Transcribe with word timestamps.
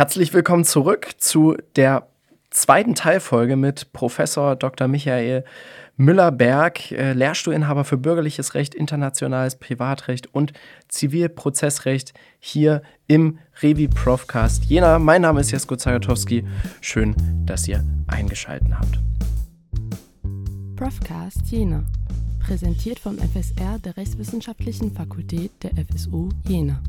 Herzlich 0.00 0.32
willkommen 0.32 0.64
zurück 0.64 1.10
zu 1.18 1.58
der 1.76 2.08
zweiten 2.48 2.94
Teilfolge 2.94 3.56
mit 3.56 3.92
Professor 3.92 4.56
Dr. 4.56 4.88
Michael 4.88 5.44
Müller-Berg, 5.98 6.90
äh, 6.92 7.12
Lehrstuhlinhaber 7.12 7.84
für 7.84 7.98
bürgerliches 7.98 8.54
Recht, 8.54 8.74
internationales 8.74 9.56
Privatrecht 9.56 10.34
und 10.34 10.54
Zivilprozessrecht 10.88 12.14
hier 12.38 12.80
im 13.08 13.40
Revi 13.60 13.88
Profcast 13.88 14.64
Jena. 14.64 14.98
Mein 14.98 15.20
Name 15.20 15.42
ist 15.42 15.50
Jesko 15.50 15.76
Zagatowski. 15.76 16.46
Schön, 16.80 17.14
dass 17.44 17.68
ihr 17.68 17.84
eingeschaltet 18.06 18.70
habt. 18.72 19.00
Profcast 20.76 21.42
Jena. 21.50 21.84
Präsentiert 22.42 22.98
vom 22.98 23.18
FSR 23.18 23.78
der 23.84 23.98
Rechtswissenschaftlichen 23.98 24.94
Fakultät 24.94 25.50
der 25.62 25.72
FSU 25.72 26.30
Jena. 26.48 26.80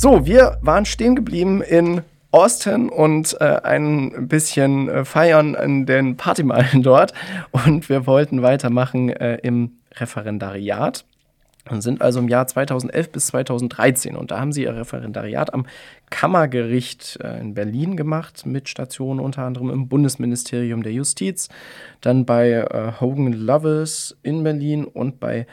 So, 0.00 0.26
wir 0.26 0.58
waren 0.62 0.84
stehen 0.84 1.16
geblieben 1.16 1.60
in 1.60 2.02
Austin 2.30 2.88
und 2.88 3.36
äh, 3.40 3.60
ein 3.64 4.28
bisschen 4.28 4.88
äh, 4.88 5.04
feiern 5.04 5.54
in 5.56 5.86
den 5.86 6.16
Partymeilen 6.16 6.82
dort. 6.84 7.12
Und 7.50 7.88
wir 7.88 8.06
wollten 8.06 8.40
weitermachen 8.40 9.08
äh, 9.08 9.38
im 9.42 9.72
Referendariat 9.96 11.04
und 11.68 11.82
sind 11.82 12.00
also 12.00 12.20
im 12.20 12.28
Jahr 12.28 12.46
2011 12.46 13.10
bis 13.10 13.26
2013. 13.26 14.14
Und 14.14 14.30
da 14.30 14.38
haben 14.38 14.52
sie 14.52 14.62
ihr 14.62 14.76
Referendariat 14.76 15.52
am 15.52 15.66
Kammergericht 16.10 17.18
äh, 17.20 17.40
in 17.40 17.54
Berlin 17.54 17.96
gemacht, 17.96 18.46
mit 18.46 18.68
Stationen 18.68 19.18
unter 19.18 19.42
anderem 19.42 19.68
im 19.68 19.88
Bundesministerium 19.88 20.84
der 20.84 20.92
Justiz, 20.92 21.48
dann 22.02 22.24
bei 22.24 22.52
äh, 22.52 22.92
Hogan 23.00 23.32
Lovells 23.32 24.16
in 24.22 24.44
Berlin 24.44 24.84
und 24.84 25.18
bei 25.18 25.48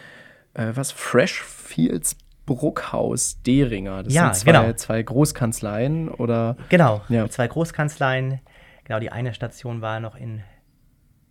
äh, 0.54 0.68
was 0.76 0.92
Freshfields 0.92 2.16
Bruckhaus 2.46 3.42
Deringer. 3.44 4.04
Das 4.04 4.14
Ja, 4.14 4.34
sind 4.34 4.44
zwei, 4.44 4.52
genau. 4.64 4.74
zwei 4.74 5.02
Großkanzleien 5.04 6.10
oder 6.10 6.58
Genau, 6.70 7.02
Ja. 7.10 7.28
zwei 7.30 7.48
Großkanzleien. 7.48 8.40
Genau, 8.84 9.00
die 9.00 9.12
eine 9.12 9.34
Station 9.34 9.82
war 9.82 10.00
noch 10.00 10.16
in 10.16 10.44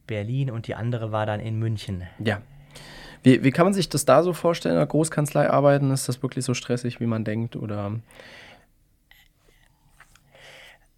Berlin 0.06 0.50
und 0.50 0.66
die 0.66 0.74
andere 0.74 1.12
war 1.12 1.24
dann 1.26 1.40
in 1.40 1.58
München. 1.58 2.02
ja. 2.18 2.40
Wie, 3.22 3.42
wie 3.42 3.52
kann 3.52 3.64
man 3.64 3.72
sich 3.72 3.88
das 3.88 4.04
da 4.04 4.22
so 4.22 4.34
vorstellen, 4.34 4.74
in 4.74 4.78
der 4.80 4.86
Großkanzlei 4.86 5.48
arbeiten? 5.48 5.90
Ist 5.90 6.10
das 6.10 6.22
wirklich 6.22 6.44
so 6.44 6.52
stressig, 6.52 7.00
wie 7.00 7.06
man 7.06 7.24
denkt? 7.24 7.56
Oder 7.56 7.92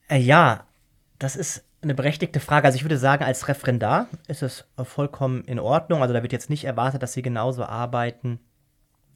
Äh, 0.09 0.19
ja, 0.19 0.65
das 1.21 1.37
ist 1.37 1.65
eine 1.83 1.95
berechtigte 1.95 2.41
Frage. 2.41 2.67
Also 2.67 2.77
ich 2.77 2.85
würde 2.85 2.99
sagen, 2.99 3.23
als 3.25 3.47
Referendar 3.47 4.09
ist 4.27 4.43
es 4.43 4.65
vollkommen 4.83 5.45
in 5.45 5.61
Ordnung. 5.61 6.03
Also 6.03 6.15
da 6.15 6.23
wird 6.23 6.33
jetzt 6.33 6.51
nicht 6.51 6.65
erwartet, 6.65 7.01
dass 7.03 7.13
Sie 7.13 7.23
genauso 7.23 7.65
arbeiten 7.65 8.41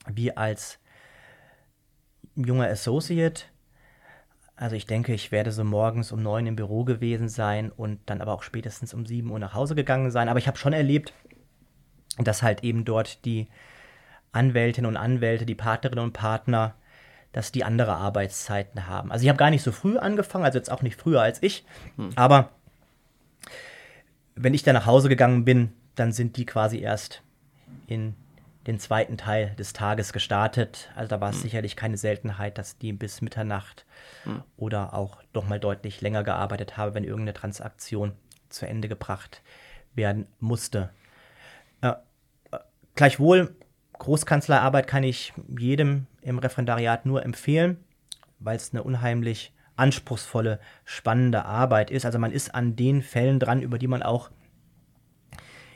wie 0.07 0.37
als 0.37 0.79
junger 2.37 2.69
Associate. 2.69 3.45
Also 4.57 4.77
ich 4.77 4.87
denke, 4.87 5.15
ich 5.15 5.33
werde 5.33 5.53
so 5.53 5.65
morgens 5.65 6.13
um 6.13 6.23
neun 6.23 6.47
im 6.47 6.57
Büro 6.57 6.85
gewesen 6.85 7.29
sein 7.29 7.71
und 7.71 7.99
dann 8.07 8.21
aber 8.21 8.33
auch 8.33 8.43
spätestens 8.43 8.93
um 8.93 9.07
sieben 9.07 9.31
Uhr 9.31 9.39
nach 9.39 9.55
Hause 9.55 9.75
gegangen 9.75 10.11
sein. 10.11 10.29
Aber 10.29 10.39
ich 10.39 10.47
habe 10.47 10.59
schon 10.59 10.73
erlebt, 10.73 11.13
dass 12.19 12.43
halt 12.43 12.63
eben 12.63 12.85
dort 12.85 13.25
die 13.25 13.49
Anwältinnen 14.33 14.89
und 14.89 14.97
Anwälte, 14.97 15.47
die 15.47 15.55
Partnerinnen 15.55 16.05
und 16.05 16.13
Partner, 16.13 16.75
dass 17.33 17.53
die 17.53 17.65
andere 17.65 17.95
Arbeitszeiten 17.95 18.87
haben. 18.87 19.11
Also 19.11 19.23
ich 19.23 19.29
habe 19.29 19.39
gar 19.39 19.51
nicht 19.51 19.63
so 19.63 19.73
früh 19.73 19.97
angefangen, 19.97 20.45
also 20.45 20.59
jetzt 20.59 20.71
auch 20.71 20.83
nicht 20.83 21.01
früher 21.01 21.23
als 21.23 21.43
ich, 21.43 21.65
aber 22.17 22.51
wenn 24.35 24.55
ich 24.55 24.63
dann 24.63 24.75
nach 24.75 24.87
Hause 24.87 25.09
gegangen 25.09 25.45
bin, 25.45 25.73
dann 25.95 26.13
sind 26.13 26.37
die 26.37 26.47
quasi 26.47 26.79
erst 26.79 27.23
in 27.87 28.15
den 28.67 28.79
zweiten 28.79 29.17
Teil 29.17 29.55
des 29.59 29.73
Tages 29.73 30.13
gestartet. 30.13 30.91
Also 30.95 31.09
da 31.09 31.21
war 31.21 31.31
es 31.31 31.41
sicherlich 31.41 31.77
keine 31.77 31.97
Seltenheit, 31.97 32.59
dass 32.59 32.79
die 32.79 32.93
bis 32.93 33.23
Mitternacht 33.23 33.87
oder 34.57 34.95
auch 34.95 35.23
doch 35.33 35.49
mal 35.49 35.59
deutlich 35.59 36.01
länger 36.01 36.25
gearbeitet 36.25 36.77
haben, 36.77 36.95
wenn 36.95 37.05
irgendeine 37.05 37.33
Transaktion 37.33 38.13
zu 38.49 38.67
Ende 38.67 38.89
gebracht 38.89 39.43
werden 39.95 40.27
musste. 40.39 40.91
Äh, 41.81 41.95
äh, 42.51 42.59
gleichwohl, 42.95 43.55
Großkanzleiarbeit 43.99 44.87
kann 44.87 45.05
ich 45.05 45.33
jedem 45.59 46.07
im 46.23 46.39
Referendariat 46.39 47.07
nur 47.07 47.25
empfehlen, 47.25 47.83
weil 48.39 48.57
es 48.57 48.73
eine 48.73 48.83
unheimlich 48.83 49.53
anspruchsvolle, 49.77 50.61
spannende 50.85 51.45
Arbeit 51.45 51.91
ist. 51.91 52.05
Also 52.05 52.19
man 52.19 52.33
ist 52.33 52.55
an 52.55 52.77
den 52.77 53.03
Fällen 53.03 53.39
dran, 53.39 53.63
über 53.63 53.79
die 53.79 53.89
man 53.89 54.03
auch 54.03 54.31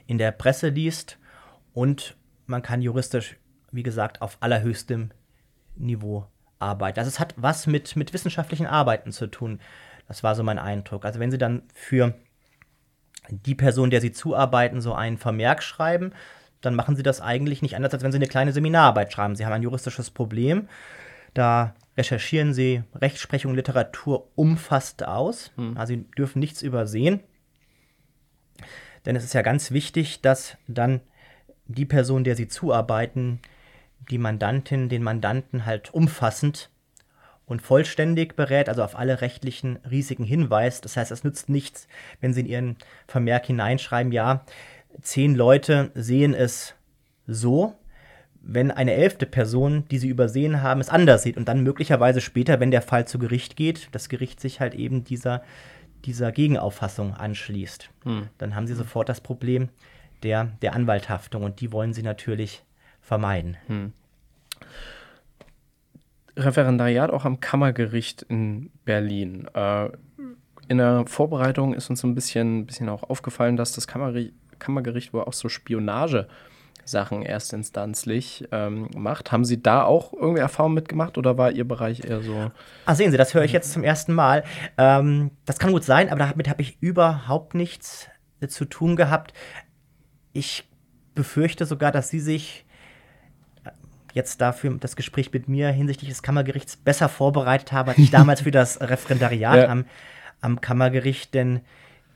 in 0.06 0.18
der 0.18 0.32
Presse 0.32 0.68
liest 0.68 1.18
und 1.72 2.16
man 2.46 2.62
kann 2.62 2.82
juristisch, 2.82 3.36
wie 3.72 3.82
gesagt, 3.82 4.22
auf 4.22 4.36
allerhöchstem 4.40 5.10
Niveau 5.76 6.26
arbeiten. 6.58 6.98
Also 6.98 7.08
es 7.08 7.20
hat 7.20 7.34
was 7.36 7.66
mit, 7.66 7.96
mit 7.96 8.12
wissenschaftlichen 8.12 8.66
Arbeiten 8.66 9.12
zu 9.12 9.26
tun. 9.26 9.60
Das 10.08 10.22
war 10.22 10.34
so 10.34 10.42
mein 10.42 10.58
Eindruck. 10.58 11.04
Also 11.04 11.20
wenn 11.20 11.30
Sie 11.30 11.38
dann 11.38 11.62
für 11.74 12.14
die 13.30 13.54
Person, 13.54 13.90
der 13.90 14.00
Sie 14.00 14.12
zuarbeiten, 14.12 14.80
so 14.80 14.94
einen 14.94 15.18
Vermerk 15.18 15.62
schreiben, 15.62 16.12
dann 16.60 16.74
machen 16.74 16.96
Sie 16.96 17.02
das 17.02 17.20
eigentlich 17.20 17.62
nicht 17.62 17.76
anders, 17.76 17.92
als 17.92 18.02
wenn 18.02 18.12
Sie 18.12 18.18
eine 18.18 18.26
kleine 18.26 18.52
Seminararbeit 18.52 19.12
schreiben. 19.12 19.36
Sie 19.36 19.44
haben 19.44 19.52
ein 19.52 19.62
juristisches 19.62 20.10
Problem, 20.10 20.68
da 21.32 21.74
recherchieren 21.96 22.54
Sie 22.54 22.82
Rechtsprechung, 22.94 23.54
Literatur 23.54 24.30
umfasst 24.34 25.04
aus. 25.04 25.52
Also 25.74 25.94
Sie 25.94 26.04
dürfen 26.16 26.38
nichts 26.38 26.62
übersehen. 26.62 27.20
Denn 29.04 29.16
es 29.16 29.24
ist 29.24 29.34
ja 29.34 29.42
ganz 29.42 29.70
wichtig, 29.70 30.22
dass 30.22 30.56
dann 30.66 31.00
die 31.66 31.86
Person, 31.86 32.24
der 32.24 32.36
Sie 32.36 32.48
zuarbeiten, 32.48 33.40
die 34.10 34.18
Mandantin, 34.18 34.88
den 34.88 35.02
Mandanten 35.02 35.64
halt 35.66 35.92
umfassend 35.94 36.70
und 37.46 37.62
vollständig 37.62 38.36
berät, 38.36 38.68
also 38.68 38.82
auf 38.82 38.96
alle 38.96 39.20
rechtlichen 39.20 39.76
Risiken 39.90 40.24
hinweist. 40.24 40.84
Das 40.84 40.96
heißt, 40.96 41.10
es 41.10 41.24
nützt 41.24 41.48
nichts, 41.48 41.88
wenn 42.20 42.32
Sie 42.32 42.40
in 42.40 42.46
Ihren 42.46 42.76
Vermerk 43.06 43.46
hineinschreiben, 43.46 44.12
ja, 44.12 44.44
zehn 45.02 45.34
Leute 45.34 45.90
sehen 45.94 46.34
es 46.34 46.74
so, 47.26 47.74
wenn 48.46 48.70
eine 48.70 48.92
elfte 48.92 49.24
Person, 49.24 49.86
die 49.90 49.98
Sie 49.98 50.08
übersehen 50.08 50.62
haben, 50.62 50.80
es 50.80 50.90
anders 50.90 51.22
sieht 51.22 51.38
und 51.38 51.48
dann 51.48 51.62
möglicherweise 51.62 52.20
später, 52.20 52.60
wenn 52.60 52.70
der 52.70 52.82
Fall 52.82 53.06
zu 53.06 53.18
Gericht 53.18 53.56
geht, 53.56 53.88
das 53.92 54.10
Gericht 54.10 54.38
sich 54.40 54.60
halt 54.60 54.74
eben 54.74 55.04
dieser, 55.04 55.42
dieser 56.04 56.30
Gegenauffassung 56.30 57.14
anschließt. 57.14 57.90
Dann 58.36 58.54
haben 58.54 58.66
Sie 58.66 58.74
sofort 58.74 59.08
das 59.08 59.22
Problem 59.22 59.70
der, 60.24 60.52
der 60.62 60.74
Anwalthaftung 60.74 61.42
und 61.44 61.60
die 61.60 61.70
wollen 61.70 61.92
Sie 61.92 62.02
natürlich 62.02 62.64
vermeiden. 63.00 63.56
Referendariat 66.36 67.10
auch 67.10 67.24
am 67.24 67.40
Kammergericht 67.40 68.22
in 68.22 68.70
Berlin. 68.84 69.46
Äh, 69.54 69.90
in 70.68 70.78
der 70.78 71.04
Vorbereitung 71.06 71.74
ist 71.74 71.90
uns 71.90 72.02
ein 72.02 72.14
bisschen, 72.14 72.66
bisschen 72.66 72.88
auch 72.88 73.02
aufgefallen, 73.04 73.56
dass 73.56 73.72
das 73.72 73.86
Kammergericht, 73.86 74.34
Kammergericht 74.58 75.12
wohl 75.12 75.22
auch 75.22 75.32
so 75.32 75.48
Spionage-Sachen 75.48 77.22
erstinstanzlich 77.22 78.48
ähm, 78.50 78.88
macht. 78.96 79.30
Haben 79.30 79.44
Sie 79.44 79.62
da 79.62 79.84
auch 79.84 80.12
irgendwie 80.12 80.40
Erfahrung 80.40 80.74
mitgemacht 80.74 81.18
oder 81.18 81.36
war 81.36 81.50
Ihr 81.52 81.68
Bereich 81.68 82.04
eher 82.04 82.22
so? 82.22 82.50
Ah, 82.86 82.94
sehen 82.94 83.10
Sie, 83.10 83.16
das 83.16 83.34
höre 83.34 83.44
ich 83.44 83.52
jetzt 83.52 83.72
zum 83.72 83.84
ersten 83.84 84.14
Mal. 84.14 84.44
Ähm, 84.78 85.32
das 85.44 85.58
kann 85.58 85.72
gut 85.72 85.84
sein, 85.84 86.08
aber 86.08 86.20
damit 86.20 86.48
habe 86.48 86.62
ich 86.62 86.78
überhaupt 86.80 87.54
nichts 87.54 88.08
äh, 88.40 88.48
zu 88.48 88.64
tun 88.64 88.96
gehabt. 88.96 89.34
Ich 90.34 90.68
befürchte 91.14 91.64
sogar, 91.64 91.90
dass 91.92 92.10
Sie 92.10 92.20
sich 92.20 92.66
äh, 93.64 93.70
jetzt 94.12 94.40
dafür 94.42 94.76
das 94.78 94.96
Gespräch 94.96 95.32
mit 95.32 95.48
mir 95.48 95.70
hinsichtlich 95.70 96.10
des 96.10 96.22
Kammergerichts 96.22 96.76
besser 96.76 97.08
vorbereitet 97.08 97.72
haben, 97.72 97.88
als 97.88 97.98
ich 97.98 98.10
damals 98.10 98.42
für 98.42 98.50
das 98.50 98.80
Referendariat 98.82 99.56
Ja. 99.56 99.68
am, 99.68 99.86
am 100.42 100.60
Kammergericht, 100.60 101.32
denn 101.32 101.60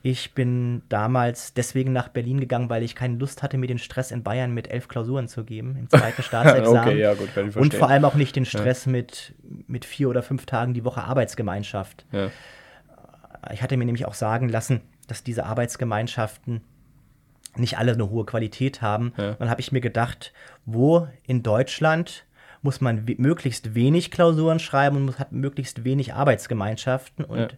ich 0.03 0.33
bin 0.35 0.83
damals 0.89 1.55
deswegen 1.55 1.93
nach 1.93 2.09
Berlin 2.09 2.39
gegangen, 2.39 2.71
weil 2.71 2.83
ich 2.85 2.95
keine 2.95 3.17
Lust 3.17 3.43
hatte, 3.43 3.59
mir 3.59 3.67
den 3.67 3.79
Stress 3.79 4.11
in 4.13 4.23
Bayern 4.23 4.53
mit 4.53 4.71
elf 4.71 4.87
Klausuren 4.89 5.27
zu 5.27 5.45
geben 5.45 5.77
im 5.77 5.89
zweiten 5.89 6.23
Staatsexamen. 6.29 6.81
Okay, 6.81 7.01
ja, 7.01 7.15
gut, 7.15 7.57
Und 7.57 7.75
vor 7.75 7.89
allem 7.89 8.05
auch 8.05 8.15
nicht 8.15 8.37
den 8.37 8.45
Stress 8.45 8.87
mit, 8.87 9.35
mit 9.67 9.85
vier 9.85 10.09
oder 10.09 10.23
fünf 10.23 10.47
Tagen 10.47 10.73
die 10.75 10.85
Woche 10.85 11.03
Arbeitsgemeinschaft. 11.03 12.05
Ja. 12.13 12.31
Ich 13.53 13.63
hatte 13.63 13.77
mir 13.77 13.85
nämlich 13.87 14.07
auch 14.07 14.15
sagen 14.15 14.49
lassen, 14.49 14.83
dass 15.09 15.25
diese 15.25 15.47
Arbeitsgemeinschaften 15.47 16.61
nicht 17.59 17.79
alle 17.79 17.93
eine 17.93 18.11
hohe 18.11 18.25
Qualität 18.25 18.83
haben. 18.83 19.13
Ja. 19.17 19.35
Dann 19.35 19.51
habe 19.51 19.61
ich 19.61 19.73
mir 19.73 19.81
gedacht, 19.81 20.33
wo 20.65 21.09
in 21.27 21.43
Deutschland 21.43 22.25
muss 22.63 22.81
man 22.81 23.05
möglichst 23.19 23.75
wenig 23.75 24.11
Klausuren 24.11 24.59
schreiben 24.59 24.97
und 24.97 25.05
muss, 25.07 25.19
hat 25.19 25.33
möglichst 25.33 25.85
wenig 25.85 26.15
Arbeitsgemeinschaften. 26.15 27.25
Und 27.25 27.39
Ja. 27.39 27.49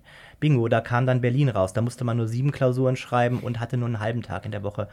bingo, 0.41 0.69
da 0.69 0.81
kam 0.81 1.06
dann 1.06 1.20
Berlin 1.20 1.49
raus. 1.49 1.73
Da 1.73 1.81
musste 1.82 2.05
man 2.05 2.17
nur 2.17 2.29
sieben 2.29 2.50
Klausuren 2.52 2.97
schreiben 2.97 3.41
und 3.41 3.61
hatte 3.61 3.76
nur 3.76 3.87
einen 3.88 4.00
halben 4.00 4.23
Tag 4.23 4.44
in 4.44 4.52
der 4.52 4.62
Woche 4.62 4.88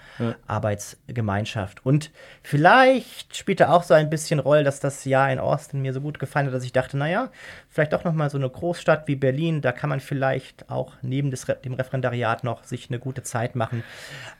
Arbeitsgemeinschaft. 0.47 1.85
Und 1.85 2.11
vielleicht 2.43 3.35
spielte 3.35 3.69
auch 3.69 3.83
so 3.83 3.93
ein 3.93 4.09
bisschen 4.09 4.39
Rolle, 4.39 4.63
dass 4.63 4.79
das 4.79 5.05
Jahr 5.05 5.31
in 5.31 5.39
Austin 5.39 5.81
mir 5.81 5.93
so 5.93 6.01
gut 6.01 6.19
gefallen 6.19 6.47
hat, 6.47 6.53
dass 6.53 6.63
ich 6.63 6.73
dachte, 6.73 6.97
naja, 6.97 7.29
vielleicht 7.69 7.93
doch 7.93 8.03
noch 8.03 8.13
mal 8.13 8.29
so 8.29 8.37
eine 8.37 8.49
Großstadt 8.49 9.07
wie 9.07 9.15
Berlin, 9.15 9.61
da 9.61 9.71
kann 9.71 9.89
man 9.89 9.99
vielleicht 9.99 10.69
auch 10.69 10.93
neben 11.01 11.31
des, 11.31 11.45
dem 11.63 11.73
Referendariat 11.73 12.43
noch 12.43 12.63
sich 12.63 12.89
eine 12.89 12.99
gute 12.99 13.23
Zeit 13.23 13.55
machen. 13.55 13.83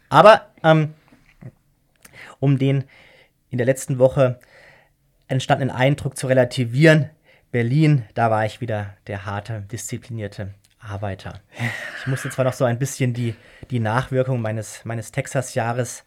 Aber 0.10 0.48
ähm, 0.64 0.94
um 2.40 2.58
den 2.58 2.84
in 3.50 3.58
der 3.58 3.66
letzten 3.68 3.98
Woche 4.00 4.40
entstandenen 5.28 5.76
Eindruck 5.76 6.18
zu 6.18 6.28
relativieren, 6.28 7.10
Berlin, 7.52 8.04
da 8.14 8.30
war 8.30 8.46
ich 8.46 8.62
wieder 8.62 8.96
der 9.08 9.26
harte, 9.26 9.62
disziplinierte 9.72 10.54
Arbeiter. 10.80 11.40
Ich 12.00 12.08
musste 12.08 12.30
zwar 12.30 12.46
noch 12.46 12.54
so 12.54 12.66
ein 12.66 12.80
bisschen 12.80 13.14
die, 13.14 13.36
die 13.72 13.80
Nachwirkung 13.80 14.42
meines, 14.42 14.86
meines 14.86 15.12
Texas-Jahres 15.12 16.04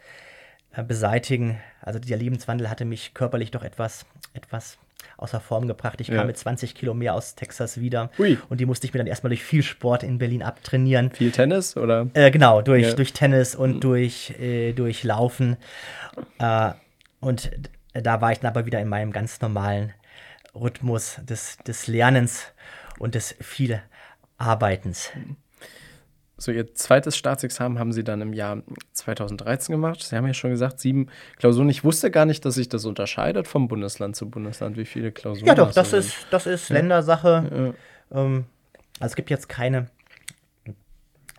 äh, 0.73 0.83
beseitigen. 0.83 1.59
Also 1.81 1.99
der 1.99 2.17
Lebenswandel 2.17 2.69
hatte 2.69 2.85
mich 2.85 3.15
körperlich 3.15 3.51
doch 3.51 3.65
etwas, 3.65 4.07
etwas 4.35 4.79
außer 5.17 5.41
Form 5.41 5.67
gebracht. 5.67 6.01
Ich 6.01 6.09
ja. 6.09 6.17
kam 6.17 6.27
mit 6.27 6.37
20 6.37 6.75
Kilo 6.75 6.95
mehr 6.95 7.15
aus 7.15 7.35
Texas 7.35 7.81
wieder. 7.81 8.11
Ui. 8.19 8.39
Und 8.49 8.61
die 8.61 8.67
musste 8.67 8.87
ich 8.87 8.93
mir 8.93 8.99
dann 8.99 9.07
erstmal 9.07 9.31
durch 9.31 9.43
viel 9.43 9.63
Sport 9.63 10.03
in 10.03 10.19
Berlin 10.19 10.43
abtrainieren. 10.43 11.11
Viel 11.11 11.31
Tennis 11.31 11.77
oder? 11.77 12.09
Äh, 12.15 12.31
genau, 12.31 12.63
durch, 12.63 12.89
ja. 12.89 12.95
durch 12.95 13.13
Tennis 13.13 13.55
und 13.55 13.77
mhm. 13.77 13.81
durch, 13.81 14.31
äh, 14.39 14.73
durch 14.73 15.05
Laufen. 15.05 15.57
Äh, 16.39 16.73
und 17.21 17.51
da 17.93 18.21
war 18.21 18.33
ich 18.33 18.41
dann 18.41 18.51
aber 18.51 18.67
wieder 18.67 18.81
in 18.81 18.89
meinem 18.89 19.13
ganz 19.13 19.41
normalen 19.41 19.93
Rhythmus 20.55 21.21
des, 21.23 21.59
des 21.59 21.87
Lernens 21.87 22.47
und 22.99 23.15
des 23.15 23.35
viel 23.41 23.83
Arbeitens. 24.39 25.11
So, 26.37 26.53
Ihr 26.53 26.75
zweites 26.75 27.19
Staatsexamen 27.19 27.79
haben 27.79 27.93
Sie 27.93 28.03
dann 28.03 28.23
im 28.23 28.33
Jahr 28.33 28.63
2013 28.93 29.75
gemacht. 29.75 30.03
Sie 30.03 30.17
haben 30.17 30.27
ja 30.27 30.33
schon 30.33 30.51
gesagt, 30.51 30.81
sieben 30.81 31.09
Klausuren. 31.37 31.69
Ich 31.69 31.85
wusste 31.85 32.11
gar 32.11 32.25
nicht, 32.25 32.45
dass 32.47 32.55
sich 32.55 32.69
das 32.69 32.87
unterscheidet 32.87 33.47
vom 33.47 33.69
Bundesland 33.69 34.17
zu 34.17 34.31
Bundesland, 34.31 34.79
wie 34.79 34.87
viele 34.87 35.13
Klausuren. 35.13 35.47
Ja, 35.47 35.55
doch, 35.55 35.71
das 35.71 35.93
ist, 35.93 36.27
das 36.31 36.47
ist 36.47 36.71
Ländersache. 36.71 37.75
Ja. 38.11 38.19
Ähm, 38.19 38.47
also 39.01 39.13
es 39.13 39.17
gibt 39.17 39.29
jetzt 39.29 39.51
keine 39.51 39.91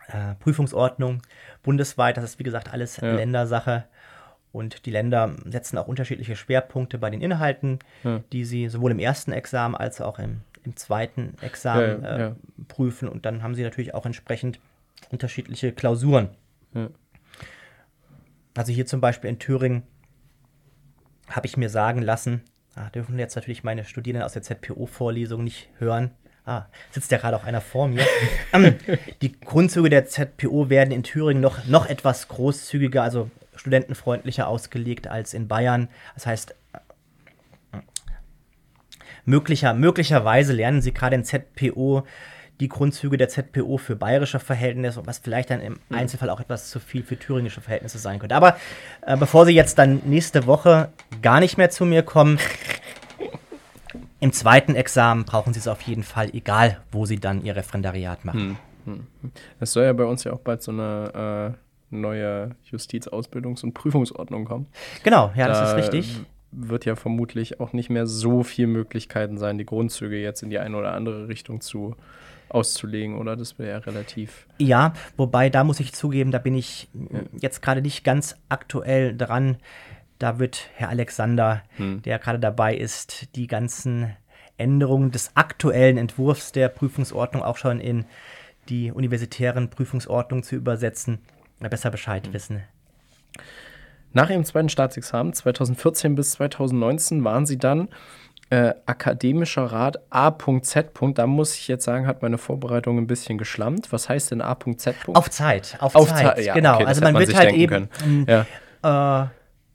äh, 0.07 0.35
Prüfungsordnung 0.39 1.23
bundesweit. 1.63 2.17
Das 2.17 2.23
ist, 2.23 2.39
wie 2.39 2.43
gesagt, 2.43 2.71
alles 2.71 2.97
ja. 2.97 3.13
Ländersache. 3.13 3.85
Und 4.51 4.85
die 4.85 4.91
Länder 4.91 5.35
setzen 5.45 5.77
auch 5.77 5.87
unterschiedliche 5.87 6.35
Schwerpunkte 6.35 6.97
bei 6.97 7.09
den 7.09 7.21
Inhalten, 7.21 7.79
ja. 8.03 8.21
die 8.31 8.43
sie 8.43 8.67
sowohl 8.67 8.91
im 8.91 8.99
ersten 8.99 9.31
Examen 9.31 9.75
als 9.75 10.01
auch 10.01 10.19
im, 10.19 10.41
im 10.63 10.75
zweiten 10.75 11.35
Examen 11.41 12.03
äh, 12.03 12.31
prüfen. 12.67 13.07
Und 13.07 13.25
dann 13.25 13.43
haben 13.43 13.55
sie 13.55 13.63
natürlich 13.63 13.93
auch 13.93 14.05
entsprechend 14.05 14.59
unterschiedliche 15.09 15.71
Klausuren. 15.71 16.29
Ja. 16.73 16.89
Also 18.55 18.73
hier 18.73 18.85
zum 18.85 18.99
Beispiel 18.99 19.29
in 19.29 19.39
Thüringen 19.39 19.83
habe 21.29 21.47
ich 21.47 21.55
mir 21.55 21.69
sagen 21.69 22.01
lassen, 22.01 22.41
ah, 22.75 22.89
dürfen 22.89 23.17
jetzt 23.17 23.35
natürlich 23.35 23.63
meine 23.63 23.85
Studierenden 23.85 24.25
aus 24.25 24.33
der 24.33 24.41
ZPO-Vorlesung 24.41 25.43
nicht 25.43 25.69
hören. 25.77 26.11
Ah, 26.45 26.65
sitzt 26.89 27.11
ja 27.11 27.19
gerade 27.19 27.37
auch 27.37 27.45
einer 27.45 27.61
vor 27.61 27.87
mir. 27.87 28.05
ähm, 28.53 28.75
die 29.21 29.39
Grundzüge 29.39 29.89
der 29.89 30.05
ZPO 30.07 30.69
werden 30.69 30.91
in 30.91 31.03
Thüringen 31.03 31.41
noch, 31.41 31.65
noch 31.65 31.85
etwas 31.85 32.27
großzügiger, 32.27 33.03
also 33.03 33.29
studentenfreundlicher 33.61 34.47
ausgelegt 34.47 35.07
als 35.07 35.33
in 35.33 35.47
Bayern. 35.47 35.87
Das 36.15 36.25
heißt, 36.25 36.55
möglicher, 39.25 39.73
möglicherweise 39.73 40.53
lernen 40.53 40.81
sie 40.81 40.93
gerade 40.93 41.15
in 41.15 41.23
ZPO 41.23 42.03
die 42.59 42.69
Grundzüge 42.69 43.17
der 43.17 43.27
ZPO 43.27 43.77
für 43.77 43.95
bayerische 43.95 44.39
Verhältnisse, 44.39 45.01
was 45.05 45.17
vielleicht 45.17 45.49
dann 45.49 45.61
im. 45.61 45.79
Einzelfall 45.89 46.29
auch 46.29 46.39
etwas 46.39 46.69
zu 46.69 46.79
viel 46.79 47.03
für 47.03 47.17
thüringische 47.17 47.59
Verhältnisse 47.59 47.97
sein 47.97 48.19
könnte. 48.19 48.35
Aber 48.35 48.55
äh, 49.01 49.17
bevor 49.17 49.45
Sie 49.45 49.53
jetzt 49.53 49.79
dann 49.79 50.01
nächste 50.05 50.45
Woche 50.45 50.89
gar 51.23 51.39
nicht 51.39 51.57
mehr 51.57 51.71
zu 51.71 51.85
mir 51.85 52.03
kommen, 52.03 52.37
im 54.19 54.31
zweiten 54.31 54.75
Examen 54.75 55.25
brauchen 55.25 55.53
Sie 55.53 55.59
es 55.59 55.67
auf 55.67 55.81
jeden 55.81 56.03
Fall, 56.03 56.29
egal 56.33 56.81
wo 56.91 57.05
Sie 57.07 57.19
dann 57.19 57.43
Ihr 57.43 57.55
Referendariat 57.55 58.25
machen. 58.25 58.57
Hm. 58.85 59.07
hm. 59.21 59.31
Es 59.59 59.73
soll 59.73 59.85
ja 59.85 59.93
bei 59.93 60.05
uns 60.05 60.23
ja 60.23 60.33
auch 60.33 60.39
bald 60.39 60.61
so 60.61 60.71
eine 60.71 61.55
äh, 61.55 61.70
neue 61.91 62.55
Justizausbildungs- 62.69 63.63
und 63.63 63.73
Prüfungsordnung 63.73 64.45
kommen. 64.45 64.67
Genau, 65.03 65.31
ja, 65.35 65.47
da 65.47 65.53
das 65.53 65.69
ist 65.69 65.77
richtig. 65.77 66.21
Wird 66.51 66.85
ja 66.85 66.95
vermutlich 66.95 67.59
auch 67.59 67.71
nicht 67.71 67.89
mehr 67.89 68.07
so 68.07 68.43
viel 68.43 68.67
Möglichkeiten 68.67 69.37
sein, 69.37 69.57
die 69.57 69.65
Grundzüge 69.65 70.17
jetzt 70.21 70.43
in 70.43 70.49
die 70.49 70.59
eine 70.59 70.75
oder 70.75 70.93
andere 70.93 71.27
Richtung 71.27 71.61
zu 71.61 71.95
auszulegen, 72.49 73.17
oder? 73.17 73.37
Das 73.37 73.57
wäre 73.57 73.71
ja 73.71 73.77
relativ. 73.77 74.47
Ja, 74.57 74.93
wobei 75.15 75.49
da 75.49 75.63
muss 75.63 75.79
ich 75.79 75.93
zugeben, 75.93 76.31
da 76.31 76.39
bin 76.39 76.55
ich 76.55 76.89
jetzt 77.39 77.61
gerade 77.61 77.81
nicht 77.81 78.03
ganz 78.03 78.35
aktuell 78.49 79.15
dran. 79.15 79.57
Da 80.19 80.39
wird 80.39 80.69
Herr 80.75 80.89
Alexander, 80.89 81.63
hm. 81.77 82.01
der 82.01 82.19
gerade 82.19 82.39
dabei 82.39 82.75
ist, 82.75 83.35
die 83.35 83.47
ganzen 83.47 84.13
Änderungen 84.57 85.11
des 85.11 85.35
aktuellen 85.35 85.97
Entwurfs 85.97 86.51
der 86.51 86.69
Prüfungsordnung 86.69 87.41
auch 87.41 87.57
schon 87.57 87.79
in 87.79 88.05
die 88.69 88.91
universitären 88.91 89.69
Prüfungsordnungen 89.69 90.43
zu 90.43 90.55
übersetzen, 90.55 91.19
besser 91.69 91.91
Bescheid 91.91 92.25
hm. 92.27 92.33
wissen. 92.33 92.63
Nach 94.13 94.29
ihrem 94.29 94.43
zweiten 94.43 94.69
Staatsexamen 94.69 95.33
2014 95.33 96.15
bis 96.15 96.31
2019 96.31 97.23
waren 97.23 97.45
sie 97.45 97.57
dann 97.57 97.87
äh, 98.49 98.73
akademischer 98.85 99.63
Rat 99.63 99.99
A.Z. 100.09 100.91
Da 101.13 101.25
muss 101.25 101.55
ich 101.55 101.69
jetzt 101.69 101.85
sagen, 101.85 102.05
hat 102.05 102.21
meine 102.21 102.37
Vorbereitung 102.37 102.97
ein 102.97 103.07
bisschen 103.07 103.37
geschlammt. 103.37 103.93
Was 103.93 104.09
heißt 104.09 104.31
denn 104.31 104.41
A.Z.? 104.41 104.95
Auf 105.07 105.29
Zeit, 105.29 105.77
auf, 105.79 105.95
auf 105.95 106.09
Zeit. 106.09 106.35
Zeit. 106.35 106.45
Ja, 106.45 106.53
genau, 106.53 106.75
okay, 106.75 106.85
also 106.85 107.01
man, 107.01 107.13
man 107.13 107.25
wird 107.25 107.37
halt 107.37 107.53
eben. 107.53 107.89
Ja. 108.27 108.45
Äh, 108.83 109.27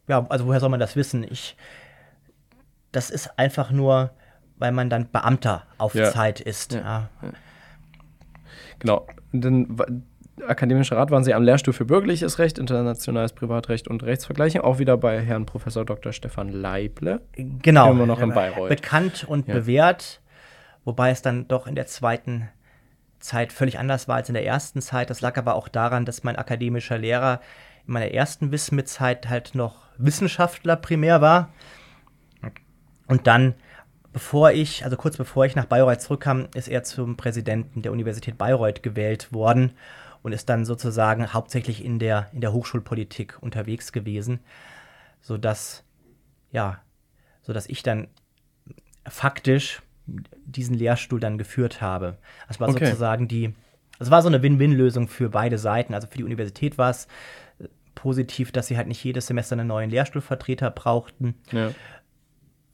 ja, 0.08 0.26
also 0.28 0.46
woher 0.46 0.60
soll 0.60 0.68
man 0.68 0.80
das 0.80 0.94
wissen? 0.94 1.24
Ich, 1.24 1.56
das 2.92 3.08
ist 3.08 3.38
einfach 3.38 3.70
nur, 3.70 4.10
weil 4.58 4.72
man 4.72 4.90
dann 4.90 5.08
Beamter 5.10 5.62
auf 5.78 5.94
ja. 5.94 6.10
Zeit 6.10 6.40
ist. 6.40 6.74
Ja. 6.74 7.08
Genau. 8.78 9.06
Dann 9.32 9.78
Akademischer 10.46 10.96
Rat 10.96 11.10
waren 11.10 11.24
Sie 11.24 11.34
am 11.34 11.42
Lehrstuhl 11.42 11.72
für 11.72 11.84
Bürgerliches 11.84 12.38
Recht, 12.38 12.58
Internationales 12.58 13.32
Privatrecht 13.32 13.88
und 13.88 14.02
Rechtsvergleichung, 14.02 14.60
auch 14.60 14.78
wieder 14.78 14.96
bei 14.96 15.20
Herrn 15.20 15.46
Professor 15.46 15.84
Dr. 15.84 16.12
Stefan 16.12 16.50
Leible. 16.50 17.22
Genau. 17.36 17.90
Immer 17.90 18.06
noch 18.06 18.20
in 18.20 18.30
Bayreuth. 18.30 18.68
Bekannt 18.68 19.24
und 19.26 19.48
ja. 19.48 19.54
bewährt, 19.54 20.20
wobei 20.84 21.10
es 21.10 21.22
dann 21.22 21.48
doch 21.48 21.66
in 21.66 21.74
der 21.74 21.86
zweiten 21.86 22.48
Zeit 23.18 23.52
völlig 23.52 23.78
anders 23.78 24.08
war 24.08 24.16
als 24.16 24.28
in 24.28 24.34
der 24.34 24.44
ersten 24.44 24.82
Zeit. 24.82 25.10
Das 25.10 25.20
lag 25.20 25.38
aber 25.38 25.54
auch 25.54 25.68
daran, 25.68 26.04
dass 26.04 26.22
mein 26.22 26.36
akademischer 26.36 26.98
Lehrer 26.98 27.40
in 27.86 27.94
meiner 27.94 28.12
ersten 28.12 28.52
Wismit-Zeit 28.52 29.28
halt 29.28 29.54
noch 29.54 29.86
Wissenschaftler 29.96 30.76
primär 30.76 31.20
war. 31.20 31.50
Und 33.06 33.26
dann, 33.26 33.54
bevor 34.12 34.50
ich, 34.50 34.84
also 34.84 34.96
kurz 34.96 35.16
bevor 35.16 35.46
ich 35.46 35.56
nach 35.56 35.64
Bayreuth 35.64 36.02
zurückkam, 36.02 36.48
ist 36.54 36.68
er 36.68 36.82
zum 36.82 37.16
Präsidenten 37.16 37.82
der 37.82 37.92
Universität 37.92 38.36
Bayreuth 38.36 38.82
gewählt 38.82 39.32
worden 39.32 39.72
und 40.26 40.32
ist 40.32 40.48
dann 40.48 40.64
sozusagen 40.64 41.32
hauptsächlich 41.32 41.84
in 41.84 42.00
der, 42.00 42.28
in 42.32 42.40
der 42.40 42.52
Hochschulpolitik 42.52 43.40
unterwegs 43.40 43.92
gewesen, 43.92 44.40
sodass, 45.20 45.84
ja, 46.50 46.80
sodass 47.42 47.68
ich 47.68 47.84
dann 47.84 48.08
faktisch 49.06 49.82
diesen 50.44 50.74
Lehrstuhl 50.74 51.20
dann 51.20 51.38
geführt 51.38 51.80
habe. 51.80 52.18
Das 52.48 52.58
war 52.58 52.68
okay. 52.68 52.86
sozusagen 52.86 53.28
die, 53.28 53.54
das 54.00 54.10
war 54.10 54.20
so 54.20 54.26
eine 54.26 54.42
Win-Win-Lösung 54.42 55.06
für 55.06 55.28
beide 55.28 55.58
Seiten. 55.58 55.94
Also 55.94 56.08
für 56.08 56.18
die 56.18 56.24
Universität 56.24 56.76
war 56.76 56.90
es 56.90 57.06
positiv, 57.94 58.50
dass 58.50 58.66
sie 58.66 58.76
halt 58.76 58.88
nicht 58.88 59.04
jedes 59.04 59.28
Semester 59.28 59.52
einen 59.52 59.68
neuen 59.68 59.90
Lehrstuhlvertreter 59.90 60.72
brauchten. 60.72 61.36
Ja 61.52 61.70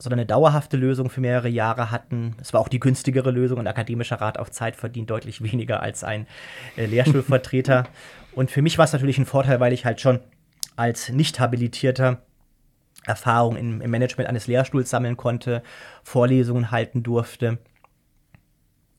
sondern 0.02 0.18
eine 0.18 0.26
dauerhafte 0.26 0.76
Lösung 0.76 1.10
für 1.10 1.20
mehrere 1.20 1.48
Jahre 1.48 1.92
hatten. 1.92 2.34
Es 2.40 2.52
war 2.52 2.60
auch 2.60 2.68
die 2.68 2.80
günstigere 2.80 3.30
Lösung. 3.30 3.60
Ein 3.60 3.68
akademischer 3.68 4.20
Rat 4.20 4.36
auf 4.36 4.50
Zeit 4.50 4.74
verdient 4.74 5.08
deutlich 5.10 5.42
weniger 5.42 5.80
als 5.80 6.02
ein 6.02 6.26
äh, 6.76 6.86
Lehrstuhlvertreter. 6.86 7.86
Und 8.34 8.50
für 8.50 8.62
mich 8.62 8.78
war 8.78 8.84
es 8.84 8.92
natürlich 8.92 9.18
ein 9.18 9.26
Vorteil, 9.26 9.60
weil 9.60 9.72
ich 9.72 9.84
halt 9.84 10.00
schon 10.00 10.18
als 10.74 11.10
nicht 11.10 11.38
habilitierter 11.38 12.22
Erfahrung 13.04 13.56
im, 13.56 13.80
im 13.80 13.90
Management 13.90 14.28
eines 14.28 14.48
Lehrstuhls 14.48 14.90
sammeln 14.90 15.16
konnte, 15.16 15.62
Vorlesungen 16.02 16.72
halten 16.72 17.04
durfte. 17.04 17.58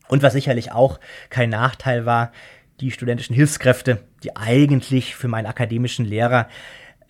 Und 0.07 0.24
was 0.24 0.33
sicherlich 0.33 0.72
auch 0.72 1.01
kein 1.29 1.50
Nachteil 1.50 2.05
war, 2.05 2.31
die 2.79 2.91
studentischen 2.91 3.36
Hilfskräfte, 3.36 4.03
die 4.24 4.38
eigentlich 4.38 5.15
für 5.15 5.27
meinen 5.27 5.48
akademischen 5.48 6.05
Lehrer 6.05 6.48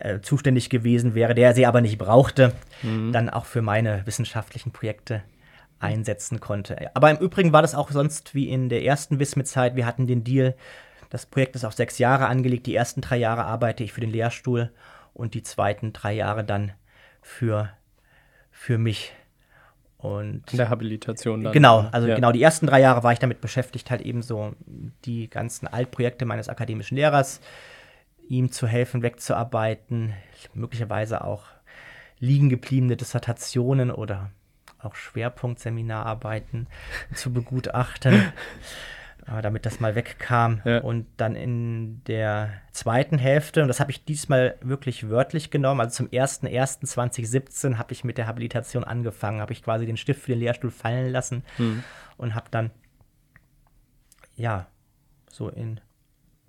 äh, 0.04 0.20
zuständig 0.20 0.70
gewesen 0.70 1.16
wäre, 1.16 1.34
der 1.34 1.54
sie 1.54 1.66
aber 1.66 1.80
nicht 1.80 1.98
brauchte, 1.98 2.52
mhm. 2.82 3.14
dann 3.14 3.30
auch 3.30 3.46
für 3.46 3.62
meine 3.62 4.06
wissenschaftlichen 4.06 4.72
Projekte 4.72 5.24
einsetzen 5.80 6.42
konnte. 6.42 6.94
Aber 6.94 7.10
im 7.10 7.18
Übrigen 7.18 7.54
war 7.54 7.62
das 7.62 7.74
auch 7.74 7.90
sonst 7.90 8.36
wie 8.36 8.50
in 8.50 8.68
der 8.68 8.84
ersten 8.84 9.20
Wismit-Zeit. 9.20 9.78
Wir 9.78 9.86
hatten 9.86 10.06
den 10.06 10.26
Deal, 10.26 10.56
das 11.10 11.26
Projekt 11.26 11.56
ist 11.56 11.64
auf 11.64 11.74
sechs 11.74 12.00
Jahre 12.00 12.28
angelegt. 12.28 12.66
Die 12.66 12.76
ersten 12.76 13.00
drei 13.00 13.16
Jahre 13.16 13.46
arbeite 13.46 13.86
ich 13.86 13.94
für 13.94 14.02
den 14.02 14.10
Lehrstuhl 14.10 14.72
und 15.14 15.36
die 15.36 15.44
zweiten 15.44 15.94
drei 15.94 16.14
Jahre 16.14 16.44
dann 16.44 16.74
für, 17.22 17.70
für 18.52 18.78
mich. 18.78 19.14
Und 19.98 20.52
In 20.52 20.58
der 20.58 20.70
Habilitation 20.70 21.46
dann. 21.46 21.54
Genau, 21.54 21.88
also 21.94 22.10
ja. 22.10 22.16
genau, 22.16 22.34
die 22.34 22.44
ersten 22.44 22.68
drei 22.68 22.82
Jahre 22.82 23.04
war 23.04 23.14
ich 23.14 23.20
damit 23.20 23.40
beschäftigt, 23.40 23.90
halt 23.90 24.02
eben 24.02 24.22
so 24.22 24.54
die 25.06 25.30
ganzen 25.30 25.66
Altprojekte 25.68 26.26
meines 26.26 26.50
akademischen 26.50 26.98
Lehrers 26.98 27.40
ihm 28.28 28.52
zu 28.52 28.68
helfen, 28.68 29.02
wegzuarbeiten, 29.02 30.14
möglicherweise 30.54 31.24
auch 31.24 31.46
liegen 32.20 32.50
gebliebene 32.50 32.96
Dissertationen 32.96 33.92
oder 33.92 34.32
auch 34.80 34.96
Schwerpunktseminararbeiten 34.96 36.68
zu 37.14 37.34
begutachten. 37.34 38.34
äh, 39.28 39.42
damit 39.42 39.66
das 39.66 39.80
mal 39.80 39.96
wegkam. 39.96 40.62
Ja. 40.66 40.80
Und 40.80 41.08
dann 41.18 41.36
in 41.36 42.04
der 42.06 42.62
zweiten 42.72 43.18
Hälfte, 43.18 43.62
und 43.62 43.68
das 43.68 43.80
habe 43.80 43.92
ich 43.92 44.06
diesmal 44.06 44.58
wirklich 44.62 45.10
wörtlich 45.10 45.52
genommen, 45.52 45.82
also 45.82 45.96
zum 45.96 46.08
01.01.2017 46.08 47.78
habe 47.78 47.94
ich 47.94 48.04
mit 48.04 48.18
der 48.18 48.28
Habilitation 48.28 48.84
angefangen, 48.84 49.42
habe 49.42 49.54
ich 49.54 49.64
quasi 49.64 49.86
den 49.86 49.98
Stift 49.98 50.22
für 50.22 50.32
den 50.32 50.40
Lehrstuhl 50.40 50.72
fallen 50.72 51.12
lassen 51.12 51.44
und 52.18 52.36
habe 52.36 52.48
dann, 52.52 52.72
ja, 54.36 54.68
so 55.30 55.50
in 55.50 55.80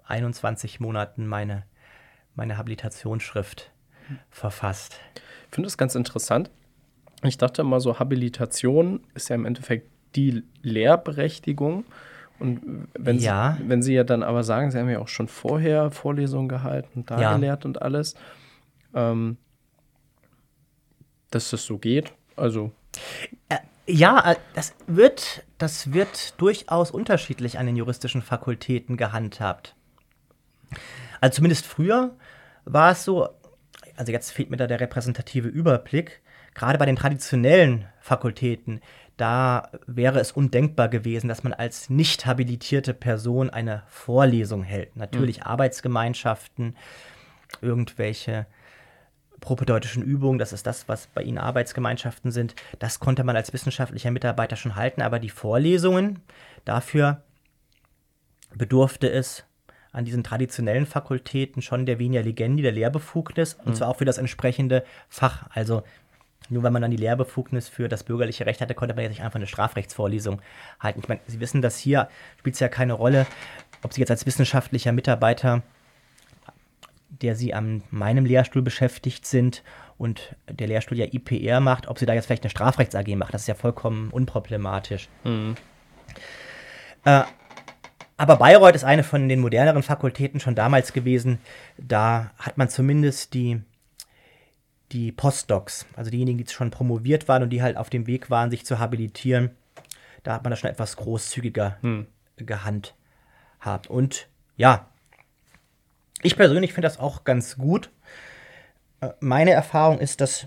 21 0.06 0.80
Monaten 0.80 1.26
meine, 1.26 1.64
meine 2.34 2.56
Habilitationsschrift 2.58 3.70
verfasst. 4.30 4.98
Ich 5.48 5.54
finde 5.54 5.66
das 5.66 5.78
ganz 5.78 5.94
interessant. 5.94 6.50
Ich 7.22 7.38
dachte 7.38 7.62
immer 7.62 7.80
so, 7.80 7.98
Habilitation 7.98 9.00
ist 9.14 9.28
ja 9.30 9.34
im 9.34 9.46
Endeffekt 9.46 9.88
die 10.14 10.44
Lehrberechtigung. 10.62 11.84
Und 12.38 12.88
wenn, 12.94 13.18
Ja. 13.18 13.56
Sie, 13.58 13.68
wenn 13.68 13.82
Sie 13.82 13.94
ja 13.94 14.04
dann 14.04 14.22
aber 14.22 14.42
sagen, 14.44 14.70
Sie 14.70 14.78
haben 14.78 14.90
ja 14.90 14.98
auch 14.98 15.08
schon 15.08 15.28
vorher 15.28 15.90
Vorlesungen 15.90 16.48
gehalten, 16.48 17.04
da 17.06 17.20
Ja. 17.20 17.34
gelehrt 17.34 17.64
und 17.64 17.80
alles, 17.80 18.14
ähm, 18.94 19.38
dass 21.30 21.50
das 21.50 21.64
so 21.64 21.78
geht. 21.78 22.12
Also, 22.36 22.72
Ja, 23.86 24.32
äh, 24.32 24.36
das 24.54 24.74
wird, 24.86 25.44
das 25.58 25.92
wird 25.92 26.40
durchaus 26.40 26.90
unterschiedlich 26.90 27.58
an 27.58 27.66
den 27.66 27.76
juristischen 27.76 28.22
Fakultäten 28.22 28.96
gehandhabt. 28.96 29.76
Also 31.20 31.36
zumindest 31.36 31.66
früher 31.66 32.16
war 32.64 32.92
es 32.92 33.04
so, 33.04 33.28
also 33.96 34.12
jetzt 34.12 34.30
fehlt 34.30 34.50
mir 34.50 34.56
da 34.56 34.66
der 34.66 34.80
repräsentative 34.80 35.48
Überblick, 35.48 36.22
gerade 36.54 36.78
bei 36.78 36.86
den 36.86 36.96
traditionellen 36.96 37.86
Fakultäten, 38.00 38.80
da 39.16 39.70
wäre 39.86 40.18
es 40.18 40.32
undenkbar 40.32 40.88
gewesen, 40.88 41.28
dass 41.28 41.44
man 41.44 41.52
als 41.52 41.88
nicht 41.88 42.26
habilitierte 42.26 42.94
Person 42.94 43.48
eine 43.50 43.84
Vorlesung 43.86 44.64
hält. 44.64 44.96
Natürlich 44.96 45.44
Arbeitsgemeinschaften, 45.44 46.76
irgendwelche 47.60 48.46
propedeutischen 49.40 50.02
Übungen, 50.02 50.38
das 50.38 50.52
ist 50.52 50.66
das, 50.66 50.88
was 50.88 51.06
bei 51.08 51.22
Ihnen 51.22 51.38
Arbeitsgemeinschaften 51.38 52.32
sind, 52.32 52.54
das 52.78 52.98
konnte 52.98 53.24
man 53.24 53.36
als 53.36 53.52
wissenschaftlicher 53.52 54.10
Mitarbeiter 54.10 54.56
schon 54.56 54.74
halten, 54.74 55.02
aber 55.02 55.18
die 55.18 55.30
Vorlesungen, 55.30 56.20
dafür 56.64 57.22
bedurfte 58.54 59.10
es 59.10 59.44
an 59.94 60.04
diesen 60.04 60.22
traditionellen 60.22 60.84
Fakultäten 60.84 61.62
schon 61.62 61.86
der 61.86 61.98
Venia 61.98 62.20
Legendi, 62.20 62.62
der 62.62 62.72
Lehrbefugnis, 62.72 63.56
und 63.64 63.76
zwar 63.76 63.88
auch 63.88 63.96
für 63.96 64.04
das 64.04 64.18
entsprechende 64.18 64.84
Fach. 65.08 65.46
Also 65.50 65.82
nur 66.50 66.62
weil 66.62 66.72
man 66.72 66.82
dann 66.82 66.90
die 66.90 66.98
Lehrbefugnis 66.98 67.68
für 67.68 67.88
das 67.88 68.04
bürgerliche 68.04 68.44
Recht 68.44 68.60
hatte, 68.60 68.74
konnte 68.74 68.94
man 68.94 69.04
jetzt 69.04 69.12
nicht 69.12 69.22
einfach 69.22 69.36
eine 69.36 69.46
Strafrechtsvorlesung 69.46 70.42
halten. 70.78 71.00
Ich 71.00 71.08
meine, 71.08 71.20
Sie 71.26 71.40
wissen, 71.40 71.62
dass 71.62 71.78
hier 71.78 72.08
spielt 72.38 72.54
es 72.54 72.60
ja 72.60 72.68
keine 72.68 72.92
Rolle, 72.92 73.26
ob 73.82 73.94
Sie 73.94 74.00
jetzt 74.00 74.10
als 74.10 74.26
wissenschaftlicher 74.26 74.92
Mitarbeiter 74.92 75.62
der 77.22 77.36
sie 77.36 77.54
an 77.54 77.82
meinem 77.90 78.24
Lehrstuhl 78.24 78.62
beschäftigt 78.62 79.26
sind 79.26 79.62
und 79.98 80.34
der 80.48 80.66
Lehrstuhl 80.66 80.98
ja 80.98 81.06
IPR 81.10 81.60
macht, 81.60 81.86
ob 81.86 81.98
sie 81.98 82.06
da 82.06 82.14
jetzt 82.14 82.26
vielleicht 82.26 82.42
eine 82.42 82.50
Strafrechts-AG 82.50 83.16
macht. 83.16 83.34
Das 83.34 83.42
ist 83.42 83.46
ja 83.46 83.54
vollkommen 83.54 84.10
unproblematisch. 84.10 85.08
Äh, 87.04 87.22
aber 88.16 88.36
Bayreuth 88.36 88.76
ist 88.76 88.84
eine 88.84 89.02
von 89.02 89.28
den 89.28 89.40
moderneren 89.40 89.82
Fakultäten 89.82 90.40
schon 90.40 90.54
damals 90.54 90.92
gewesen. 90.92 91.38
Da 91.78 92.30
hat 92.38 92.56
man 92.56 92.68
zumindest 92.68 93.34
die, 93.34 93.60
die 94.92 95.10
Postdocs, 95.10 95.86
also 95.96 96.10
diejenigen, 96.10 96.38
die 96.38 96.46
schon 96.48 96.70
promoviert 96.70 97.26
waren 97.26 97.42
und 97.42 97.50
die 97.50 97.62
halt 97.62 97.76
auf 97.76 97.90
dem 97.90 98.06
Weg 98.06 98.30
waren, 98.30 98.50
sich 98.50 98.64
zu 98.64 98.78
habilitieren. 98.78 99.50
Da 100.22 100.34
hat 100.34 100.44
man 100.44 100.50
das 100.50 100.60
schon 100.60 100.70
etwas 100.70 100.96
großzügiger 100.96 101.78
gehandhabt. 102.36 103.88
Und 103.88 104.28
ja, 104.56 104.88
ich 106.22 106.36
persönlich 106.36 106.72
finde 106.72 106.86
das 106.86 106.98
auch 106.98 107.24
ganz 107.24 107.56
gut. 107.58 107.90
Äh, 109.00 109.10
Meine 109.20 109.50
Erfahrung 109.50 109.98
ist, 109.98 110.20
dass, 110.20 110.46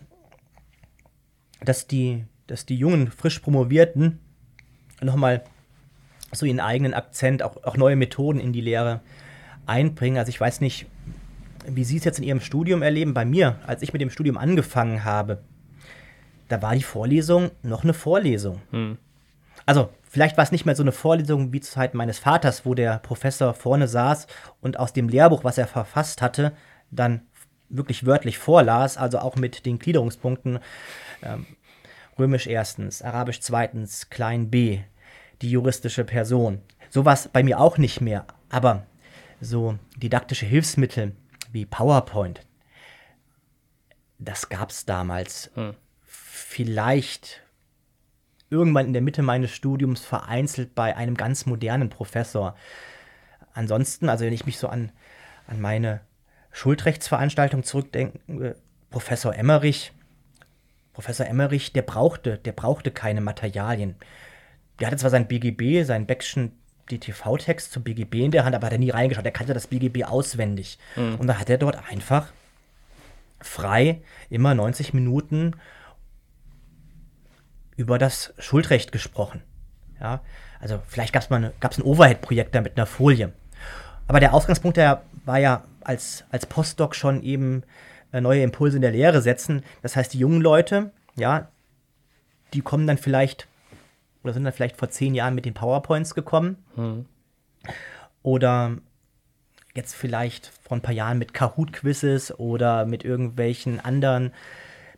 dass, 1.61 1.85
die, 1.85 2.25
dass 2.47 2.65
die 2.65 2.77
jungen, 2.77 3.11
frisch 3.11 3.39
Promovierten 3.39 4.19
nochmal 5.01 5.43
so 6.31 6.45
ihren 6.45 6.59
eigenen 6.59 6.93
Akzent, 6.93 7.43
auch, 7.43 7.63
auch 7.63 7.77
neue 7.77 7.95
Methoden 7.95 8.39
in 8.39 8.53
die 8.53 8.61
Lehre 8.61 9.01
einbringen. 9.65 10.17
Also 10.17 10.29
ich 10.29 10.39
weiß 10.39 10.61
nicht, 10.61 10.87
wie 11.67 11.83
Sie 11.83 11.97
es 11.97 12.03
jetzt 12.03 12.19
in 12.19 12.23
Ihrem 12.23 12.39
Studium 12.39 12.81
erleben. 12.81 13.13
Bei 13.13 13.25
mir, 13.25 13.59
als 13.67 13.81
ich 13.81 13.93
mit 13.93 14.01
dem 14.01 14.09
Studium 14.09 14.37
angefangen 14.37 15.03
habe, 15.03 15.43
da 16.47 16.61
war 16.61 16.73
die 16.75 16.83
Vorlesung 16.83 17.51
noch 17.61 17.83
eine 17.83 17.93
Vorlesung. 17.93 18.61
Also, 19.65 19.89
vielleicht 20.09 20.37
war 20.37 20.45
es 20.45 20.53
nicht 20.53 20.65
mehr 20.65 20.75
so 20.75 20.83
eine 20.83 20.93
Vorlesung 20.93 21.51
wie 21.51 21.59
zur 21.59 21.73
Zeit 21.73 21.93
meines 21.93 22.19
Vaters, 22.19 22.65
wo 22.65 22.73
der 22.73 22.99
Professor 22.99 23.53
vorne 23.53 23.89
saß 23.89 24.27
und 24.61 24.79
aus 24.79 24.93
dem 24.93 25.09
Lehrbuch, 25.09 25.43
was 25.43 25.57
er 25.57 25.67
verfasst 25.67 26.21
hatte, 26.21 26.53
dann 26.89 27.21
wirklich 27.69 28.05
wörtlich 28.05 28.37
vorlas, 28.37 28.97
also 28.97 29.19
auch 29.19 29.35
mit 29.35 29.65
den 29.65 29.77
Gliederungspunkten 29.77 30.59
ähm, 31.21 31.45
Römisch 32.17 32.47
erstens, 32.47 33.01
Arabisch 33.01 33.41
zweitens, 33.41 34.09
Klein 34.09 34.49
b, 34.49 34.79
die 35.41 35.51
juristische 35.51 36.03
Person. 36.03 36.61
So 36.89 37.05
war 37.05 37.13
es 37.13 37.27
bei 37.27 37.43
mir 37.43 37.59
auch 37.59 37.77
nicht 37.77 38.01
mehr, 38.01 38.25
aber 38.49 38.85
so 39.41 39.77
didaktische 39.97 40.45
Hilfsmittel 40.45 41.15
wie 41.51 41.65
PowerPoint, 41.65 42.41
das 44.19 44.49
gab 44.49 44.71
es 44.71 44.85
damals. 44.85 45.51
Vielleicht 46.03 47.41
irgendwann 48.49 48.87
in 48.87 48.93
der 48.93 49.01
Mitte 49.01 49.21
meines 49.21 49.51
Studiums 49.51 50.05
vereinzelt 50.05 50.73
bei 50.73 50.95
einem 50.95 51.15
ganz 51.15 51.45
modernen 51.45 51.89
Professor. 51.89 52.55
Ansonsten, 53.53 54.09
also 54.09 54.25
wenn 54.25 54.33
ich 54.33 54.45
mich 54.45 54.57
so 54.57 54.67
an, 54.67 54.91
an 55.47 55.59
meine 55.59 56.01
Schuldrechtsveranstaltung 56.51 57.63
zurückdenke, 57.63 58.55
Professor 58.89 59.35
Emmerich, 59.35 59.91
Professor 60.93 61.27
Emmerich, 61.27 61.73
der 61.73 61.83
brauchte, 61.83 62.37
der 62.37 62.53
brauchte 62.53 62.89
keine 62.91 63.21
Materialien. 63.21 63.95
Der 64.79 64.87
hatte 64.87 64.97
zwar 64.97 65.09
sein 65.09 65.27
BGB, 65.27 65.83
seinen 65.83 66.05
Beckschen 66.05 66.51
DTV-Text 66.91 67.71
zum 67.71 67.83
BGB 67.83 68.15
in 68.25 68.31
der 68.31 68.45
Hand, 68.45 68.55
aber 68.55 68.67
hat 68.67 68.73
er 68.73 68.79
nie 68.79 68.89
reingeschaut. 68.89 69.25
Er 69.25 69.31
kannte 69.31 69.53
das 69.53 69.67
BGB 69.67 70.03
auswendig. 70.05 70.77
Und 71.19 71.27
da 71.27 71.39
hat 71.39 71.49
er 71.49 71.57
dort 71.57 71.77
einfach 71.89 72.31
frei 73.39 74.01
immer 74.29 74.55
90 74.55 74.93
Minuten 74.93 75.55
über 77.75 77.97
das 77.97 78.33
Schuldrecht 78.39 78.91
gesprochen. 78.91 79.43
Ja, 79.99 80.21
also 80.59 80.79
vielleicht 80.87 81.13
gab 81.13 81.23
es 81.23 81.29
mal 81.29 81.37
eine, 81.37 81.53
gab's 81.59 81.77
ein 81.77 81.83
Overhead-Projekt 81.83 82.55
da 82.55 82.61
mit 82.61 82.77
einer 82.77 82.85
Folie. 82.85 83.33
Aber 84.07 84.19
der 84.19 84.33
Ausgangspunkt 84.33 84.77
der 84.77 85.03
war 85.25 85.39
ja 85.39 85.63
als, 85.81 86.23
als 86.31 86.45
Postdoc 86.45 86.95
schon 86.95 87.21
eben 87.23 87.63
äh, 88.11 88.21
neue 88.21 88.41
Impulse 88.41 88.77
in 88.77 88.81
der 88.81 88.91
Lehre 88.91 89.21
setzen. 89.21 89.63
Das 89.81 89.95
heißt, 89.95 90.13
die 90.13 90.19
jungen 90.19 90.41
Leute, 90.41 90.91
ja, 91.15 91.49
die 92.53 92.61
kommen 92.61 92.87
dann 92.87 92.97
vielleicht 92.97 93.47
oder 94.27 94.33
sind 94.33 94.43
dann 94.43 94.53
vielleicht 94.53 94.77
vor 94.77 94.89
zehn 94.89 95.15
Jahren 95.15 95.35
mit 95.35 95.45
den 95.45 95.53
PowerPoints 95.53 96.13
gekommen. 96.13 96.57
Oder 98.23 98.77
jetzt 99.73 99.95
vielleicht 99.95 100.51
vor 100.67 100.75
ein 100.75 100.81
paar 100.81 100.93
Jahren 100.93 101.17
mit 101.17 101.33
Kahoot-Quizzes 101.33 102.37
oder 102.37 102.85
mit 102.85 103.05
irgendwelchen 103.05 103.79
anderen, 103.79 104.33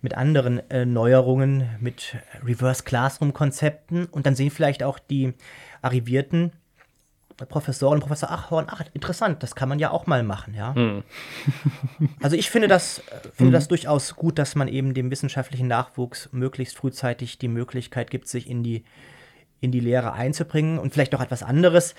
mit 0.02 0.16
anderen 0.16 0.68
äh, 0.72 0.86
Neuerungen, 0.86 1.70
mit 1.80 2.18
Reverse 2.44 2.84
Classroom-Konzepten. 2.84 4.06
Und 4.06 4.26
dann 4.26 4.36
sehen 4.36 4.50
vielleicht 4.50 4.82
auch 4.82 4.98
die 4.98 5.34
arrivierten 5.82 6.54
Professoren 7.46 7.96
und 7.96 8.00
Professor 8.02 8.32
Achhorn, 8.32 8.66
ach, 8.70 8.84
interessant, 8.94 9.44
das 9.44 9.56
kann 9.56 9.70
man 9.70 9.80
ja 9.80 9.92
auch 9.92 10.08
mal 10.08 10.24
machen, 10.24 10.54
ja. 10.54 10.74
Also 12.22 12.36
ich 12.36 12.50
finde 12.50 12.68
das, 12.68 13.00
äh, 13.00 13.30
finde 13.34 13.54
das 13.54 13.68
durchaus 13.68 14.16
gut, 14.16 14.38
dass 14.38 14.56
man 14.56 14.68
eben 14.68 14.94
dem 14.94 15.12
wissenschaftlichen 15.12 15.68
Nachwuchs 15.68 16.30
möglichst 16.32 16.78
frühzeitig 16.78 17.38
die 17.38 17.48
Möglichkeit 17.48 18.12
gibt, 18.12 18.28
sich 18.28 18.50
in 18.50 18.64
die, 18.64 18.84
in 19.62 19.72
die 19.72 19.80
Lehre 19.80 20.14
einzubringen 20.14 20.80
und 20.80 20.94
vielleicht 20.94 21.14
noch 21.14 21.22
etwas 21.22 21.44
anderes. 21.44 21.96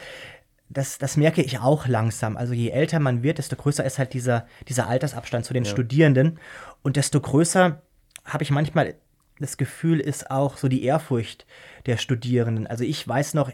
Das, 0.69 0.99
das 0.99 1.17
merke 1.17 1.43
ich 1.43 1.59
auch 1.59 1.87
langsam. 1.87 2.37
Also 2.37 2.53
je 2.53 2.71
älter 2.71 3.01
man 3.01 3.23
wird, 3.23 3.39
desto 3.39 3.57
größer 3.57 3.85
ist 3.85 3.99
halt 3.99 4.15
dieser, 4.15 4.47
dieser 4.69 4.89
Altersabstand 4.89 5.45
zu 5.45 5.53
den 5.53 5.65
Studierenden. 5.65 6.39
Und 6.83 6.97
desto 6.97 7.21
größer 7.21 7.83
habe 8.25 8.43
ich 8.45 8.51
manchmal 8.51 8.95
das 9.41 9.57
Gefühl, 9.57 10.01
ist 10.01 10.31
auch 10.31 10.57
so 10.57 10.69
die 10.69 10.85
Ehrfurcht 10.85 11.47
der 11.87 11.97
Studierenden. 11.97 12.67
Also 12.67 12.85
ich 12.85 13.07
weiß 13.07 13.35
noch, 13.35 13.51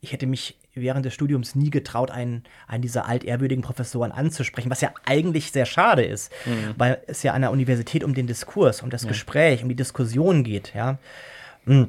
ich 0.00 0.12
hätte 0.12 0.26
mich 0.26 0.58
während 0.74 1.04
des 1.04 1.14
Studiums 1.14 1.54
nie 1.54 1.70
getraut, 1.70 2.10
einen, 2.10 2.44
einen 2.66 2.82
dieser 2.82 3.06
altehrwürdigen 3.06 3.62
Professoren 3.62 4.10
anzusprechen, 4.10 4.70
was 4.70 4.80
ja 4.80 4.92
eigentlich 5.04 5.52
sehr 5.52 5.66
schade 5.66 6.02
ist, 6.02 6.32
weil 6.78 7.02
es 7.06 7.22
ja 7.22 7.34
an 7.34 7.42
der 7.42 7.50
Universität 7.50 8.04
um 8.04 8.14
den 8.14 8.26
Diskurs, 8.26 8.82
um 8.82 8.90
das 8.90 9.06
Gespräch, 9.06 9.62
um 9.62 9.68
die 9.68 9.76
Diskussion 9.76 10.44
geht, 10.44 10.72
ja. 10.74 10.98
Mm. 11.66 11.84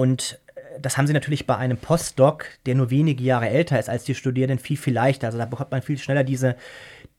Und 0.00 0.40
äh, 0.54 0.80
das 0.80 0.96
haben 0.96 1.06
sie 1.06 1.12
natürlich 1.12 1.46
bei 1.46 1.58
einem 1.58 1.76
Postdoc, 1.76 2.46
der 2.64 2.74
nur 2.74 2.88
wenige 2.88 3.22
Jahre 3.22 3.50
älter 3.50 3.78
ist 3.78 3.90
als 3.90 4.04
die 4.04 4.14
Studierenden, 4.14 4.58
viel, 4.58 4.78
viel 4.78 4.94
leichter. 4.94 5.26
Also 5.26 5.36
da 5.36 5.44
bekommt 5.44 5.72
man 5.72 5.82
viel 5.82 5.98
schneller 5.98 6.24
diese, 6.24 6.56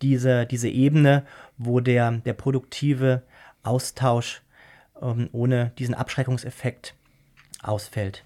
diese, 0.01 0.47
diese 0.47 0.67
Ebene, 0.67 1.23
wo 1.59 1.79
der, 1.79 2.11
der 2.11 2.33
produktive 2.33 3.21
Austausch 3.61 4.41
ähm, 4.99 5.29
ohne 5.31 5.73
diesen 5.77 5.93
Abschreckungseffekt 5.93 6.95
ausfällt. 7.61 8.23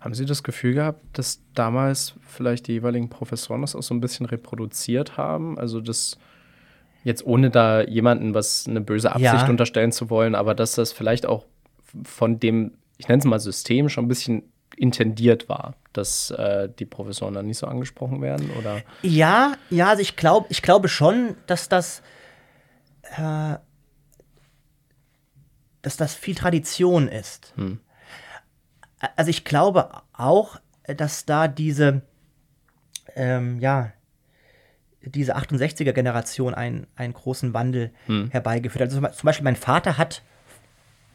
Haben 0.00 0.14
Sie 0.14 0.24
das 0.24 0.42
Gefühl 0.42 0.72
gehabt, 0.72 1.02
dass 1.12 1.42
damals 1.52 2.14
vielleicht 2.26 2.68
die 2.68 2.72
jeweiligen 2.72 3.10
Professoren 3.10 3.60
das 3.60 3.76
auch 3.76 3.82
so 3.82 3.92
ein 3.92 4.00
bisschen 4.00 4.24
reproduziert 4.24 5.18
haben? 5.18 5.58
Also 5.58 5.82
das 5.82 6.16
jetzt 7.04 7.26
ohne 7.26 7.50
da 7.50 7.82
jemanden 7.82 8.32
was 8.32 8.66
eine 8.66 8.80
böse 8.80 9.10
Absicht 9.10 9.34
ja. 9.34 9.46
unterstellen 9.46 9.92
zu 9.92 10.08
wollen, 10.08 10.34
aber 10.34 10.54
dass 10.54 10.74
das 10.74 10.92
vielleicht 10.92 11.26
auch 11.26 11.44
von 12.04 12.40
dem, 12.40 12.72
ich 12.98 13.08
nenne 13.08 13.18
es 13.18 13.24
mal 13.24 13.40
System, 13.40 13.88
schon 13.88 14.04
ein 14.06 14.08
bisschen 14.08 14.42
intendiert 14.76 15.48
war, 15.48 15.74
dass 15.92 16.30
äh, 16.30 16.68
die 16.78 16.84
Professoren 16.84 17.34
dann 17.34 17.46
nicht 17.46 17.58
so 17.58 17.66
angesprochen 17.66 18.20
werden? 18.20 18.50
Oder? 18.58 18.82
Ja, 19.02 19.54
ja, 19.70 19.88
also 19.88 20.02
ich 20.02 20.16
glaube, 20.16 20.46
ich 20.50 20.62
glaube 20.62 20.88
schon, 20.88 21.36
dass 21.46 21.68
das, 21.68 22.02
äh, 23.16 23.56
dass 25.82 25.96
das 25.96 26.14
viel 26.14 26.34
Tradition 26.34 27.08
ist. 27.08 27.52
Hm. 27.56 27.80
Also 29.16 29.30
ich 29.30 29.44
glaube 29.44 29.90
auch, 30.12 30.58
dass 30.86 31.26
da 31.26 31.48
diese, 31.48 32.02
ähm, 33.14 33.58
ja, 33.60 33.92
diese 35.02 35.36
68er-Generation 35.36 36.54
einen, 36.54 36.86
einen 36.96 37.12
großen 37.12 37.54
Wandel 37.54 37.92
hm. 38.06 38.30
herbeigeführt 38.30 38.82
hat. 38.82 38.88
Also 38.88 39.16
zum 39.16 39.26
Beispiel 39.26 39.44
mein 39.44 39.56
Vater 39.56 39.98
hat 39.98 40.22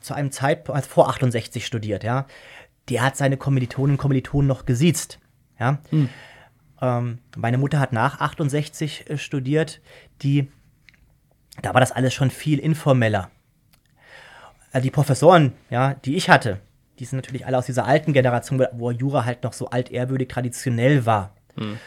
zu 0.01 0.13
einem 0.13 0.31
Zeitpunkt, 0.31 0.75
also 0.75 0.89
vor 0.89 1.09
68 1.09 1.65
studiert, 1.65 2.03
ja. 2.03 2.25
Der 2.89 3.03
hat 3.03 3.15
seine 3.15 3.37
Kommilitonen 3.37 3.91
und 3.91 3.97
Kommilitonen 3.97 4.47
noch 4.47 4.65
gesiezt, 4.65 5.19
ja. 5.59 5.79
Hm. 5.89 6.09
Ähm, 6.81 7.19
meine 7.37 7.57
Mutter 7.57 7.79
hat 7.79 7.93
nach 7.93 8.19
68 8.19 9.09
äh, 9.09 9.17
studiert, 9.17 9.81
die, 10.23 10.51
da 11.61 11.73
war 11.73 11.81
das 11.81 11.91
alles 11.91 12.13
schon 12.13 12.31
viel 12.31 12.59
informeller. 12.59 13.29
Also 14.71 14.83
die 14.83 14.91
Professoren, 14.91 15.53
ja, 15.69 15.93
die 15.93 16.15
ich 16.15 16.29
hatte, 16.29 16.59
die 16.99 17.05
sind 17.05 17.17
natürlich 17.17 17.45
alle 17.45 17.57
aus 17.57 17.65
dieser 17.65 17.85
alten 17.85 18.13
Generation, 18.13 18.65
wo 18.73 18.91
Jura 18.91 19.25
halt 19.25 19.43
noch 19.43 19.53
so 19.53 19.69
altehrwürdig 19.69 20.27
traditionell 20.29 21.05
war. 21.05 21.35
Hm. 21.55 21.77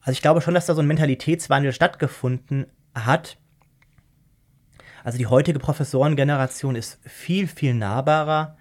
Also 0.00 0.12
ich 0.12 0.22
glaube 0.22 0.40
schon, 0.40 0.54
dass 0.54 0.66
da 0.66 0.74
so 0.74 0.80
ein 0.80 0.86
Mentalitätswandel 0.86 1.72
stattgefunden 1.72 2.66
hat. 2.94 3.36
Also 5.04 5.18
die 5.18 5.26
heutige 5.26 5.58
Professorengeneration 5.58 6.76
ist 6.76 6.98
viel, 7.08 7.46
viel 7.46 7.74
nahbarer 7.74 8.56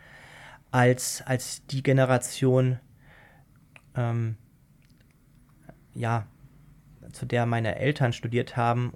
als, 0.71 1.23
als 1.25 1.65
die 1.67 1.83
Generation, 1.83 2.79
ähm, 3.95 4.37
ja, 5.93 6.27
zu 7.11 7.25
der 7.25 7.45
meine 7.45 7.75
Eltern 7.75 8.13
studiert 8.13 8.55
haben. 8.55 8.93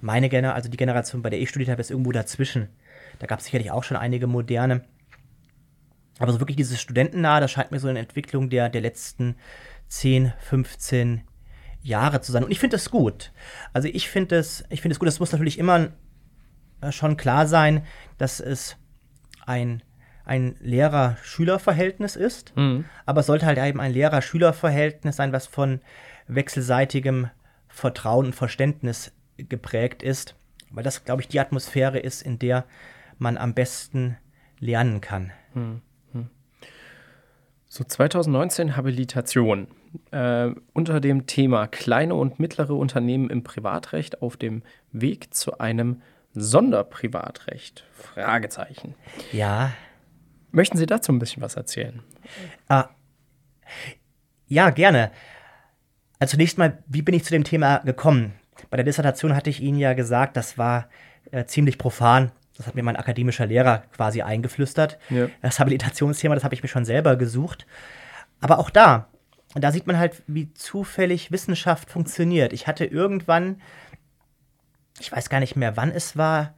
Meine 0.00 0.28
Generation, 0.28 0.56
also 0.56 0.68
die 0.68 0.76
Generation, 0.76 1.22
bei 1.22 1.30
der 1.30 1.40
ich 1.40 1.50
studiert 1.50 1.70
habe, 1.70 1.80
ist 1.80 1.90
irgendwo 1.90 2.12
dazwischen. 2.12 2.68
Da 3.18 3.26
gab 3.26 3.38
es 3.38 3.44
sicherlich 3.44 3.70
auch 3.70 3.84
schon 3.84 3.96
einige 3.96 4.26
moderne. 4.26 4.84
Aber 6.18 6.32
so 6.32 6.40
wirklich 6.40 6.56
dieses 6.56 6.80
Studentennahe, 6.80 7.40
das 7.40 7.50
scheint 7.50 7.70
mir 7.70 7.78
so 7.78 7.88
eine 7.88 7.98
Entwicklung 7.98 8.50
der, 8.50 8.68
der 8.68 8.80
letzten 8.80 9.36
10, 9.88 10.32
15 10.38 11.22
Jahre 11.82 12.20
zu 12.20 12.32
sein. 12.32 12.44
Und 12.44 12.50
ich 12.50 12.58
finde 12.58 12.76
das 12.76 12.90
gut. 12.90 13.32
Also 13.72 13.88
ich 13.88 14.08
finde 14.08 14.36
es, 14.36 14.64
ich 14.70 14.82
gut. 14.82 15.08
Es 15.08 15.20
muss 15.20 15.32
natürlich 15.32 15.58
immer 15.58 15.90
schon 16.90 17.16
klar 17.16 17.46
sein, 17.46 17.84
dass 18.18 18.40
es 18.40 18.76
ein, 19.46 19.82
ein 20.24 20.56
Lehrer-Schüler-Verhältnis 20.60 22.16
ist. 22.16 22.56
Mhm. 22.56 22.84
Aber 23.06 23.20
es 23.20 23.26
sollte 23.26 23.46
halt 23.46 23.58
eben 23.58 23.80
ein 23.80 23.92
Lehrer-Schüler-Verhältnis 23.92 25.16
sein, 25.16 25.32
was 25.32 25.46
von 25.46 25.80
wechselseitigem 26.26 27.28
Vertrauen 27.68 28.26
und 28.26 28.34
Verständnis 28.34 29.12
geprägt 29.36 30.02
ist. 30.02 30.34
Weil 30.70 30.84
das, 30.84 31.04
glaube 31.04 31.22
ich, 31.22 31.28
die 31.28 31.40
Atmosphäre 31.40 31.98
ist, 31.98 32.22
in 32.22 32.38
der 32.38 32.64
man 33.18 33.36
am 33.36 33.54
besten 33.54 34.16
lernen 34.58 35.00
kann. 35.00 35.32
Mhm. 35.54 35.82
So 37.74 37.84
2019 37.84 38.76
Habilitation 38.76 39.66
äh, 40.10 40.50
unter 40.74 41.00
dem 41.00 41.26
Thema 41.26 41.68
kleine 41.68 42.14
und 42.14 42.38
mittlere 42.38 42.74
Unternehmen 42.74 43.30
im 43.30 43.44
Privatrecht 43.44 44.20
auf 44.20 44.36
dem 44.36 44.62
Weg 44.92 45.32
zu 45.32 45.56
einem 45.56 46.02
Sonderprivatrecht? 46.34 47.84
Fragezeichen. 47.92 48.94
Ja. 49.32 49.72
Möchten 50.50 50.78
Sie 50.78 50.86
dazu 50.86 51.12
ein 51.12 51.18
bisschen 51.18 51.42
was 51.42 51.56
erzählen? 51.56 52.02
Ah, 52.68 52.88
ja, 54.46 54.70
gerne. 54.70 55.10
Also 56.18 56.32
zunächst 56.32 56.58
mal, 56.58 56.82
wie 56.86 57.02
bin 57.02 57.14
ich 57.14 57.24
zu 57.24 57.32
dem 57.32 57.44
Thema 57.44 57.78
gekommen? 57.78 58.34
Bei 58.70 58.76
der 58.76 58.84
Dissertation 58.84 59.34
hatte 59.34 59.50
ich 59.50 59.60
Ihnen 59.60 59.78
ja 59.78 59.94
gesagt, 59.94 60.36
das 60.36 60.58
war 60.58 60.88
äh, 61.30 61.46
ziemlich 61.46 61.78
profan 61.78 62.32
das 62.56 62.66
hat 62.66 62.74
mir 62.74 62.82
mein 62.82 62.96
akademischer 62.96 63.46
Lehrer 63.46 63.82
quasi 63.94 64.22
eingeflüstert. 64.22 64.98
Ja. 65.10 65.28
Das 65.40 65.58
Habilitationsthema, 65.58 66.34
das 66.34 66.44
habe 66.44 66.54
ich 66.54 66.62
mir 66.62 66.68
schon 66.68 66.84
selber 66.84 67.16
gesucht. 67.16 67.66
Aber 68.40 68.58
auch 68.58 68.70
da, 68.70 69.08
da 69.54 69.72
sieht 69.72 69.86
man 69.86 69.98
halt, 69.98 70.22
wie 70.26 70.52
zufällig 70.54 71.32
Wissenschaft 71.32 71.90
funktioniert. 71.90 72.52
Ich 72.52 72.66
hatte 72.66 72.84
irgendwann, 72.84 73.60
ich 75.02 75.10
weiß 75.10 75.28
gar 75.28 75.40
nicht 75.40 75.56
mehr, 75.56 75.76
wann 75.76 75.90
es 75.90 76.16
war, 76.16 76.54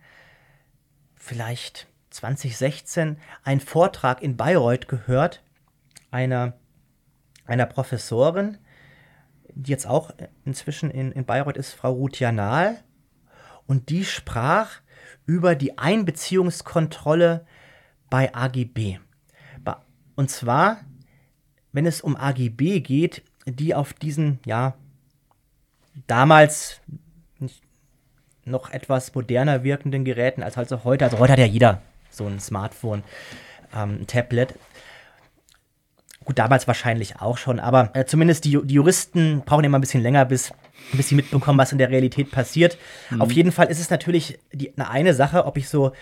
vielleicht 1.16 1.88
2016, 2.10 3.18
einen 3.42 3.60
Vortrag 3.60 4.22
in 4.22 4.36
Bayreuth 4.36 4.86
gehört, 4.86 5.42
einer, 6.10 6.52
einer 7.46 7.66
Professorin, 7.66 8.58
die 9.54 9.70
jetzt 9.70 9.86
auch 9.86 10.10
inzwischen 10.44 10.90
in, 10.90 11.10
in 11.12 11.24
Bayreuth 11.24 11.56
ist, 11.56 11.72
Frau 11.72 11.92
Ruth 11.92 12.20
Janal. 12.20 12.84
Und 13.66 13.88
die 13.88 14.04
sprach 14.04 14.80
über 15.24 15.54
die 15.54 15.78
Einbeziehungskontrolle 15.78 17.46
bei 18.10 18.34
AGB. 18.34 18.98
Und 20.16 20.30
zwar, 20.30 20.80
wenn 21.72 21.86
es 21.86 22.00
um 22.00 22.14
AGB 22.14 22.80
geht, 22.80 23.24
die 23.46 23.74
auf 23.74 23.94
diesen, 23.94 24.38
ja, 24.44 24.74
damals 26.06 26.80
noch 28.44 28.70
etwas 28.70 29.14
moderner 29.14 29.64
wirkenden 29.64 30.04
Geräten 30.04 30.42
als 30.42 30.58
also 30.58 30.84
heute, 30.84 31.04
also 31.04 31.18
heute 31.18 31.32
hat 31.32 31.38
ja 31.38 31.46
jeder 31.46 31.80
so 32.10 32.26
ein 32.26 32.40
Smartphone, 32.40 33.02
ähm, 33.74 34.00
ein 34.00 34.06
Tablet. 34.06 34.54
Gut, 36.24 36.38
damals 36.38 36.66
wahrscheinlich 36.66 37.20
auch 37.20 37.36
schon, 37.36 37.60
aber 37.60 37.90
äh, 37.94 38.06
zumindest 38.06 38.44
die, 38.44 38.58
die 38.64 38.74
Juristen 38.74 39.42
brauchen 39.44 39.64
immer 39.64 39.78
ein 39.78 39.82
bisschen 39.82 40.02
länger, 40.02 40.24
bis 40.24 40.52
bis 40.92 41.08
sie 41.08 41.14
mitbekommen, 41.14 41.58
was 41.58 41.72
in 41.72 41.78
der 41.78 41.90
Realität 41.90 42.30
passiert. 42.30 42.78
Mhm. 43.10 43.22
Auf 43.22 43.32
jeden 43.32 43.52
Fall 43.52 43.66
ist 43.66 43.80
es 43.80 43.90
natürlich 43.90 44.38
die, 44.52 44.76
eine, 44.76 44.90
eine 44.90 45.14
Sache, 45.14 45.46
ob 45.46 45.56
ich 45.56 45.68
so 45.68 45.92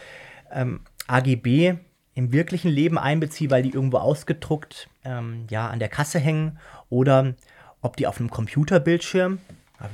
ähm, 0.53 0.81
AGB 1.07 1.75
im 2.15 2.33
wirklichen 2.33 2.71
Leben 2.71 2.99
einbeziehe, 2.99 3.51
weil 3.51 3.63
die 3.63 3.71
irgendwo 3.71 3.99
ausgedruckt 3.99 4.89
ähm, 5.05 5.47
ja, 5.51 5.69
an 5.69 5.79
der 5.79 5.89
Kasse 5.89 6.19
hängen 6.19 6.59
oder 6.91 7.35
ob 7.81 7.97
die 7.97 8.07
auf 8.07 8.21
einem 8.21 8.31
Computerbildschirm, 8.31 9.39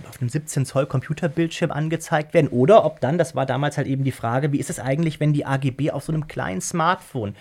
auf 0.09 0.21
einem 0.21 0.29
17 0.29 0.67
Zoll 0.67 0.87
Computerbildschirm 0.87 1.71
angezeigt 1.71 2.35
werden 2.35 2.49
oder 2.49 2.85
ob 2.85 3.01
dann, 3.01 3.19
das 3.19 3.35
war 3.35 3.47
damals 3.47 3.77
halt 3.77 3.87
eben 3.87 4.05
die 4.05 4.13
Frage, 4.13 4.53
wie 4.53 4.59
ist 4.59 4.71
es 4.71 4.81
eigentlich, 4.81 5.21
wenn 5.21 5.33
die 5.33 5.47
AGB 5.47 5.91
auf 5.91 6.05
so 6.05 6.13
einem 6.13 6.29
kleinen 6.29 6.61
Smartphone 6.61 7.35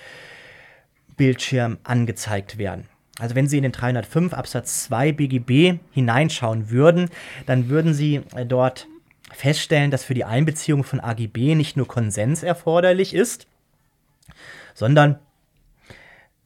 Bildschirm 1.15 1.77
angezeigt 1.83 2.57
werden? 2.57 2.85
Also 3.19 3.35
wenn 3.35 3.47
Sie 3.47 3.57
in 3.57 3.63
den 3.63 3.71
305 3.71 4.33
Absatz 4.33 4.83
2 4.85 5.11
BGB 5.11 5.79
hineinschauen 5.91 6.69
würden, 6.69 7.09
dann 7.47 7.69
würden 7.69 7.93
Sie 7.93 8.21
äh, 8.35 8.45
dort 8.45 8.87
feststellen, 9.31 9.91
dass 9.91 10.03
für 10.03 10.13
die 10.13 10.25
Einbeziehung 10.25 10.83
von 10.83 10.99
AGB 10.99 11.55
nicht 11.55 11.77
nur 11.77 11.87
Konsens 11.87 12.43
erforderlich 12.43 13.13
ist, 13.13 13.47
sondern 14.73 15.19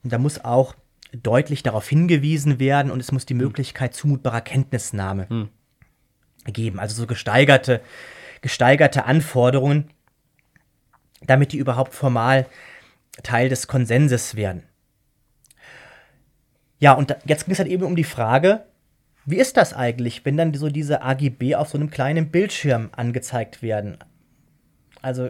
da 0.03 0.17
muss 0.17 0.43
auch 0.43 0.75
deutlich 1.11 1.61
darauf 1.63 1.87
hingewiesen 1.87 2.59
werden 2.59 2.91
und 2.91 2.99
es 2.99 3.11
muss 3.11 3.25
die 3.25 3.33
hm. 3.33 3.41
Möglichkeit 3.41 3.93
zumutbarer 3.93 4.41
Kenntnisnahme 4.41 5.29
hm. 5.29 5.49
Geben. 6.45 6.79
Also 6.79 6.95
so 6.95 7.07
gesteigerte, 7.07 7.81
gesteigerte 8.41 9.05
Anforderungen, 9.05 9.89
damit 11.21 11.51
die 11.51 11.57
überhaupt 11.57 11.93
formal 11.93 12.47
Teil 13.23 13.49
des 13.49 13.67
Konsenses 13.67 14.35
werden. 14.35 14.63
Ja, 16.79 16.93
und 16.93 17.15
jetzt 17.25 17.45
ging 17.45 17.53
es 17.53 17.59
halt 17.59 17.69
eben 17.69 17.83
um 17.83 17.95
die 17.95 18.03
Frage, 18.03 18.65
wie 19.25 19.37
ist 19.37 19.55
das 19.57 19.73
eigentlich, 19.73 20.25
wenn 20.25 20.35
dann 20.35 20.53
so 20.53 20.69
diese 20.69 21.03
AGB 21.03 21.55
auf 21.55 21.69
so 21.69 21.77
einem 21.77 21.91
kleinen 21.91 22.31
Bildschirm 22.31 22.89
angezeigt 22.93 23.61
werden? 23.61 23.97
Also, 25.01 25.29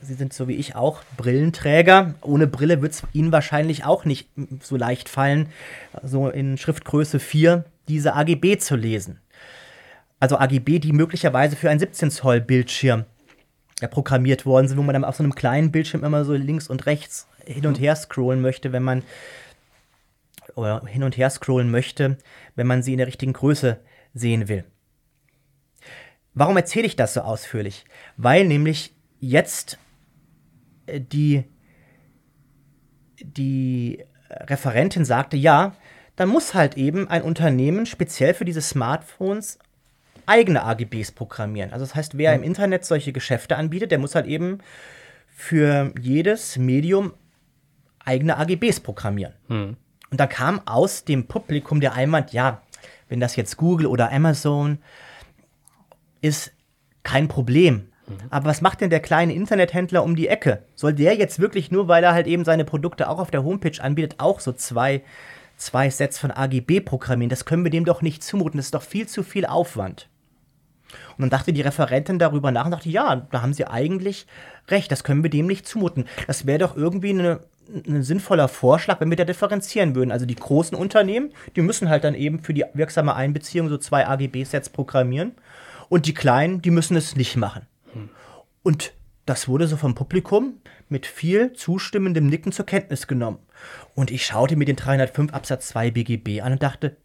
Sie 0.00 0.14
sind 0.14 0.32
so 0.32 0.46
wie 0.46 0.54
ich 0.54 0.76
auch 0.76 1.02
Brillenträger. 1.16 2.14
Ohne 2.20 2.46
Brille 2.46 2.82
wird 2.82 2.92
es 2.92 3.02
Ihnen 3.12 3.32
wahrscheinlich 3.32 3.84
auch 3.84 4.04
nicht 4.04 4.28
so 4.60 4.76
leicht 4.76 5.08
fallen, 5.08 5.48
so 6.02 6.28
in 6.28 6.58
Schriftgröße 6.58 7.18
4 7.18 7.64
diese 7.88 8.14
AGB 8.14 8.58
zu 8.58 8.76
lesen. 8.76 9.20
Also 10.18 10.38
AGB, 10.38 10.78
die 10.78 10.92
möglicherweise 10.92 11.56
für 11.56 11.70
einen 11.70 11.80
17 11.80 12.10
Zoll 12.10 12.40
Bildschirm 12.40 13.04
ja, 13.80 13.88
programmiert 13.88 14.46
worden 14.46 14.68
sind, 14.68 14.78
wo 14.78 14.82
man 14.82 14.94
dann 14.94 15.04
auf 15.04 15.16
so 15.16 15.22
einem 15.22 15.34
kleinen 15.34 15.70
Bildschirm 15.70 16.04
immer 16.04 16.24
so 16.24 16.32
links 16.32 16.68
und 16.68 16.86
rechts 16.86 17.28
hin 17.44 17.66
und 17.66 17.78
her 17.78 17.94
scrollen 17.94 18.40
möchte, 18.40 18.72
wenn 18.72 18.82
man 18.82 19.02
oder 20.54 20.84
hin 20.86 21.02
und 21.02 21.16
her 21.16 21.28
scrollen 21.30 21.70
möchte, 21.70 22.16
wenn 22.54 22.66
man 22.66 22.82
sie 22.82 22.92
in 22.92 22.98
der 22.98 23.06
richtigen 23.06 23.34
Größe 23.34 23.78
sehen 24.14 24.48
will. 24.48 24.64
Warum 26.32 26.56
erzähle 26.56 26.86
ich 26.86 26.96
das 26.96 27.14
so 27.14 27.20
ausführlich? 27.20 27.84
Weil 28.16 28.46
nämlich 28.46 28.94
jetzt 29.20 29.78
äh, 30.86 31.00
die, 31.00 31.44
die 33.20 34.04
Referentin 34.30 35.04
sagte, 35.04 35.36
ja, 35.36 35.74
dann 36.16 36.28
muss 36.28 36.54
halt 36.54 36.76
eben 36.76 37.08
ein 37.08 37.22
Unternehmen 37.22 37.86
speziell 37.86 38.34
für 38.34 38.44
diese 38.44 38.62
Smartphones 38.62 39.58
eigene 40.26 40.64
AGBs 40.64 41.12
programmieren. 41.12 41.72
Also 41.72 41.84
das 41.84 41.94
heißt, 41.94 42.18
wer 42.18 42.34
im 42.34 42.42
Internet 42.42 42.84
solche 42.84 43.12
Geschäfte 43.12 43.56
anbietet, 43.56 43.90
der 43.90 43.98
muss 43.98 44.14
halt 44.14 44.26
eben 44.26 44.58
für 45.28 45.92
jedes 46.00 46.56
Medium 46.56 47.14
eigene 48.04 48.36
AGBs 48.36 48.80
programmieren. 48.80 49.34
Hm. 49.48 49.76
Und 50.10 50.20
da 50.20 50.26
kam 50.26 50.60
aus 50.66 51.04
dem 51.04 51.26
Publikum 51.26 51.80
der 51.80 51.94
Einwand, 51.94 52.32
ja, 52.32 52.62
wenn 53.08 53.20
das 53.20 53.36
jetzt 53.36 53.56
Google 53.56 53.86
oder 53.86 54.12
Amazon 54.12 54.78
ist, 56.20 56.52
kein 57.02 57.28
Problem. 57.28 57.88
Aber 58.30 58.46
was 58.46 58.60
macht 58.60 58.80
denn 58.80 58.90
der 58.90 59.00
kleine 59.00 59.34
Internethändler 59.34 60.04
um 60.04 60.14
die 60.14 60.28
Ecke? 60.28 60.62
Soll 60.74 60.92
der 60.92 61.14
jetzt 61.16 61.40
wirklich 61.40 61.70
nur, 61.70 61.88
weil 61.88 62.04
er 62.04 62.14
halt 62.14 62.26
eben 62.26 62.44
seine 62.44 62.64
Produkte 62.64 63.08
auch 63.08 63.18
auf 63.18 63.30
der 63.30 63.44
Homepage 63.44 63.82
anbietet, 63.82 64.16
auch 64.18 64.40
so 64.40 64.52
zwei, 64.52 65.02
zwei 65.56 65.90
Sets 65.90 66.18
von 66.18 66.30
AGB 66.30 66.80
programmieren? 66.80 67.30
Das 67.30 67.44
können 67.44 67.64
wir 67.64 67.70
dem 67.70 67.84
doch 67.84 68.02
nicht 68.02 68.22
zumuten. 68.22 68.58
Das 68.58 68.66
ist 68.66 68.74
doch 68.74 68.82
viel 68.82 69.08
zu 69.08 69.22
viel 69.22 69.44
Aufwand. 69.44 70.08
Und 71.16 71.22
dann 71.22 71.30
dachte 71.30 71.52
die 71.52 71.62
Referentin 71.62 72.18
darüber 72.18 72.50
nach 72.50 72.66
und 72.66 72.72
dachte, 72.72 72.88
ja, 72.88 73.26
da 73.30 73.42
haben 73.42 73.54
sie 73.54 73.66
eigentlich 73.66 74.26
recht, 74.68 74.92
das 74.92 75.04
können 75.04 75.22
wir 75.22 75.30
dem 75.30 75.46
nicht 75.46 75.66
zumuten. 75.66 76.04
Das 76.26 76.46
wäre 76.46 76.58
doch 76.58 76.76
irgendwie 76.76 77.10
eine, 77.10 77.40
ein 77.86 78.02
sinnvoller 78.02 78.48
Vorschlag, 78.48 79.00
wenn 79.00 79.10
wir 79.10 79.16
da 79.16 79.24
differenzieren 79.24 79.94
würden. 79.94 80.12
Also 80.12 80.26
die 80.26 80.34
großen 80.34 80.76
Unternehmen, 80.76 81.32
die 81.56 81.62
müssen 81.62 81.88
halt 81.88 82.04
dann 82.04 82.14
eben 82.14 82.40
für 82.40 82.54
die 82.54 82.64
wirksame 82.74 83.14
Einbeziehung 83.14 83.68
so 83.68 83.78
zwei 83.78 84.06
AGB-Sets 84.06 84.70
programmieren. 84.70 85.32
Und 85.88 86.06
die 86.06 86.14
kleinen, 86.14 86.62
die 86.62 86.70
müssen 86.70 86.96
es 86.96 87.16
nicht 87.16 87.36
machen. 87.36 87.66
Und 88.62 88.92
das 89.26 89.48
wurde 89.48 89.66
so 89.66 89.76
vom 89.76 89.94
Publikum 89.94 90.60
mit 90.88 91.06
viel 91.06 91.52
zustimmendem 91.52 92.26
Nicken 92.26 92.52
zur 92.52 92.66
Kenntnis 92.66 93.06
genommen. 93.06 93.38
Und 93.94 94.10
ich 94.10 94.26
schaute 94.26 94.56
mir 94.56 94.64
den 94.64 94.76
305 94.76 95.32
Absatz 95.32 95.68
2 95.68 95.90
BGB 95.90 96.42
an 96.42 96.52
und 96.52 96.62
dachte, 96.62 96.96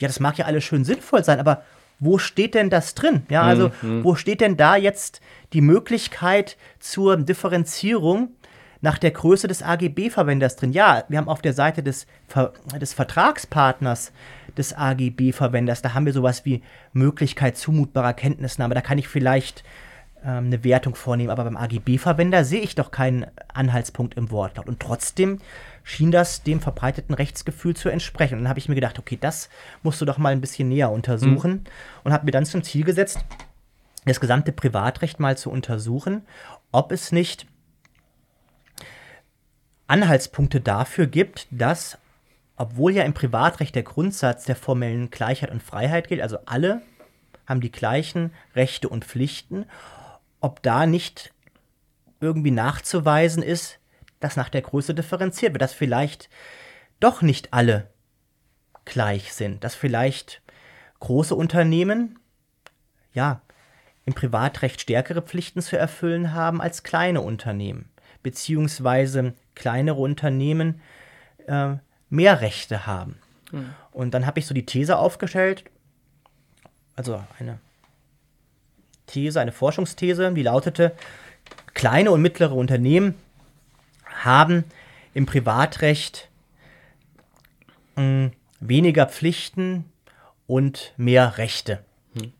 ja, 0.00 0.06
das 0.06 0.20
mag 0.20 0.38
ja 0.38 0.46
alles 0.46 0.64
schön 0.64 0.84
sinnvoll 0.84 1.24
sein, 1.24 1.40
aber 1.40 1.62
wo 2.00 2.18
steht 2.18 2.54
denn 2.54 2.70
das 2.70 2.94
drin? 2.94 3.24
Ja, 3.28 3.42
also 3.42 3.70
wo 3.82 4.14
steht 4.14 4.40
denn 4.40 4.56
da 4.56 4.76
jetzt 4.76 5.20
die 5.52 5.60
Möglichkeit 5.60 6.56
zur 6.78 7.16
Differenzierung 7.16 8.30
nach 8.80 8.98
der 8.98 9.10
Größe 9.10 9.48
des 9.48 9.62
AGB-Verwenders 9.62 10.56
drin? 10.56 10.72
Ja, 10.72 11.04
wir 11.08 11.18
haben 11.18 11.28
auf 11.28 11.42
der 11.42 11.52
Seite 11.52 11.82
des, 11.82 12.06
Ver 12.28 12.52
des 12.80 12.94
Vertragspartners 12.94 14.12
des 14.56 14.74
AGB-Verwenders, 14.74 15.82
da 15.82 15.94
haben 15.94 16.06
wir 16.06 16.12
sowas 16.12 16.44
wie 16.44 16.62
Möglichkeit 16.92 17.56
zumutbarer 17.56 18.12
Kenntnisnahme. 18.12 18.74
Da 18.74 18.80
kann 18.80 18.98
ich 18.98 19.08
vielleicht 19.08 19.64
ähm, 20.24 20.46
eine 20.46 20.64
Wertung 20.64 20.94
vornehmen, 20.94 21.30
aber 21.30 21.44
beim 21.44 21.56
AGB-Verwender 21.56 22.44
sehe 22.44 22.60
ich 22.60 22.74
doch 22.74 22.90
keinen 22.90 23.26
Anhaltspunkt 23.52 24.14
im 24.16 24.30
Wortlaut. 24.30 24.68
Und 24.68 24.80
trotzdem 24.80 25.38
schien 25.88 26.10
das 26.10 26.42
dem 26.42 26.60
verbreiteten 26.60 27.14
Rechtsgefühl 27.14 27.74
zu 27.74 27.88
entsprechen. 27.88 28.34
Und 28.34 28.40
dann 28.40 28.50
habe 28.50 28.58
ich 28.58 28.68
mir 28.68 28.74
gedacht, 28.74 28.98
okay, 28.98 29.16
das 29.18 29.48
musst 29.82 29.98
du 30.02 30.04
doch 30.04 30.18
mal 30.18 30.32
ein 30.32 30.42
bisschen 30.42 30.68
näher 30.68 30.90
untersuchen 30.90 31.64
und 32.04 32.12
habe 32.12 32.26
mir 32.26 32.30
dann 32.30 32.44
zum 32.44 32.62
Ziel 32.62 32.84
gesetzt, 32.84 33.24
das 34.04 34.20
gesamte 34.20 34.52
Privatrecht 34.52 35.18
mal 35.18 35.38
zu 35.38 35.50
untersuchen, 35.50 36.26
ob 36.72 36.92
es 36.92 37.10
nicht 37.10 37.46
Anhaltspunkte 39.86 40.60
dafür 40.60 41.06
gibt, 41.06 41.46
dass, 41.50 41.96
obwohl 42.56 42.92
ja 42.92 43.04
im 43.04 43.14
Privatrecht 43.14 43.74
der 43.74 43.82
Grundsatz 43.82 44.44
der 44.44 44.56
formellen 44.56 45.08
Gleichheit 45.08 45.50
und 45.50 45.62
Freiheit 45.62 46.08
gilt, 46.08 46.20
also 46.20 46.36
alle 46.44 46.82
haben 47.46 47.62
die 47.62 47.72
gleichen 47.72 48.34
Rechte 48.54 48.90
und 48.90 49.06
Pflichten, 49.06 49.64
ob 50.40 50.62
da 50.62 50.84
nicht 50.84 51.32
irgendwie 52.20 52.50
nachzuweisen 52.50 53.42
ist, 53.42 53.78
dass 54.20 54.36
nach 54.36 54.48
der 54.48 54.62
Größe 54.62 54.94
differenziert 54.94 55.52
wird, 55.52 55.62
dass 55.62 55.72
vielleicht 55.72 56.28
doch 57.00 57.22
nicht 57.22 57.52
alle 57.52 57.88
gleich 58.84 59.32
sind, 59.32 59.64
dass 59.64 59.74
vielleicht 59.74 60.42
große 61.00 61.34
Unternehmen 61.34 62.18
ja 63.12 63.40
im 64.04 64.14
Privatrecht 64.14 64.80
stärkere 64.80 65.22
Pflichten 65.22 65.60
zu 65.60 65.78
erfüllen 65.78 66.32
haben 66.32 66.60
als 66.60 66.82
kleine 66.82 67.20
Unternehmen, 67.20 67.90
beziehungsweise 68.22 69.34
kleinere 69.54 70.00
Unternehmen 70.00 70.80
äh, 71.46 71.74
mehr 72.08 72.40
Rechte 72.40 72.86
haben. 72.86 73.18
Und 73.92 74.14
dann 74.14 74.26
habe 74.26 74.38
ich 74.38 74.46
so 74.46 74.54
die 74.54 74.66
These 74.66 74.98
aufgestellt, 74.98 75.64
also 76.96 77.22
eine 77.38 77.58
These, 79.06 79.40
eine 79.40 79.52
Forschungsthese, 79.52 80.32
die 80.32 80.42
lautete, 80.42 80.94
kleine 81.74 82.10
und 82.10 82.20
mittlere 82.20 82.54
Unternehmen 82.54 83.14
haben 84.24 84.64
im 85.14 85.26
Privatrecht 85.26 86.28
mh, 87.96 88.30
weniger 88.60 89.06
Pflichten 89.06 89.84
und 90.46 90.92
mehr 90.96 91.38
Rechte. 91.38 91.84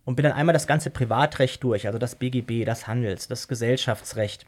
Und 0.04 0.16
bin 0.16 0.24
dann 0.24 0.32
einmal 0.32 0.52
das 0.52 0.66
ganze 0.66 0.90
Privatrecht 0.90 1.62
durch, 1.62 1.86
also 1.86 1.98
das 1.98 2.16
BGB, 2.16 2.64
das 2.64 2.86
Handels, 2.86 3.28
das 3.28 3.46
Gesellschaftsrecht, 3.48 4.46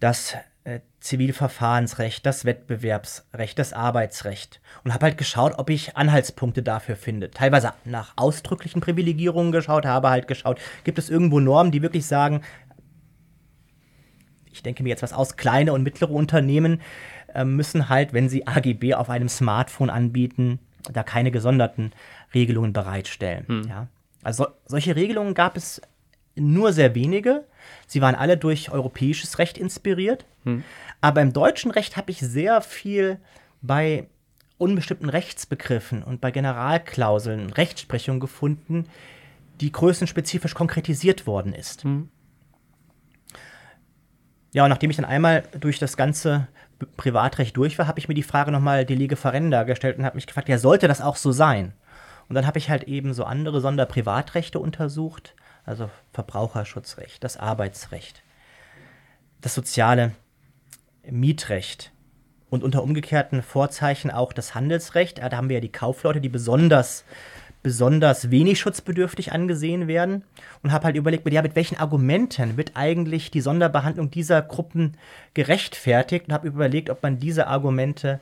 das 0.00 0.34
äh, 0.64 0.80
Zivilverfahrensrecht, 1.00 2.24
das 2.24 2.46
Wettbewerbsrecht, 2.46 3.58
das 3.58 3.74
Arbeitsrecht 3.74 4.60
und 4.82 4.94
habe 4.94 5.04
halt 5.04 5.18
geschaut, 5.18 5.58
ob 5.58 5.68
ich 5.68 5.96
Anhaltspunkte 5.96 6.62
dafür 6.62 6.96
finde. 6.96 7.30
Teilweise 7.30 7.74
nach 7.84 8.14
ausdrücklichen 8.16 8.80
Privilegierungen 8.80 9.52
geschaut, 9.52 9.84
habe 9.84 10.08
halt 10.08 10.26
geschaut, 10.26 10.58
gibt 10.84 10.98
es 10.98 11.10
irgendwo 11.10 11.38
Normen, 11.38 11.70
die 11.70 11.82
wirklich 11.82 12.06
sagen, 12.06 12.40
ich 14.54 14.62
denke 14.62 14.82
mir 14.82 14.88
jetzt 14.88 15.02
was 15.02 15.12
aus, 15.12 15.36
kleine 15.36 15.72
und 15.72 15.82
mittlere 15.82 16.12
Unternehmen 16.12 16.80
äh, 17.34 17.44
müssen 17.44 17.88
halt, 17.88 18.12
wenn 18.12 18.28
sie 18.28 18.46
AGB 18.46 18.94
auf 18.94 19.10
einem 19.10 19.28
Smartphone 19.28 19.90
anbieten, 19.90 20.60
da 20.92 21.02
keine 21.02 21.30
gesonderten 21.30 21.92
Regelungen 22.34 22.72
bereitstellen. 22.72 23.44
Ja? 23.68 23.88
Also 24.22 24.46
solche 24.66 24.96
Regelungen 24.96 25.34
gab 25.34 25.56
es 25.56 25.82
nur 26.36 26.72
sehr 26.72 26.94
wenige. 26.94 27.44
Sie 27.86 28.00
waren 28.00 28.14
alle 28.14 28.36
durch 28.36 28.70
europäisches 28.70 29.38
Recht 29.38 29.58
inspiriert. 29.58 30.24
Aber 31.00 31.20
im 31.22 31.32
deutschen 31.32 31.70
Recht 31.70 31.96
habe 31.96 32.10
ich 32.10 32.20
sehr 32.20 32.60
viel 32.60 33.18
bei 33.62 34.06
unbestimmten 34.58 35.08
Rechtsbegriffen 35.08 36.02
und 36.02 36.20
bei 36.20 36.30
Generalklauseln 36.30 37.50
Rechtsprechung 37.50 38.20
gefunden, 38.20 38.86
die 39.60 39.72
größenspezifisch 39.72 40.54
konkretisiert 40.54 41.26
worden 41.26 41.52
ist. 41.52 41.84
Ja, 44.54 44.62
und 44.62 44.70
nachdem 44.70 44.88
ich 44.88 44.96
dann 44.96 45.04
einmal 45.04 45.42
durch 45.58 45.80
das 45.80 45.96
ganze 45.96 46.46
Privatrecht 46.96 47.56
durch 47.56 47.76
war, 47.76 47.88
habe 47.88 47.98
ich 47.98 48.06
mir 48.06 48.14
die 48.14 48.22
Frage 48.22 48.52
nochmal 48.52 48.86
de 48.86 48.96
lege 48.96 49.16
ferenda 49.16 49.64
gestellt 49.64 49.98
und 49.98 50.04
habe 50.04 50.14
mich 50.14 50.28
gefragt, 50.28 50.48
ja, 50.48 50.58
sollte 50.58 50.86
das 50.86 51.00
auch 51.00 51.16
so 51.16 51.32
sein? 51.32 51.72
Und 52.28 52.36
dann 52.36 52.46
habe 52.46 52.58
ich 52.58 52.70
halt 52.70 52.84
eben 52.84 53.14
so 53.14 53.24
andere 53.24 53.60
Sonderprivatrechte 53.60 54.60
untersucht, 54.60 55.34
also 55.64 55.90
Verbraucherschutzrecht, 56.12 57.24
das 57.24 57.36
Arbeitsrecht, 57.36 58.22
das 59.40 59.56
soziale 59.56 60.12
Mietrecht 61.10 61.90
und 62.48 62.62
unter 62.62 62.84
umgekehrten 62.84 63.42
Vorzeichen 63.42 64.12
auch 64.12 64.32
das 64.32 64.54
Handelsrecht. 64.54 65.18
Da 65.18 65.32
haben 65.32 65.48
wir 65.48 65.56
ja 65.56 65.60
die 65.60 65.72
Kaufleute, 65.72 66.20
die 66.20 66.28
besonders, 66.28 67.04
besonders 67.64 68.30
wenig 68.30 68.60
schutzbedürftig 68.60 69.32
angesehen 69.32 69.88
werden. 69.88 70.22
Und 70.62 70.70
habe 70.70 70.84
halt 70.84 70.96
überlegt, 70.96 71.28
ja, 71.32 71.42
mit 71.42 71.56
welchen 71.56 71.78
Argumenten 71.78 72.56
wird 72.56 72.72
eigentlich 72.74 73.32
die 73.32 73.40
Sonderbehandlung 73.40 74.10
dieser 74.10 74.42
Gruppen 74.42 74.96
gerechtfertigt 75.32 76.28
und 76.28 76.34
habe 76.34 76.46
überlegt, 76.46 76.90
ob 76.90 77.02
man 77.02 77.18
diese 77.18 77.48
Argumente 77.48 78.20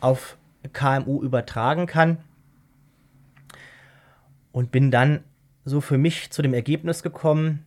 auf 0.00 0.38
KMU 0.72 1.20
übertragen 1.20 1.86
kann. 1.86 2.18
Und 4.52 4.70
bin 4.70 4.90
dann 4.90 5.24
so 5.64 5.80
für 5.80 5.98
mich 5.98 6.30
zu 6.30 6.40
dem 6.40 6.54
Ergebnis 6.54 7.02
gekommen, 7.02 7.66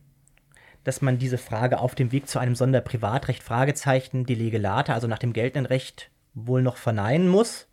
dass 0.86 1.02
man 1.02 1.18
diese 1.18 1.38
Frage 1.38 1.80
auf 1.80 1.96
dem 1.96 2.14
Weg 2.14 2.28
zu 2.30 2.40
einem 2.40 2.56
Sonderprivatrecht 2.56 3.44
Fragezeichen 3.44 4.26
de 4.26 4.36
lege 4.36 4.58
lata, 4.58 4.94
also 4.94 5.08
nach 5.08 5.20
dem 5.20 5.34
geltenden 5.34 5.66
Recht, 5.66 6.10
wohl 6.34 6.62
noch 6.62 6.78
verneinen 6.78 7.28
muss, 7.28 7.68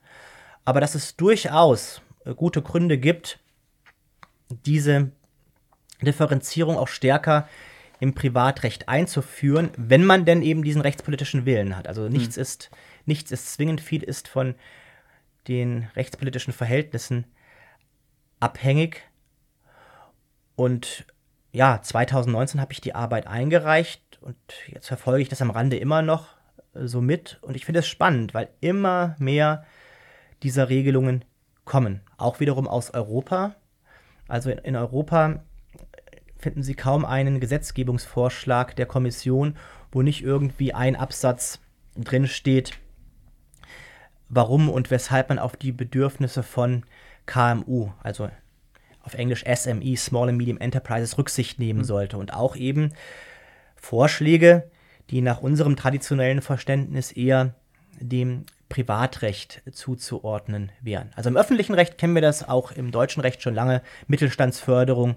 aber 0.64 0.80
dass 0.80 0.94
es 0.94 1.16
durchaus 1.16 2.02
gute 2.36 2.62
Gründe 2.62 2.98
gibt, 2.98 3.38
diese 4.66 5.10
Differenzierung 6.02 6.76
auch 6.76 6.88
stärker 6.88 7.48
im 8.00 8.14
Privatrecht 8.14 8.88
einzuführen, 8.88 9.70
wenn 9.76 10.04
man 10.04 10.24
denn 10.24 10.42
eben 10.42 10.64
diesen 10.64 10.80
rechtspolitischen 10.80 11.44
Willen 11.44 11.76
hat. 11.76 11.86
Also 11.86 12.08
nichts 12.08 12.36
ist 12.36 12.70
nichts 13.06 13.30
ist 13.30 13.52
zwingend, 13.52 13.80
viel 13.80 14.02
ist 14.02 14.28
von 14.28 14.54
den 15.48 15.88
rechtspolitischen 15.96 16.52
Verhältnissen 16.52 17.24
abhängig. 18.38 19.02
Und 20.56 21.06
ja, 21.52 21.80
2019 21.82 22.60
habe 22.60 22.72
ich 22.72 22.80
die 22.80 22.94
Arbeit 22.94 23.26
eingereicht 23.26 24.18
und 24.20 24.36
jetzt 24.68 24.88
verfolge 24.88 25.22
ich 25.22 25.28
das 25.28 25.42
am 25.42 25.50
Rande 25.50 25.76
immer 25.76 26.02
noch 26.02 26.28
äh, 26.74 26.86
so 26.86 27.00
mit. 27.00 27.38
Und 27.42 27.56
ich 27.56 27.64
finde 27.64 27.80
es 27.80 27.88
spannend, 27.88 28.34
weil 28.34 28.48
immer 28.60 29.16
mehr 29.18 29.66
dieser 30.42 30.68
Regelungen 30.68 31.24
kommen. 31.70 32.00
Auch 32.16 32.40
wiederum 32.40 32.66
aus 32.66 32.90
Europa. 32.90 33.54
Also 34.26 34.50
in, 34.50 34.58
in 34.58 34.76
Europa 34.76 35.44
finden 36.36 36.64
Sie 36.64 36.74
kaum 36.74 37.04
einen 37.04 37.38
Gesetzgebungsvorschlag 37.38 38.74
der 38.74 38.86
Kommission, 38.86 39.56
wo 39.92 40.02
nicht 40.02 40.24
irgendwie 40.24 40.74
ein 40.74 40.96
Absatz 40.96 41.60
drin 41.96 42.26
steht, 42.26 42.72
warum 44.28 44.68
und 44.68 44.90
weshalb 44.90 45.28
man 45.28 45.38
auf 45.38 45.56
die 45.56 45.70
Bedürfnisse 45.70 46.42
von 46.42 46.84
KMU, 47.26 47.90
also 48.02 48.28
auf 49.04 49.14
Englisch 49.14 49.44
SME, 49.44 49.96
Small 49.96 50.28
and 50.28 50.38
Medium 50.38 50.58
Enterprises, 50.58 51.18
Rücksicht 51.18 51.60
nehmen 51.60 51.84
sollte 51.84 52.18
und 52.18 52.34
auch 52.34 52.56
eben 52.56 52.94
Vorschläge, 53.76 54.68
die 55.10 55.20
nach 55.20 55.40
unserem 55.40 55.76
traditionellen 55.76 56.42
Verständnis 56.42 57.12
eher 57.12 57.54
dem 58.00 58.44
Privatrecht 58.70 59.60
zuzuordnen 59.72 60.72
wären. 60.80 61.10
Also 61.14 61.28
im 61.28 61.36
öffentlichen 61.36 61.74
Recht 61.74 61.98
kennen 61.98 62.14
wir 62.14 62.22
das, 62.22 62.48
auch 62.48 62.72
im 62.72 62.90
deutschen 62.90 63.20
Recht 63.20 63.42
schon 63.42 63.54
lange, 63.54 63.82
Mittelstandsförderung, 64.06 65.16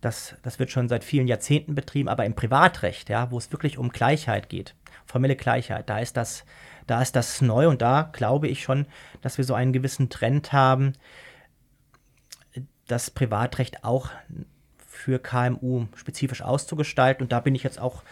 das, 0.00 0.36
das 0.42 0.58
wird 0.58 0.70
schon 0.70 0.88
seit 0.88 1.04
vielen 1.04 1.28
Jahrzehnten 1.28 1.74
betrieben, 1.74 2.08
aber 2.08 2.24
im 2.24 2.34
Privatrecht, 2.34 3.10
ja, 3.10 3.30
wo 3.30 3.38
es 3.38 3.52
wirklich 3.52 3.76
um 3.76 3.90
Gleichheit 3.90 4.48
geht, 4.48 4.74
formelle 5.06 5.36
Gleichheit, 5.36 5.90
da 5.90 5.98
ist 5.98 6.16
das, 6.16 6.44
da 6.86 7.02
ist 7.02 7.16
das 7.16 7.42
neu 7.42 7.68
und 7.68 7.82
da 7.82 8.10
glaube 8.12 8.48
ich 8.48 8.62
schon, 8.62 8.86
dass 9.20 9.38
wir 9.38 9.44
so 9.44 9.54
einen 9.54 9.72
gewissen 9.72 10.08
Trend 10.08 10.52
haben, 10.52 10.92
das 12.86 13.10
Privatrecht 13.10 13.84
auch 13.84 14.10
für 14.86 15.18
KMU 15.18 15.86
spezifisch 15.96 16.42
auszugestalten. 16.42 17.24
Und 17.24 17.32
da 17.32 17.40
bin 17.40 17.54
ich 17.54 17.62
jetzt 17.62 17.80
auch 17.80 18.02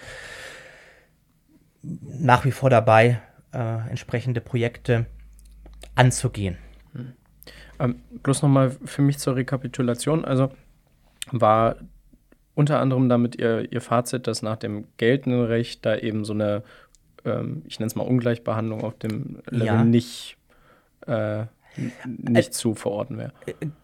nach 1.80 2.44
wie 2.44 2.52
vor 2.52 2.70
dabei, 2.70 3.20
äh, 3.52 3.88
entsprechende 3.88 4.40
Projekte 4.40 5.06
anzugehen. 5.94 6.56
Ähm, 7.78 7.96
bloß 8.22 8.42
nochmal 8.42 8.70
für 8.84 9.02
mich 9.02 9.18
zur 9.18 9.36
Rekapitulation. 9.36 10.24
Also 10.24 10.52
war 11.30 11.76
unter 12.54 12.80
anderem 12.80 13.08
damit 13.08 13.36
ihr, 13.36 13.72
ihr 13.72 13.80
Fazit, 13.80 14.26
dass 14.26 14.42
nach 14.42 14.56
dem 14.56 14.86
geltenden 14.98 15.44
Recht 15.44 15.84
da 15.86 15.96
eben 15.96 16.24
so 16.24 16.32
eine, 16.34 16.62
ähm, 17.24 17.62
ich 17.66 17.78
nenne 17.78 17.86
es 17.88 17.94
mal 17.94 18.06
Ungleichbehandlung 18.06 18.84
auf 18.84 18.98
dem 18.98 19.42
Level 19.50 19.66
Ja. 19.66 19.84
nicht, 19.84 20.36
äh, 21.06 21.46
nicht 22.06 22.52
zu 22.54 22.74
verorten 22.74 23.18
wäre. 23.18 23.32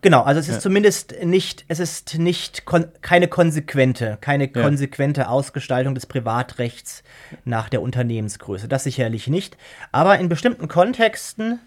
Genau, 0.03 0.23
also 0.23 0.41
es 0.41 0.49
ist 0.49 0.57
Ja. 0.57 0.61
zumindest 0.61 1.15
nicht, 1.25 1.65
es 1.69 1.81
ist 1.81 2.19
nicht 2.19 2.65
kon 2.67 2.87
keine 3.01 3.29
konsequente, 3.29 4.19
keine 4.21 4.45
Ja. 4.55 4.63
konsequente 4.63 5.29
Ausgestaltung 5.29 5.95
des 5.95 6.07
Privatrechts 6.07 7.03
nach 7.45 7.69
der 7.69 7.81
Unternehmensgröße. 7.83 8.69
Das 8.69 8.85
sicherlich 8.85 9.29
nicht. 9.29 9.57
Aber 9.93 10.19
in 10.19 10.29
bestimmten 10.29 10.69
Kontexten 10.69 11.61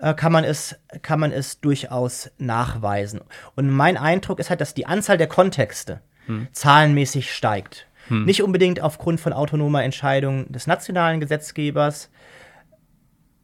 äh, 0.00 0.14
kann 0.14 0.32
man 0.32 0.42
es, 0.42 0.74
kann 1.02 1.20
man 1.20 1.30
es 1.30 1.60
durchaus 1.60 2.30
nachweisen. 2.38 3.20
Und 3.54 3.70
mein 3.70 3.96
Eindruck 3.96 4.40
ist 4.40 4.50
halt, 4.50 4.60
dass 4.60 4.74
die 4.74 4.86
Anzahl 4.86 5.16
der 5.16 5.28
Kontexte 5.28 6.00
zahlenmäßig 6.52 7.32
steigt. 7.32 7.86
Nicht 8.08 8.42
unbedingt 8.42 8.80
aufgrund 8.80 9.20
von 9.20 9.32
autonomer 9.32 9.82
Entscheidung 9.84 10.50
des 10.52 10.66
nationalen 10.66 11.18
Gesetzgebers, 11.20 12.10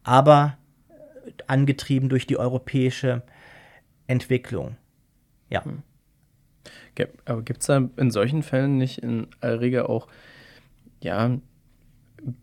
aber 0.03 0.57
angetrieben 1.47 2.09
durch 2.09 2.27
die 2.27 2.37
europäische 2.37 3.23
Entwicklung. 4.07 4.75
Ja. 5.49 5.63
Ge- 6.95 7.09
Aber 7.25 7.41
gibt 7.41 7.61
es 7.61 7.67
da 7.67 7.89
in 7.97 8.11
solchen 8.11 8.43
Fällen 8.43 8.77
nicht 8.77 8.99
in 8.99 9.27
aller 9.41 9.61
Regel 9.61 9.83
auch, 9.83 10.07
ja, 11.01 11.37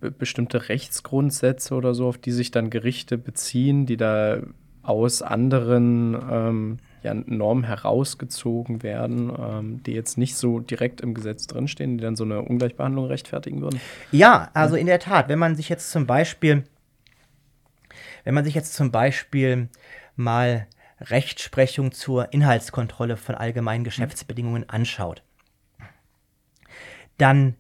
be 0.01 0.11
bestimmte 0.11 0.69
Rechtsgrundsätze 0.69 1.75
oder 1.75 1.95
so, 1.95 2.09
auf 2.09 2.19
die 2.19 2.33
sich 2.33 2.51
dann 2.51 2.71
Gerichte 2.71 3.19
beziehen, 3.19 3.85
die 3.85 3.97
da 3.97 4.41
aus 4.83 5.21
anderen 5.21 6.17
ähm, 6.31 6.79
ja, 7.03 7.13
Normen 7.13 7.65
herausgezogen 7.65 8.83
werden, 8.83 9.31
ähm, 9.39 9.83
die 9.83 9.93
jetzt 9.93 10.17
nicht 10.17 10.37
so 10.37 10.61
direkt 10.61 11.01
im 11.01 11.13
Gesetz 11.13 11.47
drinstehen, 11.47 11.99
die 11.99 12.03
dann 12.03 12.17
so 12.17 12.25
eine 12.25 12.41
Ungleichbehandlung 12.41 13.07
rechtfertigen 13.07 13.61
würden? 13.61 13.81
Ja, 14.13 14.51
also 14.55 14.77
in 14.77 14.87
der 14.87 14.99
Tat, 14.99 15.29
wenn 15.29 15.39
man 15.39 15.57
sich 15.57 15.69
jetzt 15.69 15.91
zum 15.91 16.07
Beispiel, 16.07 16.65
wenn 18.27 18.35
man 18.35 18.45
sich 18.45 18.57
jetzt 18.57 18.75
zum 18.75 18.91
Beispiel 18.91 19.69
mal 20.17 20.67
Rechtsprechung 21.01 21.93
zur 21.93 22.33
Inhaltskontrolle 22.33 23.17
von 23.17 23.37
allgemeinen 23.37 23.85
Geschäftsbedingungen 23.85 24.69
anschaut, 24.69 25.23
dann 27.19 27.55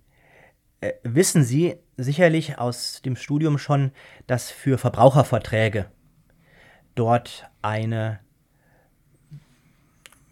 äh, 0.81 0.94
wissen 1.05 1.44
Sie 1.44 1.76
sicherlich 1.96 2.59
aus 2.59 3.00
dem 3.02 3.14
Studium 3.14 3.59
schon, 3.59 3.92
dass 4.26 4.50
für 4.50 4.76
Verbraucherverträge 4.76 5.87
dort 6.96 7.48
eine 7.62 8.18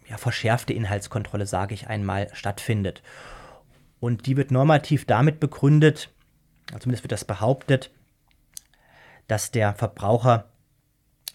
ja, 0.09 0.17
verschärfte 0.17 0.73
Inhaltskontrolle, 0.73 1.45
sage 1.45 1.73
ich 1.73 1.87
einmal, 1.87 2.27
stattfindet. 2.33 3.03
Und 4.01 4.25
die 4.25 4.35
wird 4.35 4.51
normativ 4.51 5.05
damit 5.05 5.39
begründet, 5.39 6.13
zumindest 6.77 7.05
wird 7.05 7.13
das 7.13 7.23
behauptet, 7.23 7.89
dass 9.27 9.51
der 9.51 9.73
Verbraucher 9.73 10.49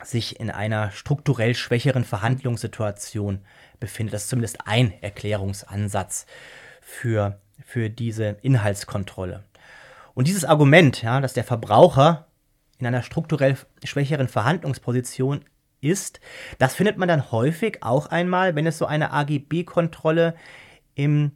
sich 0.02 0.40
in 0.40 0.50
einer 0.50 0.90
strukturell 0.90 1.54
schwächeren 1.54 2.04
Verhandlungssituation 2.04 3.40
befindet. 3.78 4.14
Das 4.14 4.22
ist 4.24 4.30
zumindest 4.30 4.66
ein 4.66 4.92
Erklärungsansatz 5.02 6.26
für, 6.80 7.40
für 7.64 7.90
diese 7.90 8.36
Inhaltskontrolle. 8.42 9.44
Und 10.14 10.28
dieses 10.28 10.44
Argument, 10.44 11.02
ja, 11.02 11.20
dass 11.20 11.34
der 11.34 11.44
Verbraucher 11.44 12.26
in 12.78 12.86
einer 12.86 13.02
strukturell 13.02 13.56
schwächeren 13.84 14.28
Verhandlungsposition 14.28 15.44
ist, 15.80 16.20
das 16.58 16.74
findet 16.74 16.98
man 16.98 17.08
dann 17.08 17.30
häufig 17.30 17.82
auch 17.82 18.06
einmal, 18.06 18.54
wenn 18.54 18.66
es 18.66 18.78
so 18.78 18.86
eine 18.86 19.12
AGB-Kontrolle 19.12 20.34
im 20.94 21.32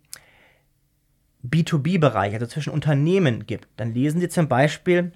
B2B-Bereich, 1.47 2.35
also 2.35 2.47
zwischen 2.47 2.73
Unternehmen 2.73 3.47
gibt. 3.47 3.69
Dann 3.77 3.93
lesen 3.93 4.21
Sie 4.21 4.29
zum 4.29 4.49
Beispiel 4.49 5.13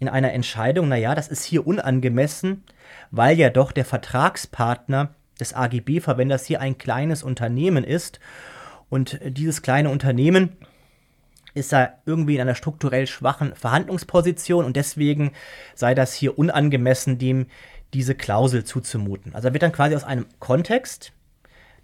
in 0.00 0.08
einer 0.08 0.32
Entscheidung, 0.32 0.88
naja, 0.88 1.14
das 1.14 1.28
ist 1.28 1.44
hier 1.44 1.66
unangemessen, 1.66 2.64
weil 3.10 3.38
ja 3.38 3.50
doch 3.50 3.70
der 3.70 3.84
Vertragspartner 3.84 5.14
des 5.38 5.54
AGB-Verwenders 5.54 6.46
hier 6.46 6.60
ein 6.60 6.78
kleines 6.78 7.22
Unternehmen 7.22 7.84
ist 7.84 8.18
und 8.88 9.20
dieses 9.22 9.62
kleine 9.62 9.90
Unternehmen 9.90 10.56
ist 11.52 11.72
da 11.72 11.92
irgendwie 12.06 12.36
in 12.36 12.40
einer 12.40 12.54
strukturell 12.54 13.06
schwachen 13.06 13.54
Verhandlungsposition 13.54 14.64
und 14.64 14.76
deswegen 14.76 15.32
sei 15.74 15.94
das 15.94 16.14
hier 16.14 16.38
unangemessen, 16.38 17.18
dem 17.18 17.46
diese 17.92 18.14
Klausel 18.14 18.64
zuzumuten. 18.64 19.34
Also 19.34 19.48
da 19.48 19.52
wird 19.52 19.62
dann 19.62 19.72
quasi 19.72 19.96
aus 19.96 20.04
einem 20.04 20.26
Kontext, 20.38 21.12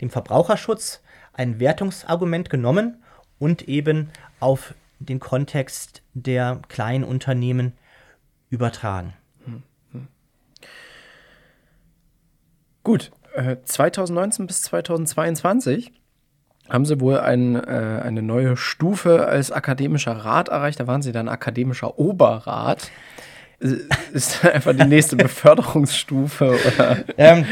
dem 0.00 0.08
Verbraucherschutz, 0.08 1.02
ein 1.32 1.60
Wertungsargument 1.60 2.48
genommen 2.48 3.02
und 3.38 3.68
eben 3.68 4.08
auf 4.40 4.74
den 5.00 5.20
Kontext 5.20 6.02
der 6.14 6.62
kleinen 6.68 7.04
Unternehmen 7.04 7.72
übertragen. 8.50 9.12
Gut, 12.84 13.10
äh, 13.34 13.56
2019 13.64 14.46
bis 14.46 14.62
2022 14.62 15.90
haben 16.68 16.84
sie 16.84 17.00
wohl 17.00 17.18
ein, 17.18 17.56
äh, 17.56 18.00
eine 18.04 18.22
neue 18.22 18.56
Stufe 18.56 19.26
als 19.26 19.50
akademischer 19.52 20.12
Rat 20.12 20.48
erreicht. 20.48 20.78
Da 20.80 20.86
waren 20.86 21.02
sie 21.02 21.12
dann 21.12 21.28
akademischer 21.28 21.98
Oberrat. 21.98 22.90
Äh, 23.60 23.74
Ist 24.12 24.44
einfach 24.44 24.74
die 24.76 24.84
nächste 24.84 25.16
Beförderungsstufe 25.16 26.58
oder? 26.74 27.04
Ähm, 27.16 27.44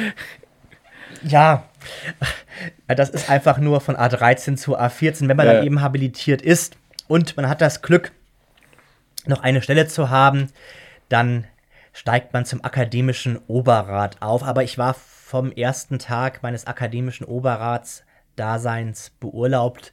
ja, 1.24 1.64
das 2.86 3.10
ist 3.10 3.28
einfach 3.30 3.58
nur 3.58 3.80
von 3.80 3.96
A13 3.96 4.56
zu 4.56 4.78
A14, 4.78 5.26
wenn 5.28 5.36
man 5.36 5.46
Ja. 5.46 5.54
dann 5.54 5.64
eben 5.66 5.80
habilitiert 5.80 6.42
ist 6.42 6.76
und 7.08 7.36
man 7.36 7.48
hat 7.48 7.60
das 7.60 7.82
Glück, 7.82 8.12
noch 9.26 9.42
eine 9.42 9.62
Stelle 9.62 9.86
zu 9.88 10.10
haben, 10.10 10.48
dann 11.14 11.44
steigt 11.92 12.32
man 12.32 12.44
zum 12.44 12.64
akademischen 12.64 13.38
Oberrat 13.46 14.20
auf. 14.20 14.42
Aber 14.42 14.64
ich 14.64 14.78
war 14.78 14.94
vom 14.94 15.52
ersten 15.52 16.00
Tag 16.00 16.42
meines 16.42 16.66
akademischen 16.66 17.24
Oberratsdaseins 17.24 19.10
beurlaubt 19.20 19.92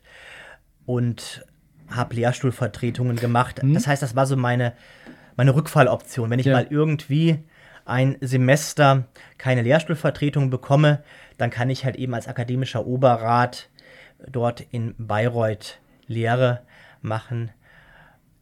und 0.87 1.45
habe 1.91 2.15
Lehrstuhlvertretungen 2.15 3.17
gemacht. 3.17 3.61
Das 3.63 3.85
heißt, 3.85 4.01
das 4.01 4.15
war 4.15 4.25
so 4.25 4.35
meine, 4.35 4.73
meine 5.35 5.53
Rückfalloption. 5.53 6.31
Wenn 6.31 6.39
ich 6.39 6.47
Ja. 6.47 6.53
mal 6.53 6.67
irgendwie 6.69 7.43
ein 7.85 8.17
Semester 8.21 9.05
keine 9.37 9.61
Lehrstuhlvertretung 9.61 10.49
bekomme, 10.49 11.03
dann 11.37 11.51
kann 11.51 11.69
ich 11.69 11.85
halt 11.85 11.97
eben 11.97 12.15
als 12.15 12.27
akademischer 12.27 12.87
Oberrat 12.87 13.69
dort 14.27 14.61
in 14.61 14.95
Bayreuth 14.97 15.79
Lehre 16.07 16.61
machen, 17.01 17.51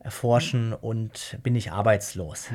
erforschen 0.09 0.73
und 0.73 1.37
bin 1.43 1.53
ich 1.55 1.71
arbeitslos. 1.71 2.49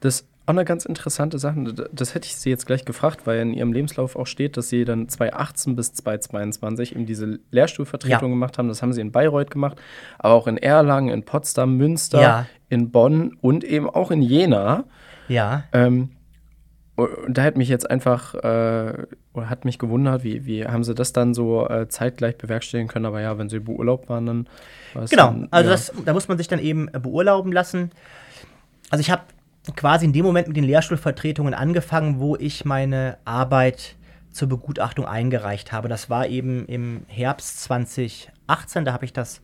Das 0.00 0.16
ist 0.16 0.26
auch 0.46 0.50
eine 0.54 0.64
ganz 0.64 0.84
interessante 0.84 1.38
Sache. 1.38 1.72
Das 1.92 2.14
hätte 2.16 2.26
ich 2.26 2.34
Sie 2.34 2.50
jetzt 2.50 2.66
gleich 2.66 2.84
gefragt, 2.84 3.26
weil 3.28 3.38
in 3.38 3.54
Ihrem 3.54 3.72
Lebenslauf 3.72 4.16
auch 4.16 4.26
steht, 4.26 4.56
dass 4.56 4.68
Sie 4.68 4.84
dann 4.84 5.08
2018 5.08 5.76
bis 5.76 5.92
2022 5.92 6.96
eben 6.96 7.06
diese 7.06 7.38
Lehrstuhlvertretung 7.52 8.10
Ja. 8.30 8.34
gemacht 8.34 8.58
haben. 8.58 8.66
Das 8.66 8.82
haben 8.82 8.92
Sie 8.92 9.00
in 9.00 9.12
Bayreuth 9.12 9.52
gemacht, 9.52 9.80
aber 10.18 10.34
auch 10.34 10.48
in 10.48 10.56
Erlangen, 10.56 11.10
in 11.10 11.22
Potsdam, 11.24 11.76
Münster, 11.76 12.20
Ja. 12.20 12.46
in 12.68 12.90
Bonn 12.90 13.36
und 13.40 13.62
eben 13.62 13.88
auch 13.88 14.10
in 14.10 14.22
Jena. 14.22 14.84
Ja, 15.28 15.62
Ähm, 15.72 16.10
und 17.08 17.36
da 17.36 17.42
hat 17.42 17.56
mich 17.56 17.68
jetzt 17.68 17.90
einfach, 17.90 18.34
äh, 18.34 19.06
oder 19.32 19.50
hat 19.50 19.64
mich 19.64 19.78
gewundert, 19.78 20.24
wie, 20.24 20.44
wie 20.44 20.66
haben 20.66 20.84
sie 20.84 20.94
das 20.94 21.12
dann 21.12 21.34
so 21.34 21.68
äh, 21.68 21.88
zeitgleich 21.88 22.36
bewerkstelligen 22.36 22.88
können? 22.88 23.06
Aber 23.06 23.20
ja, 23.20 23.38
wenn 23.38 23.48
sie 23.48 23.60
beurlaubt 23.60 24.08
waren, 24.08 24.26
dann 24.26 24.48
war 24.94 25.02
es 25.04 25.10
genau. 25.10 25.26
Dann, 25.26 25.48
Also 25.50 25.70
ja. 25.70 25.74
das, 25.74 25.92
da 26.04 26.12
muss 26.12 26.28
man 26.28 26.38
sich 26.38 26.48
dann 26.48 26.58
eben 26.58 26.88
äh, 26.88 26.98
beurlauben 26.98 27.52
lassen. 27.52 27.90
Also 28.90 29.00
ich 29.00 29.10
habe 29.10 29.22
quasi 29.76 30.04
in 30.06 30.12
dem 30.12 30.24
Moment 30.24 30.48
mit 30.48 30.56
den 30.56 30.64
Lehrstuhlvertretungen 30.64 31.54
angefangen, 31.54 32.18
wo 32.18 32.36
ich 32.36 32.64
meine 32.64 33.18
Arbeit 33.24 33.96
zur 34.30 34.48
Begutachtung 34.48 35.04
eingereicht 35.04 35.72
habe. 35.72 35.88
Das 35.88 36.08
war 36.08 36.26
eben 36.26 36.66
im 36.66 37.02
Herbst 37.08 37.62
2018, 37.62 38.84
da 38.84 38.92
habe 38.92 39.04
ich 39.04 39.12
das 39.12 39.42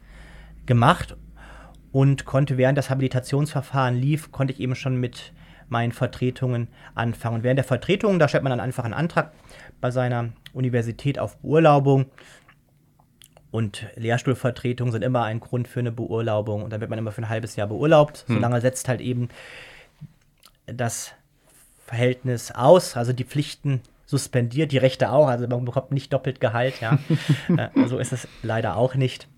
gemacht 0.64 1.16
und 1.92 2.24
konnte 2.24 2.56
während 2.56 2.78
das 2.78 2.90
Habilitationsverfahren 2.90 3.94
lief, 3.94 4.32
konnte 4.32 4.52
ich 4.52 4.60
eben 4.60 4.74
schon 4.74 4.96
mit 4.96 5.32
meinen 5.68 5.92
Vertretungen 5.92 6.68
anfangen. 6.94 7.36
Und 7.36 7.42
während 7.42 7.58
der 7.58 7.64
Vertretungen, 7.64 8.18
da 8.18 8.28
stellt 8.28 8.44
man 8.44 8.50
dann 8.50 8.60
einfach 8.60 8.84
einen 8.84 8.94
Antrag 8.94 9.32
bei 9.80 9.90
seiner 9.90 10.30
Universität 10.52 11.18
auf 11.18 11.38
Beurlaubung. 11.38 12.06
Und 13.50 13.86
Lehrstuhlvertretungen 13.96 14.92
sind 14.92 15.02
immer 15.02 15.24
ein 15.24 15.40
Grund 15.40 15.68
für 15.68 15.80
eine 15.80 15.92
Beurlaubung. 15.92 16.62
Und 16.62 16.70
dann 16.72 16.80
wird 16.80 16.90
man 16.90 16.98
immer 16.98 17.12
für 17.12 17.22
ein 17.22 17.28
halbes 17.28 17.56
Jahr 17.56 17.66
beurlaubt. 17.66 18.24
Hm. 18.26 18.36
Solange 18.36 18.60
setzt 18.60 18.88
halt 18.88 19.00
eben 19.00 19.28
das 20.66 21.12
Verhältnis 21.86 22.50
aus, 22.50 22.96
also 22.96 23.12
die 23.12 23.24
Pflichten 23.24 23.80
suspendiert, 24.06 24.72
die 24.72 24.78
Rechte 24.78 25.10
auch. 25.10 25.28
Also 25.28 25.46
man 25.46 25.64
bekommt 25.64 25.92
nicht 25.92 26.12
doppelt 26.12 26.40
Gehalt, 26.40 26.80
ja. 26.80 26.98
äh, 27.56 27.68
so 27.86 27.98
ist 27.98 28.12
es 28.12 28.28
leider 28.42 28.76
auch 28.76 28.94
nicht. 28.94 29.28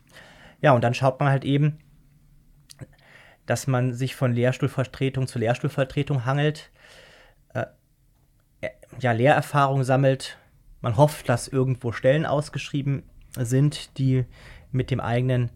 Ja, 0.60 0.72
und 0.72 0.82
dann 0.82 0.94
schaut 0.94 1.20
man 1.20 1.28
halt 1.28 1.44
eben, 1.44 1.78
dass 3.48 3.66
man 3.66 3.94
sich 3.94 4.14
von 4.14 4.34
Lehrstuhlvertretung 4.34 5.26
zu 5.26 5.38
Lehrstuhlvertretung 5.38 6.26
hangelt, 6.26 6.70
äh, 7.54 7.64
ja, 9.00 9.12
Lehrerfahrung 9.12 9.84
sammelt. 9.84 10.36
Man 10.82 10.98
hofft, 10.98 11.30
dass 11.30 11.48
irgendwo 11.48 11.92
Stellen 11.92 12.26
ausgeschrieben 12.26 13.04
sind, 13.38 13.96
die 13.96 14.26
mit 14.70 14.90
dem 14.90 15.00
eigenen 15.00 15.50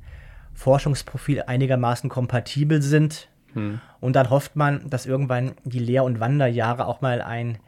Forschungsprofil 0.55 1.43
einigermaßen 1.43 2.09
kompatibel 2.09 2.81
sind. 2.81 3.29
Hm. 3.53 3.81
Und 4.01 4.17
dann 4.17 4.31
hofft 4.31 4.57
man, 4.57 4.89
dass 4.89 5.05
irgendwann 5.05 5.53
die 5.65 5.79
Lehr- 5.79 6.05
und 6.05 6.19
Wanderjahre 6.19 6.87
auch 6.87 7.03
mal 7.03 7.21
ein 7.21 7.59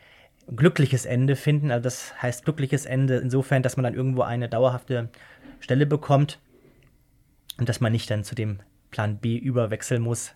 glückliches 0.56 1.04
Ende 1.04 1.36
finden. 1.36 1.70
Also 1.70 1.82
das 1.84 2.22
heißt 2.22 2.46
glückliches 2.46 2.86
Ende 2.86 3.16
insofern, 3.16 3.62
dass 3.62 3.76
man 3.76 3.84
dann 3.84 3.94
irgendwo 3.94 4.22
eine 4.22 4.48
dauerhafte 4.48 5.10
Stelle 5.60 5.84
bekommt 5.84 6.38
und 7.58 7.68
dass 7.68 7.80
man 7.80 7.92
nicht 7.92 8.10
dann 8.10 8.24
zu 8.24 8.34
dem 8.34 8.60
Plan 8.94 9.18
B 9.18 9.36
überwechseln 9.36 10.02
muss, 10.02 10.34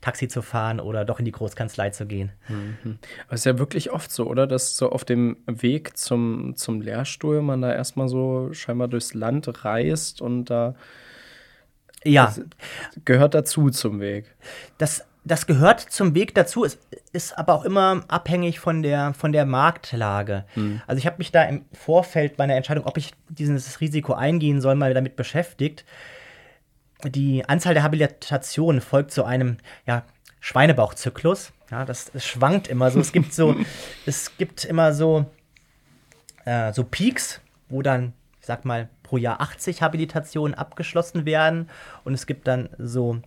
Taxi 0.00 0.28
zu 0.28 0.40
fahren 0.40 0.78
oder 0.78 1.04
doch 1.04 1.18
in 1.18 1.24
die 1.24 1.32
Großkanzlei 1.32 1.90
zu 1.90 2.06
gehen. 2.06 2.30
Mhm. 2.48 2.98
Aber 3.26 3.34
es 3.34 3.40
ist 3.40 3.46
ja 3.46 3.58
wirklich 3.58 3.90
oft 3.90 4.12
so, 4.12 4.28
oder? 4.28 4.46
Dass 4.46 4.76
so 4.76 4.90
auf 4.90 5.04
dem 5.04 5.38
Weg 5.46 5.96
zum, 5.96 6.54
zum 6.54 6.80
Lehrstuhl 6.80 7.42
man 7.42 7.62
da 7.62 7.72
erstmal 7.72 8.08
so 8.08 8.52
scheinbar 8.52 8.86
durchs 8.86 9.12
Land 9.12 9.64
reist 9.64 10.22
und 10.22 10.44
da. 10.44 10.76
Ja. 12.04 12.32
gehört 13.04 13.34
dazu 13.34 13.70
zum 13.70 13.98
Weg. 13.98 14.36
Das, 14.78 15.04
das 15.24 15.48
gehört 15.48 15.80
zum 15.80 16.14
Weg 16.14 16.36
dazu. 16.36 16.64
Es 16.64 16.78
ist 17.12 17.36
aber 17.36 17.54
auch 17.54 17.64
immer 17.64 18.04
abhängig 18.06 18.60
von 18.60 18.84
der, 18.84 19.12
von 19.14 19.32
der 19.32 19.44
Marktlage. 19.44 20.44
Mhm. 20.54 20.80
Also 20.86 21.00
ich 21.00 21.06
habe 21.06 21.18
mich 21.18 21.32
da 21.32 21.42
im 21.42 21.64
Vorfeld 21.72 22.38
meiner 22.38 22.54
Entscheidung, 22.54 22.86
ob 22.86 22.96
ich 22.96 23.12
dieses 23.28 23.80
Risiko 23.80 24.12
eingehen 24.12 24.60
soll, 24.60 24.76
mal 24.76 24.94
damit 24.94 25.16
beschäftigt 25.16 25.84
die 27.04 27.48
Anzahl 27.48 27.74
der 27.74 27.82
Habilitationen 27.82 28.80
folgt 28.80 29.12
so 29.12 29.24
einem 29.24 29.58
ja, 29.86 30.04
Schweinebauchzyklus. 30.40 31.52
Ja, 31.70 31.84
das, 31.84 32.10
das 32.12 32.24
schwankt 32.24 32.68
immer 32.68 32.90
so. 32.90 33.00
Es 33.00 33.12
gibt 33.12 33.34
so, 33.34 33.56
es 34.06 34.36
gibt 34.36 34.64
immer 34.64 34.92
so, 34.92 35.26
äh, 36.44 36.72
so 36.72 36.84
Peaks, 36.84 37.40
wo 37.68 37.82
dann, 37.82 38.12
ich 38.40 38.46
sag 38.46 38.64
mal, 38.64 38.88
pro 39.02 39.16
Jahr 39.16 39.40
80 39.40 39.82
Habilitationen 39.82 40.54
abgeschlossen 40.54 41.26
werden. 41.26 41.68
Und 42.04 42.14
es 42.14 42.26
gibt 42.26 42.46
dann 42.46 42.70
so 42.78 43.20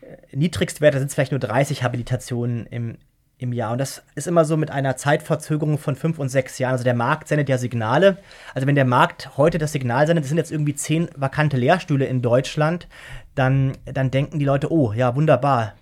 äh, 0.00 0.36
Niedrigstwerte, 0.36 0.98
sind 0.98 1.12
vielleicht 1.12 1.32
nur 1.32 1.40
30 1.40 1.82
Habilitationen 1.82 2.66
im, 2.66 2.98
im 3.38 3.52
Jahr. 3.52 3.72
Und 3.72 3.78
das 3.78 4.02
ist 4.16 4.26
immer 4.26 4.44
so 4.44 4.56
mit 4.56 4.70
einer 4.70 4.96
Zeitverzögerung 4.96 5.78
von 5.78 5.94
fünf 5.94 6.18
und 6.18 6.28
sechs 6.28 6.58
Jahren. 6.58 6.72
Also 6.72 6.84
der 6.84 6.94
Markt 6.94 7.28
sendet 7.28 7.48
ja 7.48 7.56
Signale. 7.56 8.18
Also 8.52 8.66
wenn 8.66 8.74
der 8.74 8.84
Markt 8.84 9.36
heute 9.36 9.58
das 9.58 9.72
Signal 9.72 10.06
sendet, 10.06 10.24
es 10.24 10.28
sind 10.28 10.38
jetzt 10.38 10.50
irgendwie 10.50 10.74
zehn 10.74 11.08
vakante 11.16 11.56
Lehrstühle 11.56 12.04
in 12.06 12.20
Deutschland, 12.20 12.88
dann, 13.34 13.72
dann 13.84 14.10
denken 14.10 14.40
die 14.40 14.44
Leute, 14.44 14.72
oh 14.72 14.92
ja, 14.92 15.14
wunderbar. 15.14 15.74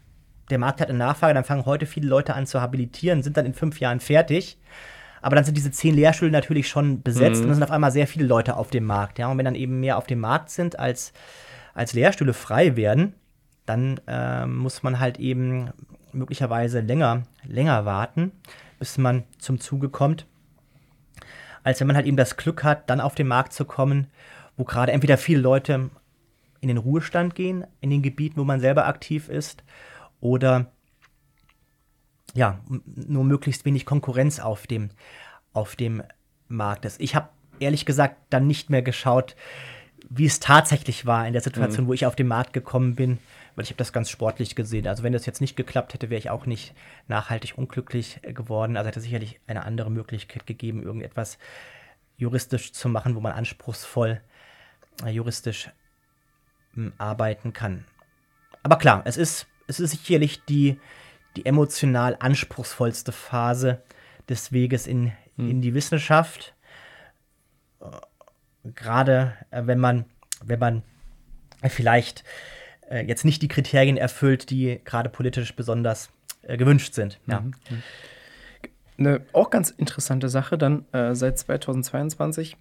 Der 0.50 0.58
Markt 0.58 0.80
hat 0.80 0.90
eine 0.90 0.98
Nachfrage, 0.98 1.34
dann 1.34 1.44
fangen 1.44 1.64
heute 1.64 1.86
viele 1.86 2.06
Leute 2.06 2.34
an 2.34 2.46
zu 2.46 2.60
habilitieren, 2.60 3.22
sind 3.22 3.36
dann 3.36 3.46
in 3.46 3.54
fünf 3.54 3.80
Jahren 3.80 4.00
fertig. 4.00 4.58
Aber 5.22 5.34
dann 5.34 5.44
sind 5.44 5.56
diese 5.56 5.72
zehn 5.72 5.94
Lehrstühle 5.94 6.30
natürlich 6.30 6.68
schon 6.68 7.02
besetzt 7.02 7.38
mhm. 7.38 7.44
und 7.44 7.48
dann 7.48 7.54
sind 7.54 7.64
auf 7.64 7.70
einmal 7.70 7.90
sehr 7.90 8.06
viele 8.06 8.26
Leute 8.26 8.56
auf 8.56 8.70
dem 8.70 8.84
Markt. 8.84 9.18
Ja? 9.18 9.28
Und 9.28 9.38
wenn 9.38 9.46
dann 9.46 9.54
eben 9.54 9.80
mehr 9.80 9.96
auf 9.96 10.06
dem 10.06 10.20
Markt 10.20 10.50
sind, 10.50 10.78
als, 10.78 11.14
als 11.74 11.94
Lehrstühle 11.94 12.34
frei 12.34 12.76
werden, 12.76 13.14
dann 13.64 13.98
äh, 14.06 14.46
muss 14.46 14.82
man 14.82 15.00
halt 15.00 15.18
eben 15.18 15.70
möglicherweise 16.16 16.80
länger, 16.80 17.22
länger 17.44 17.84
warten, 17.84 18.32
bis 18.78 18.98
man 18.98 19.24
zum 19.38 19.60
Zuge 19.60 19.88
kommt, 19.88 20.26
als 21.62 21.80
wenn 21.80 21.86
man 21.86 21.96
halt 21.96 22.06
eben 22.06 22.16
das 22.16 22.36
Glück 22.36 22.64
hat, 22.64 22.88
dann 22.90 23.00
auf 23.00 23.14
den 23.14 23.26
Markt 23.26 23.52
zu 23.52 23.64
kommen, 23.64 24.08
wo 24.56 24.64
gerade 24.64 24.92
entweder 24.92 25.18
viele 25.18 25.40
Leute 25.40 25.90
in 26.60 26.68
den 26.68 26.78
Ruhestand 26.78 27.34
gehen, 27.34 27.64
in 27.80 27.90
den 27.90 28.02
Gebieten, 28.02 28.40
wo 28.40 28.44
man 28.44 28.60
selber 28.60 28.86
aktiv 28.86 29.28
ist, 29.28 29.62
oder 30.20 30.72
ja, 32.34 32.60
nur 32.84 33.24
möglichst 33.24 33.64
wenig 33.64 33.86
Konkurrenz 33.86 34.40
auf 34.40 34.66
dem, 34.66 34.90
auf 35.52 35.76
dem 35.76 36.02
Markt 36.48 36.84
ist. 36.84 37.00
Ich 37.00 37.14
habe 37.14 37.28
ehrlich 37.58 37.86
gesagt 37.86 38.16
dann 38.30 38.46
nicht 38.46 38.70
mehr 38.70 38.82
geschaut, 38.82 39.36
wie 40.08 40.26
es 40.26 40.40
tatsächlich 40.40 41.06
war 41.06 41.26
in 41.26 41.32
der 41.32 41.42
Situation, 41.42 41.84
mhm. 41.84 41.88
wo 41.88 41.92
ich 41.94 42.06
auf 42.06 42.16
den 42.16 42.28
Markt 42.28 42.52
gekommen 42.52 42.94
bin, 42.94 43.18
weil 43.56 43.64
ich 43.64 43.70
habe 43.70 43.78
das 43.78 43.92
ganz 43.92 44.10
sportlich 44.10 44.54
gesehen. 44.54 44.86
Also 44.86 45.02
wenn 45.02 45.14
das 45.14 45.26
jetzt 45.26 45.40
nicht 45.40 45.56
geklappt 45.56 45.94
hätte, 45.94 46.10
wäre 46.10 46.18
ich 46.18 46.30
auch 46.30 46.44
nicht 46.44 46.74
nachhaltig 47.08 47.56
unglücklich 47.56 48.20
geworden. 48.22 48.76
Also 48.76 48.88
hätte 48.88 49.00
sicherlich 49.00 49.40
eine 49.46 49.64
andere 49.64 49.90
Möglichkeit 49.90 50.46
gegeben, 50.46 50.82
irgendetwas 50.82 51.38
juristisch 52.18 52.72
zu 52.72 52.90
machen, 52.90 53.14
wo 53.14 53.20
man 53.20 53.32
anspruchsvoll 53.32 54.20
äh, 55.04 55.10
juristisch 55.10 55.70
äh, 56.76 56.90
arbeiten 56.98 57.54
kann. 57.54 57.86
Aber 58.62 58.76
klar, 58.76 59.02
es 59.06 59.16
ist, 59.16 59.46
es 59.66 59.80
ist 59.80 59.92
sicherlich 59.92 60.44
die, 60.44 60.78
die 61.36 61.46
emotional 61.46 62.16
anspruchsvollste 62.20 63.12
Phase 63.12 63.82
des 64.28 64.52
Weges 64.52 64.86
in, 64.86 65.12
hm. 65.36 65.50
in 65.50 65.62
die 65.62 65.72
Wissenschaft. 65.72 66.54
Äh, 67.80 67.86
gerade 68.74 69.34
äh, 69.50 69.62
wenn 69.64 69.78
man, 69.78 70.04
wenn 70.44 70.58
man 70.58 70.82
vielleicht 71.68 72.22
äh, 72.90 73.04
jetzt 73.04 73.24
nicht 73.24 73.42
die 73.42 73.48
Kriterien 73.48 73.96
erfüllt, 73.96 74.50
die 74.50 74.80
gerade 74.84 75.08
politisch 75.08 75.54
besonders 75.54 76.10
äh, 76.42 76.56
gewünscht 76.56 76.94
sind. 76.94 77.18
Ja. 77.26 77.40
Mhm. 77.40 77.52
Eine 78.98 79.20
auch 79.32 79.50
ganz 79.50 79.70
interessante 79.70 80.28
Sache, 80.28 80.56
dann 80.56 80.86
äh, 80.92 81.14
seit 81.14 81.38
2022 81.38 82.56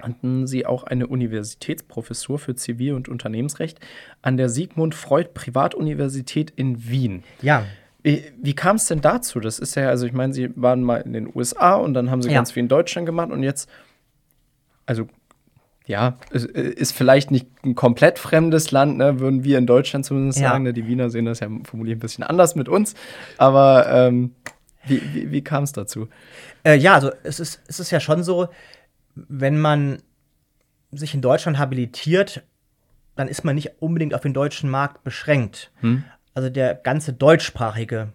hatten 0.00 0.46
sie 0.46 0.64
auch 0.64 0.84
eine 0.84 1.06
Universitätsprofessur 1.06 2.38
für 2.38 2.54
Zivil- 2.54 2.94
und 2.94 3.08
Unternehmensrecht 3.08 3.80
an 4.22 4.36
der 4.36 4.48
Sigmund 4.48 4.94
Freud 4.94 5.30
Privatuniversität 5.34 6.50
in 6.54 6.88
Wien. 6.88 7.24
Ja. 7.42 7.64
Wie, 8.04 8.54
kam 8.54 8.76
es 8.76 8.86
denn 8.86 9.00
dazu? 9.00 9.40
Das 9.40 9.58
ist 9.58 9.74
ja, 9.74 9.88
also 9.88 10.06
ich 10.06 10.12
meine, 10.12 10.32
sie 10.32 10.50
waren 10.56 10.82
mal 10.82 10.98
in 10.98 11.12
den 11.12 11.34
USA 11.34 11.74
und 11.74 11.94
dann 11.94 12.10
haben 12.10 12.22
sie 12.22 12.28
ja. 12.30 12.36
ganz 12.36 12.52
viel 12.52 12.62
in 12.62 12.68
Deutschland 12.68 13.06
gemacht 13.06 13.30
und 13.30 13.42
jetzt, 13.42 13.68
also 14.86 15.08
ja, 15.88 16.18
ist 16.30 16.92
vielleicht 16.92 17.30
nicht 17.30 17.46
ein 17.64 17.74
komplett 17.74 18.18
fremdes 18.18 18.70
Land, 18.70 18.98
ne, 18.98 19.20
würden 19.20 19.42
wir 19.42 19.56
in 19.56 19.66
Deutschland 19.66 20.04
zumindest 20.04 20.38
ja. 20.38 20.50
sagen. 20.50 20.64
Ne? 20.64 20.74
Die 20.74 20.86
Wiener 20.86 21.08
sehen 21.08 21.24
das 21.24 21.40
ja 21.40 21.48
vermutlich 21.64 21.96
ein 21.96 21.98
bisschen 21.98 22.22
anders 22.22 22.54
mit 22.54 22.68
uns. 22.68 22.94
Aber 23.38 23.88
ähm, 23.90 24.34
wie, 24.86 25.00
wie, 25.14 25.32
wie 25.32 25.42
kam 25.42 25.64
es 25.64 25.72
dazu? 25.72 26.08
Äh, 26.62 26.76
ja, 26.76 26.92
also 26.92 27.10
es 27.22 27.40
ist, 27.40 27.62
es 27.68 27.80
ist 27.80 27.90
ja 27.90 28.00
schon 28.00 28.22
so, 28.22 28.48
wenn 29.14 29.58
man 29.58 30.02
sich 30.92 31.14
in 31.14 31.22
Deutschland 31.22 31.58
habilitiert, 31.58 32.42
dann 33.16 33.26
ist 33.26 33.42
man 33.42 33.54
nicht 33.54 33.80
unbedingt 33.80 34.14
auf 34.14 34.20
den 34.20 34.34
deutschen 34.34 34.68
Markt 34.68 35.04
beschränkt. 35.04 35.70
Hm. 35.80 36.04
Also 36.34 36.50
der 36.50 36.74
ganze 36.74 37.14
deutschsprachige 37.14 38.12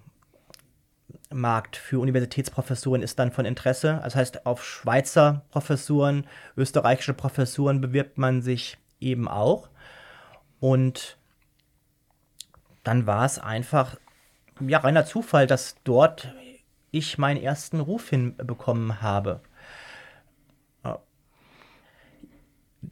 Markt 1.34 1.76
für 1.76 2.00
Universitätsprofessuren 2.00 3.02
ist 3.02 3.20
dann 3.20 3.32
von 3.32 3.46
Interesse. 3.46 4.00
Das 4.04 4.16
heißt, 4.16 4.46
auf 4.46 4.64
Schweizer 4.64 5.44
Professuren, 5.50 6.26
österreichische 6.58 7.14
Professuren 7.14 7.82
bewirbt 7.82 8.18
man 8.18 8.42
sich 8.42 8.78
eben 9.00 9.28
auch. 9.28 9.70
Und 10.60 11.18
dann 12.84 13.06
war 13.08 13.26
es 13.26 13.40
einfach 13.40 13.98
ja 14.60 14.80
reiner 14.80 15.06
Zufall, 15.06 15.48
dass 15.48 15.76
dort 15.84 16.34
ich 16.92 17.18
meinen 17.18 17.42
ersten 17.42 17.80
Ruf 17.80 18.10
hinbekommen 18.10 19.02
habe. 19.02 19.42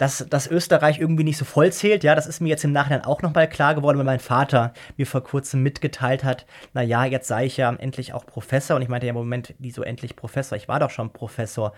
Dass, 0.01 0.25
dass 0.27 0.47
Österreich 0.47 0.97
irgendwie 0.97 1.23
nicht 1.23 1.37
so 1.37 1.45
voll 1.45 1.71
zählt, 1.71 2.03
ja, 2.03 2.15
das 2.15 2.25
ist 2.25 2.41
mir 2.41 2.49
jetzt 2.49 2.63
im 2.63 2.71
Nachhinein 2.71 3.05
auch 3.05 3.21
nochmal 3.21 3.47
klar 3.47 3.75
geworden, 3.75 3.99
weil 3.99 4.05
mein 4.05 4.19
Vater 4.19 4.73
mir 4.97 5.05
vor 5.05 5.21
kurzem 5.23 5.61
mitgeteilt 5.61 6.23
hat, 6.23 6.47
na 6.73 6.81
ja, 6.81 7.05
jetzt 7.05 7.27
sei 7.27 7.45
ich 7.45 7.57
ja 7.57 7.71
endlich 7.71 8.11
auch 8.13 8.25
Professor 8.25 8.75
und 8.75 8.81
ich 8.81 8.87
meinte 8.89 9.05
ja 9.05 9.11
im 9.11 9.15
Moment, 9.15 9.53
wieso 9.59 9.83
endlich 9.83 10.15
Professor? 10.15 10.57
Ich 10.57 10.67
war 10.67 10.79
doch 10.79 10.89
schon 10.89 11.13
Professor. 11.13 11.73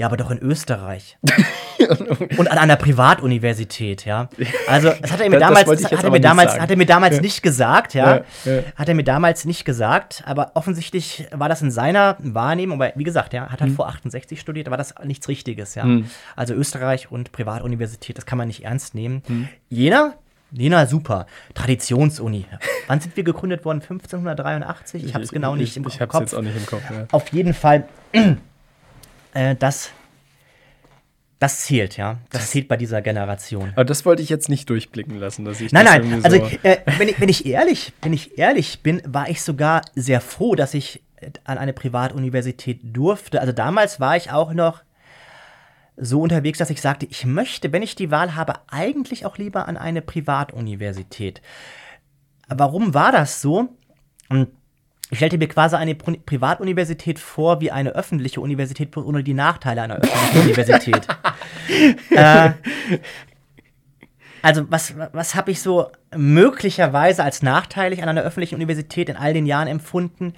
Ja, 0.00 0.06
aber 0.06 0.16
doch 0.16 0.30
in 0.30 0.38
Österreich. 0.38 1.18
und 2.38 2.50
an 2.50 2.56
einer 2.56 2.76
Privatuniversität, 2.76 4.06
ja. 4.06 4.30
Also, 4.66 4.92
das 5.02 5.12
hat 5.12 5.20
er 5.20 5.28
mir 5.28 5.38
Das- 5.38 5.48
damals, 5.48 5.82
das 5.82 5.92
hat 5.92 6.04
er 6.04 6.10
mir 6.10 6.12
nicht 6.12 6.24
damals, 6.24 6.50
sagen. 6.52 6.62
hat 6.62 6.70
er 6.70 6.76
mir 6.78 6.86
damals 6.86 7.20
nicht 7.20 7.42
gesagt, 7.42 7.92
ja. 7.92 8.16
Ja, 8.16 8.22
ja. 8.46 8.62
Hat 8.76 8.88
er 8.88 8.94
mir 8.94 9.04
damals 9.04 9.44
nicht 9.44 9.66
gesagt, 9.66 10.22
aber 10.24 10.52
offensichtlich 10.54 11.26
war 11.32 11.50
das 11.50 11.60
in 11.60 11.70
seiner 11.70 12.16
Wahrnehmung, 12.18 12.78
weil, 12.78 12.94
wie 12.96 13.04
gesagt, 13.04 13.34
er 13.34 13.50
hat 13.50 13.60
halt 13.60 13.72
vor 13.72 13.88
68 13.88 14.40
studiert, 14.40 14.70
war 14.70 14.78
das 14.78 14.94
nichts 15.04 15.28
Richtiges, 15.28 15.74
ja. 15.74 15.86
Also 16.34 16.54
Österreich 16.54 17.10
und 17.12 17.30
Privatuniversität, 17.32 18.16
das 18.16 18.24
kann 18.24 18.38
man 18.38 18.46
nicht 18.48 18.64
ernst 18.64 18.94
nehmen. 18.94 19.50
Jena? 19.68 20.14
Jena, 20.52 20.86
super. 20.86 21.26
Traditionsuni. 21.54 22.46
Wann 22.88 23.00
sind 23.00 23.16
wir 23.16 23.22
gegründet 23.22 23.64
worden? 23.66 23.82
1583? 23.82 25.04
Ich 25.04 25.12
habe 25.14 25.22
es 25.22 25.30
genau 25.30 25.54
nicht 25.56 25.72
ich, 25.72 25.76
im 25.76 25.86
Ich 25.86 26.00
hab's 26.00 26.10
Kopf. 26.12 26.22
jetzt 26.22 26.34
auch 26.34 26.42
nicht 26.42 26.56
im 26.56 26.66
Kopf. 26.66 26.82
Ja. 26.90 27.06
Auf 27.12 27.28
jeden 27.28 27.54
Fall, 27.54 27.84
äh, 29.34 29.54
das, 29.56 29.90
das 31.38 31.60
zählt, 31.60 31.96
ja. 31.96 32.18
Das, 32.30 32.50
zählt 32.50 32.68
bei 32.68 32.76
dieser 32.76 33.02
Generation. 33.02 33.70
Aber 33.72 33.84
das 33.84 34.04
wollte 34.04 34.22
ich 34.22 34.28
jetzt 34.28 34.48
nicht 34.48 34.68
durchblicken 34.68 35.18
lassen, 35.18 35.44
dass 35.44 35.60
ich 35.60 35.72
Nein, 35.72 35.86
das 35.86 35.94
nein, 35.94 36.24
also 36.24 36.36
so 36.36 36.44
äh, 36.62 36.78
wenn, 36.98 37.08
ich, 37.08 37.20
wenn, 37.20 37.28
ich 37.28 37.46
ehrlich, 37.46 37.92
wenn 38.02 38.12
ich 38.12 38.38
ehrlich 38.38 38.80
bin, 38.82 39.02
war 39.06 39.28
ich 39.28 39.42
sogar 39.42 39.82
sehr 39.94 40.20
froh, 40.20 40.54
dass 40.54 40.74
ich 40.74 41.02
äh, 41.16 41.30
an 41.44 41.58
eine 41.58 41.72
Privatuniversität 41.72 42.80
durfte. 42.82 43.40
Also 43.40 43.52
damals 43.52 44.00
war 44.00 44.16
ich 44.16 44.30
auch 44.30 44.52
noch 44.52 44.82
so 45.96 46.22
unterwegs, 46.22 46.58
dass 46.58 46.70
ich 46.70 46.80
sagte, 46.80 47.06
ich 47.06 47.26
möchte, 47.26 47.72
wenn 47.72 47.82
ich 47.82 47.94
die 47.94 48.10
Wahl 48.10 48.34
habe, 48.34 48.54
eigentlich 48.68 49.26
auch 49.26 49.38
lieber 49.38 49.68
an 49.68 49.76
eine 49.76 50.02
Privatuniversität. 50.02 51.42
Warum 52.48 52.94
war 52.94 53.12
das 53.12 53.40
so? 53.40 53.68
Hm, 54.30 54.48
Ich 55.10 55.18
stellte 55.18 55.38
mir 55.38 55.48
quasi 55.48 55.76
eine 55.76 55.94
Pri 55.94 56.18
Privatuniversität 56.18 57.18
vor 57.18 57.60
wie 57.60 57.72
eine 57.72 57.90
öffentliche 57.90 58.40
Universität, 58.40 58.96
ohne 58.96 59.24
die 59.24 59.34
Nachteile 59.34 59.82
einer 59.82 59.96
öffentlichen 59.96 60.40
Universität. 60.46 61.06
äh, 62.10 62.52
also 64.42 64.70
was, 64.70 64.94
was 65.12 65.34
habe 65.34 65.50
ich 65.50 65.60
so 65.60 65.90
möglicherweise 66.16 67.24
als 67.24 67.42
nachteilig 67.42 68.02
an 68.02 68.08
einer 68.08 68.22
öffentlichen 68.22 68.54
Universität 68.54 69.08
in 69.08 69.16
all 69.16 69.34
den 69.34 69.46
Jahren 69.46 69.68
empfunden? 69.68 70.34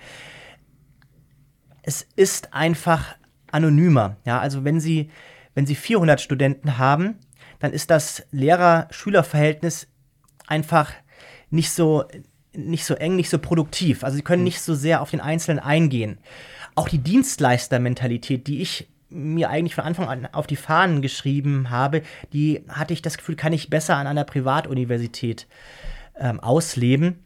Es 1.83 2.07
ist 2.17 2.55
einfach 2.55 3.17
anonymer. 3.51 4.17
Ja, 4.25 4.41
also 4.41 4.65
wenn 4.65 4.81
Sie, 4.81 5.11
wenn 5.55 5.67
Sie 5.67 5.75
400 5.75 6.21
Studenten 6.21 6.79
haben, 6.79 7.19
dann 7.59 7.73
ist 7.73 7.91
das 7.91 8.25
Lehrer-Schüler-Verhältnis 8.33 9.89
einfach 10.47 10.93
nicht 11.51 11.71
so, 11.71 12.05
nicht 12.55 12.85
so 12.85 12.95
eng, 12.95 13.17
nicht 13.17 13.31
so 13.31 13.39
produktiv. 13.39 14.05
Also 14.05 14.17
Sie 14.17 14.23
können 14.23 14.45
nicht 14.45 14.61
so 14.61 14.75
sehr 14.75 15.01
auf 15.01 15.11
den 15.11 15.21
Einzelnen 15.21 15.59
eingehen. 15.59 16.19
Auch 16.75 16.89
die 16.89 16.99
Dienstleistermentalität, 16.99 18.47
die 18.47 18.63
ich 18.63 18.89
mir 19.09 19.51
eigentlich 19.51 19.75
von 19.75 19.85
Anfang 19.85 20.09
an 20.09 20.29
auf 20.33 20.47
die 20.47 20.57
Fahnen 20.57 21.03
geschrieben 21.03 21.71
habe, 21.71 22.03
die 22.33 22.65
hatte 22.69 22.95
ich 22.95 23.03
das 23.03 23.19
Gefühl, 23.19 23.37
kann 23.37 23.53
ich 23.53 23.71
besser 23.71 23.97
an 23.97 24.07
einer 24.07 24.25
Privatuniversität 24.25 25.47
ähm, 26.19 26.41
ausleben. 26.41 27.23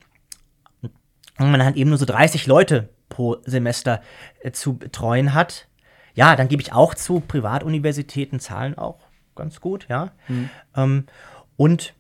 Und 1.39 1.51
man 1.51 1.63
halt 1.63 1.77
eben 1.77 1.91
nur 1.91 1.99
so 1.99 2.07
30 2.07 2.47
Leute 2.47 2.89
pro 3.09 3.37
Semester 3.45 4.03
äh, 4.41 4.53
zu 4.53 4.79
betreuen 4.79 5.35
hat. 5.35 5.69
Ja, 6.15 6.35
dann 6.35 6.49
gebe 6.49 6.63
ich 6.63 6.73
auch 6.73 6.95
zu, 6.95 7.21
Privatuniversitäten 7.21 8.41
zahlen 8.41 8.77
auch 8.77 8.99
ganz 9.35 9.61
gut, 9.61 9.87
ja. 9.89 10.13
Ähm, 10.75 11.05
und 11.57 11.95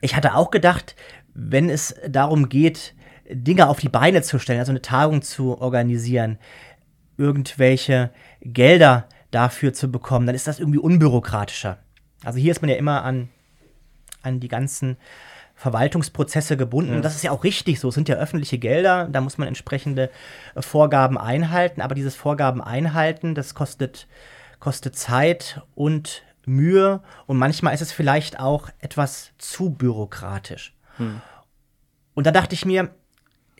ich 0.00 0.14
hatte 0.14 0.34
auch 0.34 0.50
gedacht, 0.50 0.94
wenn 1.40 1.70
es 1.70 1.94
darum 2.08 2.48
geht, 2.48 2.94
Dinge 3.30 3.68
auf 3.68 3.78
die 3.78 3.88
Beine 3.88 4.22
zu 4.22 4.40
stellen, 4.40 4.58
also 4.58 4.72
eine 4.72 4.82
Tagung 4.82 5.22
zu 5.22 5.60
organisieren, 5.60 6.38
irgendwelche 7.16 8.10
Gelder 8.40 9.08
dafür 9.30 9.72
zu 9.72 9.90
bekommen, 9.90 10.26
dann 10.26 10.34
ist 10.34 10.48
das 10.48 10.58
irgendwie 10.58 10.80
unbürokratischer. 10.80 11.78
Also 12.24 12.38
hier 12.40 12.50
ist 12.50 12.60
man 12.60 12.70
ja 12.70 12.76
immer 12.76 13.04
an, 13.04 13.28
an 14.22 14.40
die 14.40 14.48
ganzen 14.48 14.96
Verwaltungsprozesse 15.54 16.56
gebunden. 16.56 16.94
Und 16.94 17.04
das 17.04 17.14
ist 17.14 17.22
ja 17.22 17.30
auch 17.30 17.44
richtig 17.44 17.78
so. 17.78 17.88
Es 17.88 17.94
sind 17.94 18.08
ja 18.08 18.16
öffentliche 18.16 18.58
Gelder, 18.58 19.08
da 19.10 19.20
muss 19.20 19.38
man 19.38 19.46
entsprechende 19.46 20.10
äh, 20.54 20.62
Vorgaben 20.62 21.18
einhalten. 21.18 21.82
Aber 21.82 21.94
dieses 21.94 22.16
Vorgaben 22.16 22.60
einhalten, 22.60 23.34
das 23.34 23.54
kostet, 23.54 24.08
kostet 24.58 24.96
Zeit 24.96 25.62
und 25.74 26.24
Mühe. 26.46 27.00
Und 27.26 27.36
manchmal 27.36 27.74
ist 27.74 27.82
es 27.82 27.92
vielleicht 27.92 28.40
auch 28.40 28.70
etwas 28.80 29.32
zu 29.38 29.70
bürokratisch. 29.70 30.74
Und 32.14 32.26
da 32.26 32.30
dachte 32.30 32.54
ich 32.54 32.64
mir, 32.64 32.90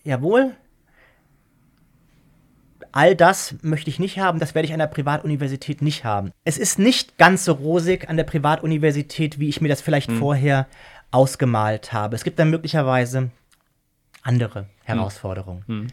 jawohl, 0.02 0.54
all 2.92 3.14
das 3.14 3.54
möchte 3.62 3.90
ich 3.90 3.98
nicht 3.98 4.18
haben, 4.18 4.38
das 4.38 4.54
werde 4.54 4.66
ich 4.66 4.72
an 4.72 4.78
der 4.78 4.86
Privatuniversität 4.86 5.82
nicht 5.82 6.04
haben. 6.04 6.32
Es 6.44 6.58
ist 6.58 6.78
nicht 6.78 7.18
ganz 7.18 7.44
so 7.44 7.52
rosig 7.52 8.08
an 8.08 8.16
der 8.16 8.24
Privatuniversität, 8.24 9.38
wie 9.38 9.48
ich 9.48 9.60
mir 9.60 9.68
das 9.68 9.80
vielleicht 9.80 10.10
vorher 10.10 10.66
ausgemalt 11.10 11.92
habe. 11.92 12.16
Es 12.16 12.24
gibt 12.24 12.38
dann 12.38 12.50
möglicherweise 12.50 13.30
andere 14.22 14.66
Herausforderungen. 14.84 15.92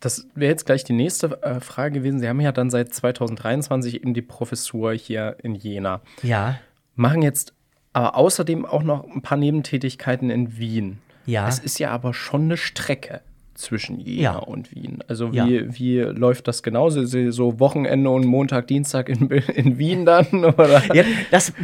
Das 0.00 0.28
wäre 0.34 0.50
jetzt 0.50 0.66
gleich 0.66 0.84
die 0.84 0.92
nächste 0.92 1.42
äh, 1.42 1.58
Frage 1.60 2.00
gewesen. 2.00 2.20
Sie 2.20 2.28
haben 2.28 2.40
ja 2.40 2.52
dann 2.52 2.70
seit 2.70 2.92
2023 2.92 3.94
eben 4.02 4.14
die 4.14 4.22
Professur 4.22 4.92
hier 4.92 5.36
in 5.42 5.54
Jena. 5.54 6.02
Ja, 6.22 6.58
Machen 6.98 7.20
jetzt 7.20 7.52
aber 7.96 8.14
außerdem 8.16 8.66
auch 8.66 8.82
noch 8.82 9.04
ein 9.04 9.22
paar 9.22 9.38
Nebentätigkeiten 9.38 10.28
in 10.30 10.58
Wien. 10.58 10.98
ja. 11.24 11.48
Es 11.48 11.58
ist 11.58 11.78
ja 11.78 11.90
aber 11.90 12.12
schon 12.14 12.42
eine 12.44 12.56
Strecke 12.56 13.22
zwischen 13.54 13.98
Jena 13.98 14.20
Ja. 14.22 14.36
und 14.36 14.74
Wien. 14.74 14.98
Also 15.08 15.28
Ja. 15.32 15.46
wie, 15.48 15.78
wie 15.78 15.98
läuft 16.00 16.46
das 16.46 16.62
genau? 16.62 16.90
So- 16.90 17.58
Wochenende 17.58 18.10
und 18.10 18.26
Montag, 18.26 18.66
Dienstag 18.66 19.08
in, 19.08 19.28
in 19.54 19.78
Wien 19.78 20.04
dann? 20.04 20.26
Oder? 20.44 20.82
Ja, 20.94 21.04
das 21.30 21.54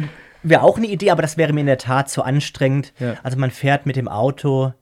wäre 0.41 0.63
auch 0.63 0.77
eine 0.77 0.87
Idee, 0.87 1.11
aber 1.11 1.21
das 1.21 1.37
wäre 1.37 1.53
mir 1.53 1.59
in 1.61 1.67
der 1.67 1.77
Tat 1.77 2.09
zu 2.09 2.23
anstrengend. 2.23 2.93
Also 3.21 3.37
man 3.37 3.51
fährt 3.51 3.85
mit 3.85 3.95
dem 3.95 4.07
Auto 4.07 4.73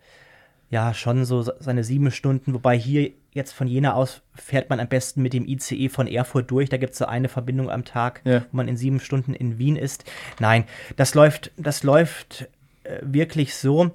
ja 0.70 0.93
schon 0.93 1.26
so 1.26 1.41
seine 1.41 1.84
sieben 1.84 2.12
Stunden, 2.12 2.54
wobei 2.54 2.78
hier 2.78 3.12
jetzt 3.34 3.53
von 3.53 3.67
Jena 3.67 3.93
aus 3.93 4.21
fährt 4.36 4.69
man 4.69 4.79
am 4.79 4.88
besten 4.88 5.21
mit 5.21 5.34
dem 5.34 5.45
ICE 5.47 5.89
von 5.89 6.07
Erfurt 6.07 6.51
durch. 6.51 6.69
Da 6.69 6.77
gibt 6.77 6.93
es 6.93 6.99
so 6.99 7.05
eine 7.05 7.29
Verbindung 7.29 7.69
am 7.69 7.86
Tag, 7.86 8.21
Ja. 8.25 8.41
wo 8.51 8.57
man 8.57 8.67
in 8.67 8.77
sieben 8.77 8.99
Stunden 8.99 9.34
in 9.34 9.57
Wien 9.57 9.75
ist. 9.77 10.03
Nein, 10.39 10.65
das 10.97 11.13
läuft, 11.15 11.51
das 11.57 11.84
läuft 11.84 12.49
äh, 12.84 12.99
wirklich 13.03 13.55
so. 13.55 13.91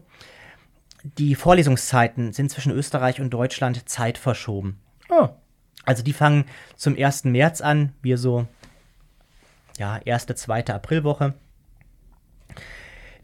Die 1.19 1.35
Vorlesungszeiten 1.35 2.33
sind 2.33 2.51
zwischen 2.51 2.73
Österreich 2.73 3.21
und 3.21 3.31
Deutschland 3.31 3.89
zeitverschoben. 3.89 4.79
Ah, 5.09 5.31
Also 5.85 6.03
die 6.03 6.13
fangen 6.15 6.47
zum 6.75 6.97
1. 6.97 7.25
März 7.25 7.61
an, 7.61 7.93
wir 8.03 8.19
so, 8.19 8.47
ja, 9.79 9.99
erste, 10.05 10.35
zweite 10.35 10.75
Aprilwoche. 10.75 11.35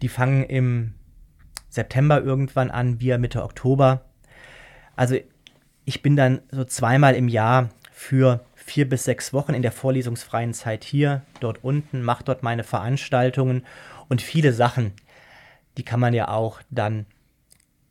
Die 0.02 0.08
fangen 0.08 0.44
im 0.44 0.94
September 1.70 2.20
irgendwann 2.22 2.70
an, 2.70 3.00
wir 3.00 3.18
Mitte 3.18 3.42
Oktober. 3.42 4.04
Also 4.94 5.16
ich 5.84 6.02
bin 6.02 6.16
dann 6.16 6.40
so 6.50 6.64
zweimal 6.64 7.14
im 7.14 7.28
Jahr 7.28 7.70
für 7.92 8.44
vier 8.54 8.88
bis 8.88 9.04
sechs 9.04 9.32
Wochen 9.32 9.54
in 9.54 9.62
der 9.62 9.72
vorlesungsfreien 9.72 10.54
Zeit 10.54 10.84
hier, 10.84 11.22
dort 11.40 11.64
unten, 11.64 12.02
mache 12.02 12.24
dort 12.24 12.42
meine 12.42 12.64
Veranstaltungen 12.64 13.64
und 14.08 14.22
viele 14.22 14.52
Sachen, 14.52 14.92
die 15.76 15.84
kann 15.84 16.00
man 16.00 16.14
ja 16.14 16.28
auch 16.28 16.60
dann 16.70 17.06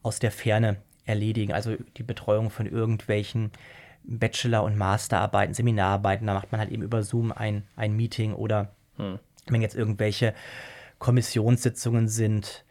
aus 0.04 0.20
der 0.20 0.32
Ferne 0.32 0.78
erledigen. 1.06 1.54
Also 1.54 1.76
die 1.98 2.04
Betreuung 2.04 2.50
von 2.50 2.66
irgendwelchen 2.66 3.52
Bachelor- 4.04 4.64
und 4.64 4.78
Masterarbeiten, 4.78 5.54
Seminararbeiten, 5.54 6.28
da 6.28 6.34
macht 6.34 6.52
man 6.52 6.60
halt 6.60 6.72
eben 6.72 6.84
über 6.84 7.04
Zoom 7.04 7.32
ein, 7.32 7.64
ein 7.76 7.96
Meeting 7.96 8.34
oder 8.34 8.70
wenn 9.48 9.62
jetzt 9.62 9.76
irgendwelche 9.76 10.34
Kommissionssitzungen 11.00 12.08
sind, 12.08 12.66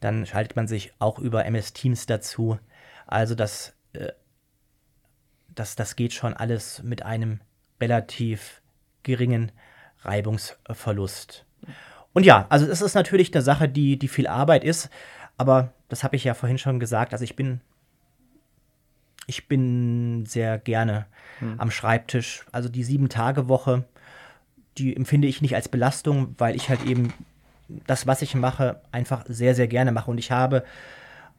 dann 0.00 0.26
schaltet 0.26 0.56
man 0.56 0.68
sich 0.68 0.92
auch 0.98 1.18
über 1.18 1.44
MS 1.44 1.72
Teams 1.72 2.06
dazu. 2.06 2.58
Also 3.06 3.34
das, 3.34 3.74
äh, 3.92 4.12
das, 5.54 5.76
das 5.76 5.96
geht 5.96 6.12
schon 6.12 6.34
alles 6.34 6.82
mit 6.82 7.02
einem 7.02 7.40
relativ 7.80 8.60
geringen 9.02 9.52
Reibungsverlust. 10.02 11.44
Und 12.12 12.24
ja, 12.24 12.46
also 12.48 12.66
es 12.66 12.82
ist 12.82 12.94
natürlich 12.94 13.32
eine 13.34 13.42
Sache, 13.42 13.68
die, 13.68 13.98
die 13.98 14.08
viel 14.08 14.26
Arbeit 14.26 14.64
ist, 14.64 14.90
aber 15.38 15.72
das 15.88 16.04
habe 16.04 16.16
ich 16.16 16.24
ja 16.24 16.34
vorhin 16.34 16.58
schon 16.58 16.80
gesagt. 16.80 17.12
Also 17.12 17.24
ich 17.24 17.36
bin, 17.36 17.60
ich 19.26 19.48
bin 19.48 20.26
sehr 20.26 20.58
gerne 20.58 21.06
am 21.58 21.70
Schreibtisch. 21.70 22.44
Also 22.52 22.68
die 22.68 22.84
Sieben-Tage-Woche, 22.84 23.84
die 24.78 24.94
empfinde 24.94 25.28
ich 25.28 25.42
nicht 25.42 25.54
als 25.54 25.68
Belastung, 25.68 26.34
weil 26.38 26.54
ich 26.54 26.68
halt 26.68 26.84
eben 26.84 27.12
das, 27.86 28.06
was 28.06 28.22
ich 28.22 28.34
mache, 28.34 28.80
einfach 28.92 29.24
sehr, 29.26 29.54
sehr 29.54 29.68
gerne 29.68 29.92
mache. 29.92 30.10
Und 30.10 30.18
ich 30.18 30.30
habe 30.30 30.64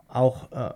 auch, 0.07 0.51
äh, 0.51 0.73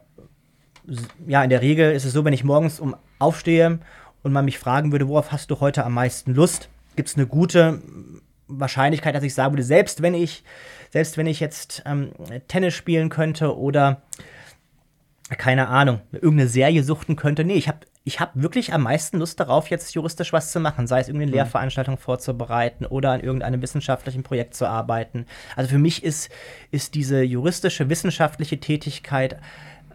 ja, 1.27 1.43
in 1.43 1.49
der 1.49 1.61
Regel 1.61 1.93
ist 1.93 2.05
es 2.05 2.13
so, 2.13 2.23
wenn 2.23 2.33
ich 2.33 2.43
morgens 2.43 2.79
um 2.79 2.95
aufstehe 3.19 3.79
und 4.23 4.33
man 4.33 4.45
mich 4.45 4.59
fragen 4.59 4.91
würde, 4.91 5.07
worauf 5.07 5.31
hast 5.31 5.51
du 5.51 5.59
heute 5.59 5.85
am 5.85 5.93
meisten 5.93 6.33
Lust, 6.33 6.69
gibt 6.95 7.09
es 7.09 7.15
eine 7.15 7.27
gute 7.27 7.81
Wahrscheinlichkeit, 8.47 9.15
dass 9.15 9.23
ich 9.23 9.33
sagen 9.33 9.53
würde, 9.53 9.63
selbst 9.63 10.01
wenn 10.01 10.13
ich, 10.13 10.43
selbst 10.91 11.17
wenn 11.17 11.27
ich 11.27 11.39
jetzt 11.39 11.83
ähm, 11.85 12.11
Tennis 12.47 12.73
spielen 12.73 13.09
könnte 13.09 13.57
oder 13.57 14.01
keine 15.37 15.67
Ahnung, 15.67 16.01
irgendeine 16.13 16.47
Serie 16.47 16.83
suchten 16.83 17.17
könnte. 17.17 17.43
Nee, 17.43 17.55
ich 17.55 17.67
habe 17.67 17.79
ich 18.07 18.21
habe 18.21 18.41
wirklich 18.41 18.71
am 18.71 18.83
meisten 18.83 19.17
Lust 19.19 19.37
darauf, 19.41 19.69
jetzt 19.69 19.93
juristisch 19.93 20.31
was 20.31 20.53
zu 20.53 20.61
machen, 20.61 20.87
sei 20.87 21.01
es 21.01 21.09
irgendeine 21.09 21.31
mhm. 21.31 21.35
Lehrveranstaltung 21.35 21.97
vorzubereiten 21.97 22.85
oder 22.85 23.11
an 23.11 23.19
irgendeinem 23.19 23.61
wissenschaftlichen 23.61 24.23
Projekt 24.23 24.55
zu 24.55 24.65
arbeiten. 24.65 25.25
Also 25.57 25.71
für 25.71 25.77
mich 25.77 26.05
ist, 26.05 26.31
ist 26.71 26.95
diese 26.95 27.21
juristische, 27.21 27.89
wissenschaftliche 27.89 28.61
Tätigkeit, 28.61 29.41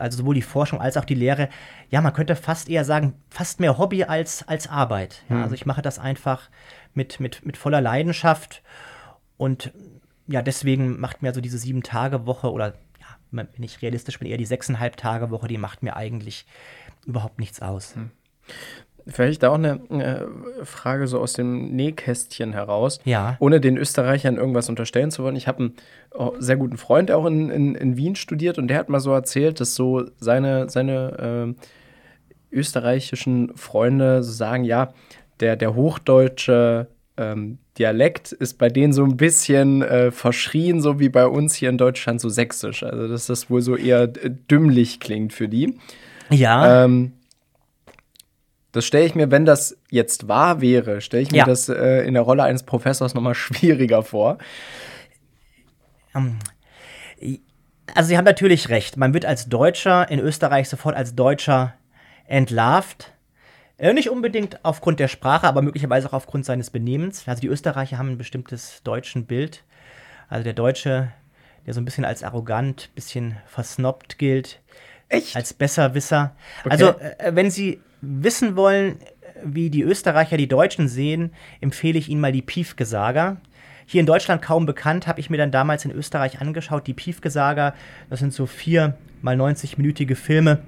also 0.03 0.19
sowohl 0.19 0.35
die 0.35 0.43
Forschung 0.43 0.81
als 0.81 0.97
auch 0.97 1.05
die 1.05 1.15
Lehre, 1.15 1.49
ja, 1.91 2.01
man 2.01 2.13
könnte 2.13 2.37
fast 2.37 2.69
eher 2.69 2.85
sagen, 2.85 3.15
fast 3.31 3.61
mehr 3.61 3.79
Hobby 3.79 4.05
als, 4.05 4.47
als 4.47 4.69
Arbeit. 4.69 5.23
Ja, 5.29 5.37
mhm. 5.37 5.43
Also 5.43 5.55
ich 5.55 5.67
mache 5.67 5.83
das 5.83 5.99
einfach 5.99 6.51
mit, 6.95 7.21
mit, 7.21 7.47
mit 7.47 7.57
voller 7.57 7.81
Leidenschaft 7.81 8.63
und 9.37 9.73
ja, 10.27 10.43
deswegen 10.43 11.01
macht 11.01 11.23
mir 11.23 11.33
so 11.33 11.41
diese 11.41 11.59
Sieben-Tage-Woche 11.59 12.53
oder 12.53 12.75
ja, 13.01 13.07
wenn 13.31 13.49
ich 13.59 13.83
realistisch 13.83 14.19
bin, 14.19 14.29
eher 14.29 14.39
die 14.39 14.47
sechseinhalb 14.47 14.97
Tage 14.97 15.31
Woche, 15.31 15.49
die 15.49 15.59
macht 15.59 15.83
mir 15.83 15.97
eigentlich 15.97 16.47
überhaupt 17.07 17.39
nichts 17.39 17.61
aus. 17.63 17.97
Hm. 17.97 18.11
Vielleicht 19.07 19.43
da 19.43 19.51
auch 19.51 19.55
eine 19.55 19.81
äh, 19.91 20.65
Frage 20.65 21.07
so 21.07 21.19
aus 21.19 21.33
dem 21.33 21.75
Nähkästchen 21.75 22.53
heraus, 22.53 23.01
ja. 23.05 23.37
ohne 23.41 23.61
den 23.61 23.77
Österreichern 23.77 24.37
irgendwas 24.37 24.69
unterstellen 24.69 25.11
zu 25.11 25.25
wollen. 25.25 25.37
Ich 25.37 25.49
habe 25.49 25.59
einen 25.59 25.75
oh, 26.13 26.33
sehr 26.39 26.57
guten 26.57 26.77
Freund, 26.77 27.09
der 27.09 27.19
auch 27.19 27.27
in, 27.27 27.51
in, 27.51 27.75
in, 27.75 27.97
Wien 27.97 28.15
studiert 28.15 28.59
und 28.59 28.69
der 28.69 28.79
hat 28.79 28.89
mal 28.89 29.01
so 29.01 29.13
erzählt, 29.13 29.61
dass 29.61 29.75
so 29.75 30.05
seine, 30.19 30.69
seine 30.69 31.57
äh, 32.51 32.57
österreichischen 32.57 33.57
Freunde 33.57 34.23
sagen, 34.23 34.65
ja, 34.65 34.93
der, 35.41 35.57
der 35.57 35.75
hochdeutsche 35.75 36.87
ähm, 37.17 37.59
Dialekt 37.79 38.33
ist 38.33 38.59
bei 38.59 38.69
denen 38.69 38.93
so 38.93 39.03
ein 39.05 39.17
bisschen 39.17 39.83
äh, 39.83 40.11
verschrien, 40.11 40.81
so 40.81 41.01
wie 41.01 41.09
bei 41.09 41.27
uns 41.27 41.55
hier 41.55 41.71
in 41.71 41.79
Deutschland 41.79 42.21
so 42.21 42.29
sächsisch. 42.29 42.83
Also 42.83 43.09
dass 43.09 43.27
das 43.27 43.51
wohl 43.51 43.63
so 43.63 43.77
eher 43.77 44.03
äh, 44.03 44.31
dümmlich 44.51 45.01
klingt 45.01 45.33
für 45.33 45.49
die. 45.49 45.79
Ja. 46.31 46.85
Ähm, 46.85 47.13
das 48.73 48.85
stelle 48.85 49.05
ich 49.05 49.15
mir, 49.15 49.31
wenn 49.31 49.45
das 49.45 49.77
jetzt 49.91 50.29
wahr 50.29 50.61
wäre, 50.61 51.01
stelle 51.01 51.23
ich 51.23 51.31
mir 51.31 51.39
ja. 51.39 51.45
das 51.45 51.69
äh, 51.69 52.07
in 52.07 52.15
der 52.15 52.23
Rolle 52.23 52.43
eines 52.43 52.63
Professors 52.63 53.15
nochmal 53.15 53.35
schwieriger 53.37 54.03
vor. 54.03 54.39
Um, 56.15 56.39
ähm, 57.21 57.39
also 57.95 58.09
Sie 58.09 58.17
haben 58.17 58.25
natürlich 58.25 58.69
recht. 58.69 58.97
Man 58.97 59.13
wird 59.13 59.27
als 59.27 59.49
Deutscher 59.49 60.11
in 60.11 60.19
Österreich 60.19 60.69
sofort 60.69 60.97
als 60.97 61.15
Deutscher 61.15 61.75
entlarvt. 62.27 63.13
Äh, 63.77 63.93
nicht 63.93 64.09
unbedingt 64.09 64.65
aufgrund 64.65 65.01
der 65.01 65.09
Sprache, 65.09 65.47
aber 65.47 65.63
möglicherweise 65.63 66.09
auch 66.09 66.15
aufgrund 66.15 66.47
seines 66.47 66.71
Benehmens. 66.71 67.25
Also 67.27 67.41
die 67.41 67.49
Österreicher 67.49 67.99
haben 67.99 68.11
ein 68.11 68.19
bestimmtes 68.19 68.83
deutschen 68.83 69.27
Bild. 69.27 69.65
Also 70.29 70.45
der 70.45 70.55
Deutsche, 70.55 71.13
der 71.67 71.75
so 71.75 71.81
ein 71.81 71.85
bisschen 71.85 72.05
als 72.05 72.23
arrogant, 72.23 72.91
bisschen 72.95 73.37
versnobbt 73.47 74.19
gilt, 74.19 74.61
Echt? 75.13 75.37
Als 75.37 75.53
Besserwisser. 75.53 76.35
Okay. 76.61 76.71
Also, 76.71 76.87
äh, 76.99 77.35
wenn 77.35 77.51
Sie 77.51 77.83
wissen 78.03 78.57
wollen, 78.57 78.97
wie 79.45 79.71
die 79.71 79.83
Österreicher 79.83 80.37
die 80.37 80.49
Deutschen 80.49 80.89
sehen, 80.89 81.33
empfehle 81.61 81.99
ich 81.99 82.09
Ihnen 82.09 82.21
mal 82.21 82.33
die 82.33 82.43
Piefgesager. 82.43 83.41
Hier 83.87 84.01
in 84.01 84.07
Deutschland 84.07 84.43
kaum 84.43 84.67
bekannt, 84.67 85.07
habe 85.07 85.21
ich 85.21 85.31
mir 85.31 85.39
dann 85.39 85.51
damals 85.51 85.85
in 85.85 85.91
Österreich 85.91 86.41
angeschaut. 86.41 86.87
Die 86.87 86.95
Piefgesager, 86.95 87.75
das 88.11 88.21
sind 88.21 88.33
so 88.33 88.47
vier 88.47 88.97
mal 89.23 89.41
90-minütige 89.41 90.15
Filme. 90.15 90.63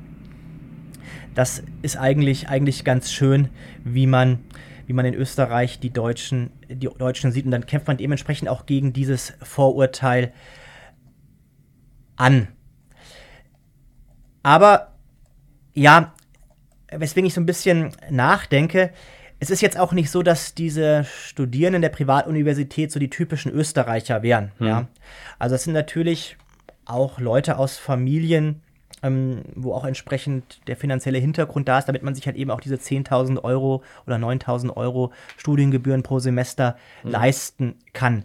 Das 1.34 1.62
ist 1.82 1.96
eigentlich, 1.96 2.48
eigentlich 2.48 2.84
ganz 2.84 3.12
schön, 3.12 3.48
wie 3.82 4.06
man, 4.06 4.38
wie 4.86 4.92
man 4.92 5.04
in 5.04 5.14
Österreich 5.14 5.80
die 5.80 5.90
Deutschen, 5.90 6.50
die 6.68 6.88
Deutschen 6.88 7.32
sieht. 7.32 7.44
Und 7.44 7.50
dann 7.50 7.66
kämpft 7.66 7.88
man 7.88 7.96
dementsprechend 7.96 8.48
auch 8.48 8.66
gegen 8.66 8.92
dieses 8.92 9.32
Vorurteil 9.42 10.32
an. 12.16 12.48
Aber 14.42 14.92
ja, 15.72 16.14
weswegen 16.98 17.26
ich 17.26 17.34
so 17.34 17.40
ein 17.40 17.46
bisschen 17.46 17.90
nachdenke, 18.10 18.90
es 19.40 19.50
ist 19.50 19.60
jetzt 19.60 19.78
auch 19.78 19.92
nicht 19.92 20.10
so, 20.10 20.22
dass 20.22 20.54
diese 20.54 21.04
Studierenden 21.04 21.82
der 21.82 21.88
Privatuniversität 21.90 22.90
so 22.90 22.98
die 22.98 23.10
typischen 23.10 23.52
Österreicher 23.52 24.22
wären. 24.22 24.52
Hm. 24.58 24.66
Ja? 24.66 24.88
Also 25.38 25.54
es 25.54 25.64
sind 25.64 25.74
natürlich 25.74 26.36
auch 26.86 27.18
Leute 27.18 27.58
aus 27.58 27.76
Familien, 27.76 28.62
ähm, 29.02 29.42
wo 29.54 29.74
auch 29.74 29.84
entsprechend 29.84 30.60
der 30.66 30.76
finanzielle 30.76 31.18
Hintergrund 31.18 31.68
da 31.68 31.78
ist, 31.78 31.86
damit 31.86 32.02
man 32.02 32.14
sich 32.14 32.26
halt 32.26 32.36
eben 32.36 32.50
auch 32.50 32.60
diese 32.60 32.76
10.000 32.76 33.42
Euro 33.42 33.82
oder 34.06 34.16
9.000 34.16 34.74
Euro 34.76 35.12
Studiengebühren 35.36 36.02
pro 36.02 36.20
Semester 36.20 36.76
hm. 37.02 37.10
leisten 37.10 37.74
kann. 37.92 38.24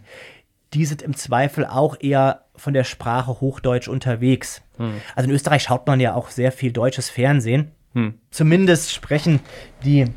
Die 0.72 0.86
sind 0.86 1.02
im 1.02 1.16
Zweifel 1.16 1.66
auch 1.66 1.96
eher 2.00 2.44
von 2.54 2.72
der 2.72 2.84
Sprache 2.84 3.40
Hochdeutsch 3.40 3.88
unterwegs. 3.88 4.62
Hm. 4.76 5.00
Also 5.16 5.28
in 5.28 5.34
Österreich 5.34 5.64
schaut 5.64 5.86
man 5.86 6.00
ja 6.00 6.14
auch 6.14 6.30
sehr 6.30 6.52
viel 6.52 6.72
deutsches 6.72 7.10
Fernsehen. 7.10 7.72
Hm. 7.94 8.14
Zumindest 8.30 8.92
sprechen 8.92 9.40
die, 9.84 10.00
äh, 10.00 10.08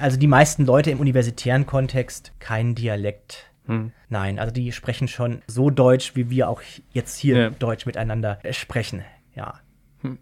also 0.00 0.18
die 0.18 0.26
meisten 0.26 0.66
Leute 0.66 0.90
im 0.90 1.00
universitären 1.00 1.66
Kontext 1.66 2.32
keinen 2.38 2.74
Dialekt. 2.74 3.46
Hm. 3.66 3.92
Nein, 4.08 4.38
also 4.38 4.52
die 4.52 4.72
sprechen 4.72 5.08
schon 5.08 5.42
so 5.46 5.70
Deutsch, 5.70 6.16
wie 6.16 6.30
wir 6.30 6.48
auch 6.48 6.62
jetzt 6.92 7.18
hier 7.18 7.36
ja. 7.36 7.50
Deutsch 7.50 7.86
miteinander 7.86 8.38
äh, 8.42 8.52
sprechen. 8.52 9.04
Ja. 9.34 9.60
Hm. 10.02 10.18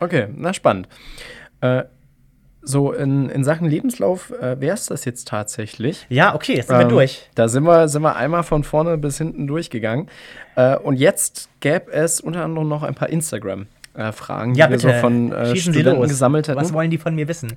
Okay, 0.00 0.28
na 0.34 0.52
spannend. 0.52 0.88
Äh, 1.60 1.84
so, 2.68 2.92
in, 2.92 3.28
in 3.28 3.44
Sachen 3.44 3.68
Lebenslauf 3.68 4.32
äh, 4.32 4.60
wäre 4.60 4.74
es 4.74 4.86
das 4.86 5.04
jetzt 5.04 5.28
tatsächlich. 5.28 6.04
Ja, 6.08 6.34
okay, 6.34 6.56
jetzt 6.56 6.66
sind 6.66 6.74
ähm, 6.74 6.82
wir 6.82 6.88
durch. 6.88 7.30
Da 7.36 7.46
sind 7.46 7.62
wir, 7.62 7.86
sind 7.86 8.02
wir 8.02 8.16
einmal 8.16 8.42
von 8.42 8.64
vorne 8.64 8.98
bis 8.98 9.18
hinten 9.18 9.46
durchgegangen. 9.46 10.08
Äh, 10.56 10.76
und 10.76 10.96
jetzt 10.96 11.48
gäbe 11.60 11.92
es 11.92 12.20
unter 12.20 12.44
anderem 12.44 12.66
noch 12.66 12.82
ein 12.82 12.96
paar 12.96 13.08
Instagram-Fragen, 13.08 13.68
äh, 13.96 14.12
ja, 14.54 14.66
die 14.66 14.74
bitte. 14.74 14.88
wir 14.88 14.94
so 14.94 15.00
von 15.00 15.32
äh, 15.32 15.56
Studenten 15.56 16.02
gesammelt 16.02 16.48
hätten. 16.48 16.60
Was 16.60 16.72
wollen 16.72 16.90
die 16.90 16.98
von 16.98 17.14
mir 17.14 17.28
wissen? 17.28 17.56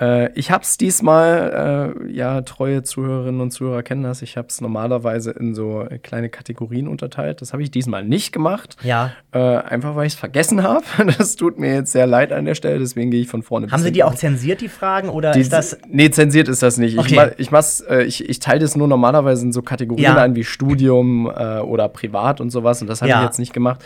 Äh, 0.00 0.32
ich 0.34 0.50
habe 0.50 0.62
es 0.62 0.76
diesmal, 0.78 1.94
äh, 2.06 2.12
ja, 2.12 2.40
treue 2.42 2.82
Zuhörerinnen 2.82 3.40
und 3.40 3.50
Zuhörer 3.50 3.82
kennen 3.82 4.04
das, 4.04 4.22
ich 4.22 4.36
habe 4.36 4.48
es 4.48 4.60
normalerweise 4.60 5.32
in 5.32 5.54
so 5.54 5.86
kleine 6.02 6.28
Kategorien 6.28 6.88
unterteilt. 6.88 7.40
Das 7.40 7.52
habe 7.52 7.62
ich 7.62 7.70
diesmal 7.70 8.04
nicht 8.04 8.32
gemacht. 8.32 8.76
Ja. 8.82 9.12
Äh, 9.32 9.38
einfach 9.38 9.96
weil 9.96 10.06
ich 10.06 10.14
es 10.14 10.18
vergessen 10.18 10.62
habe. 10.62 10.84
Das 11.18 11.36
tut 11.36 11.58
mir 11.58 11.74
jetzt 11.74 11.92
sehr 11.92 12.06
leid 12.06 12.32
an 12.32 12.44
der 12.44 12.54
Stelle, 12.54 12.78
deswegen 12.78 13.10
gehe 13.10 13.22
ich 13.22 13.28
von 13.28 13.42
vorne. 13.42 13.70
Haben 13.70 13.82
Sie 13.82 13.90
die 13.90 14.04
auch 14.04 14.14
zensiert, 14.14 14.60
die 14.60 14.68
Fragen? 14.68 15.08
Oder 15.08 15.32
die, 15.32 15.40
ist 15.40 15.52
das. 15.52 15.78
Nee, 15.88 16.10
zensiert 16.10 16.48
ist 16.48 16.62
das 16.62 16.76
nicht. 16.76 16.98
Okay. 16.98 17.32
Ich, 17.38 17.50
ich, 17.50 17.88
äh, 17.88 18.04
ich, 18.04 18.28
ich 18.28 18.38
teile 18.38 18.60
das 18.60 18.76
nur 18.76 18.86
normalerweise 18.86 19.46
in 19.46 19.52
so 19.52 19.62
Kategorien 19.62 20.04
ja. 20.04 20.22
ein 20.22 20.36
wie 20.36 20.44
Studium 20.44 21.26
äh, 21.26 21.58
oder 21.58 21.88
privat 21.88 22.40
und 22.40 22.50
sowas. 22.50 22.82
Und 22.82 22.88
das 22.88 23.00
habe 23.00 23.10
ja. 23.10 23.20
ich 23.20 23.26
jetzt 23.26 23.38
nicht 23.38 23.52
gemacht. 23.52 23.82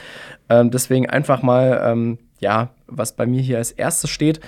Ähm, 0.48 0.70
deswegen 0.70 1.08
einfach 1.08 1.42
mal. 1.42 1.80
Ähm, 1.84 2.18
ja, 2.42 2.70
was 2.88 3.14
bei 3.14 3.24
mir 3.24 3.40
hier 3.40 3.58
als 3.58 3.70
erstes 3.70 4.10
steht, 4.10 4.40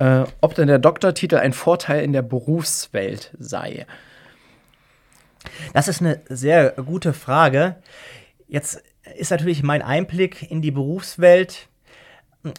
äh, 0.00 0.24
ob 0.40 0.54
denn 0.54 0.66
der 0.66 0.78
Doktortitel 0.78 1.36
ein 1.36 1.52
Vorteil 1.52 2.02
in 2.02 2.12
der 2.12 2.22
Berufswelt 2.22 3.32
sei. 3.38 3.86
Das 5.74 5.88
ist 5.88 6.00
eine 6.00 6.20
sehr 6.28 6.70
gute 6.70 7.12
Frage. 7.12 7.76
Jetzt 8.48 8.82
ist 9.16 9.30
natürlich 9.30 9.62
mein 9.62 9.82
Einblick 9.82 10.50
in 10.50 10.62
die 10.62 10.70
Berufswelt 10.70 11.68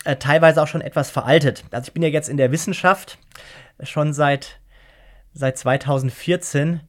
äh, 0.06 0.16
teilweise 0.16 0.62
auch 0.62 0.68
schon 0.68 0.82
etwas 0.82 1.10
veraltet. 1.10 1.66
Also 1.72 1.90
ich 1.90 1.94
bin 1.94 2.04
ja 2.04 2.10
jetzt 2.10 2.30
in 2.30 2.38
der 2.38 2.52
Wissenschaft 2.52 3.18
schon 3.82 4.14
seit, 4.14 4.60
seit 5.34 5.58
2014 5.58 6.82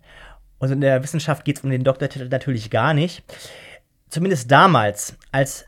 und 0.59 0.71
in 0.71 0.83
der 0.83 1.03
Wissenschaft 1.03 1.45
geht 1.45 1.59
es 1.59 1.65
um 1.65 1.71
den 1.71 1.85
Doktortitel 1.85 2.29
natürlich 2.29 2.71
gar 2.71 2.93
nicht. 2.93 3.25
Zumindest 4.11 4.51
damals, 4.51 5.17
als 5.31 5.65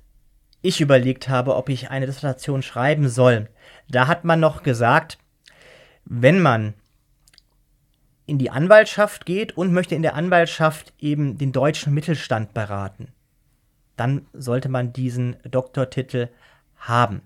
ich 0.64 0.80
überlegt 0.80 1.28
habe, 1.28 1.56
ob 1.56 1.68
ich 1.68 1.90
eine 1.90 2.06
Dissertation 2.06 2.62
schreiben 2.62 3.08
soll, 3.08 3.48
da 3.88 4.06
hat 4.06 4.24
man 4.24 4.40
noch 4.40 4.62
gesagt, 4.62 5.18
wenn 6.06 6.40
man 6.40 6.72
in 8.26 8.38
die 8.38 8.50
Anwaltschaft 8.50 9.26
geht 9.26 9.56
und 9.56 9.74
möchte 9.74 9.94
in 9.94 10.00
der 10.00 10.14
Anwaltschaft 10.14 10.94
eben 10.98 11.36
den 11.36 11.52
deutschen 11.52 11.92
Mittelstand 11.92 12.54
beraten, 12.54 13.08
dann 13.96 14.26
sollte 14.32 14.70
man 14.70 14.94
diesen 14.94 15.36
Doktortitel 15.42 16.28
haben. 16.78 17.20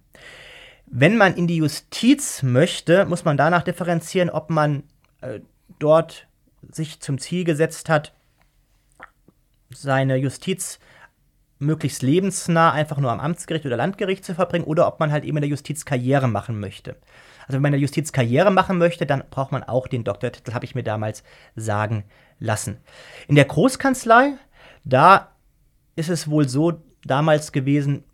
Wenn 0.86 1.16
man 1.16 1.34
in 1.34 1.46
die 1.46 1.58
Justiz 1.58 2.42
möchte, 2.42 3.04
muss 3.04 3.24
man 3.24 3.36
danach 3.36 3.62
differenzieren, 3.62 4.30
ob 4.30 4.50
man 4.50 4.82
äh, 5.20 5.40
dort 5.78 6.26
sich 6.72 6.98
zum 6.98 7.18
Ziel 7.18 7.44
gesetzt 7.44 7.88
hat, 7.88 8.12
seine 9.70 10.16
Justiz 10.16 10.80
möglichst 11.58 12.02
lebensnah 12.02 12.72
einfach 12.72 12.98
nur 12.98 13.10
am 13.10 13.20
Amtsgericht 13.20 13.66
oder 13.66 13.76
Landgericht 13.76 14.24
zu 14.24 14.34
verbringen 14.34 14.64
oder 14.64 14.86
ob 14.86 15.00
man 15.00 15.10
halt 15.10 15.24
eben 15.24 15.36
in 15.36 15.42
der 15.42 15.50
Justiz 15.50 15.84
Karriere 15.84 16.28
machen 16.28 16.60
möchte. 16.60 16.96
Also 17.40 17.54
wenn 17.54 17.62
man 17.62 17.70
in 17.70 17.80
der 17.80 17.80
Justiz 17.80 18.12
Karriere 18.12 18.50
machen 18.50 18.78
möchte, 18.78 19.06
dann 19.06 19.24
braucht 19.30 19.52
man 19.52 19.64
auch 19.64 19.88
den 19.88 20.04
Doktortitel, 20.04 20.52
habe 20.52 20.64
ich 20.64 20.74
mir 20.74 20.82
damals 20.82 21.24
sagen 21.56 22.04
lassen. 22.38 22.78
In 23.26 23.34
der 23.34 23.46
Großkanzlei, 23.46 24.34
da 24.84 25.32
ist 25.96 26.10
es 26.10 26.30
wohl 26.30 26.48
so 26.48 26.82
damals 27.04 27.52
gewesen, 27.52 28.04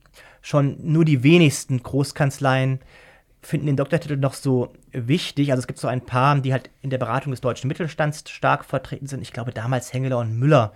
schon 0.41 0.77
nur 0.81 1.05
die 1.05 1.23
wenigsten 1.23 1.83
Großkanzleien 1.83 2.81
finden 3.43 3.67
den 3.67 3.77
Doktortitel 3.77 4.17
noch 4.17 4.35
so 4.35 4.73
wichtig. 4.93 5.51
Also 5.51 5.61
es 5.61 5.67
gibt 5.67 5.79
so 5.79 5.89
ein 5.89 6.01
paar, 6.05 6.41
die 6.41 6.53
halt 6.53 6.71
in 6.81 6.91
der 6.91 6.99
Beratung 6.99 7.31
des 7.31 7.41
deutschen 7.41 7.69
Mittelstands 7.69 8.31
stark 8.31 8.65
vertreten 8.65 9.07
sind. 9.07 9.21
Ich 9.21 9.33
glaube, 9.33 9.53
damals 9.53 9.93
Hengeler 9.93 10.19
und 10.19 10.39
Müller 10.39 10.73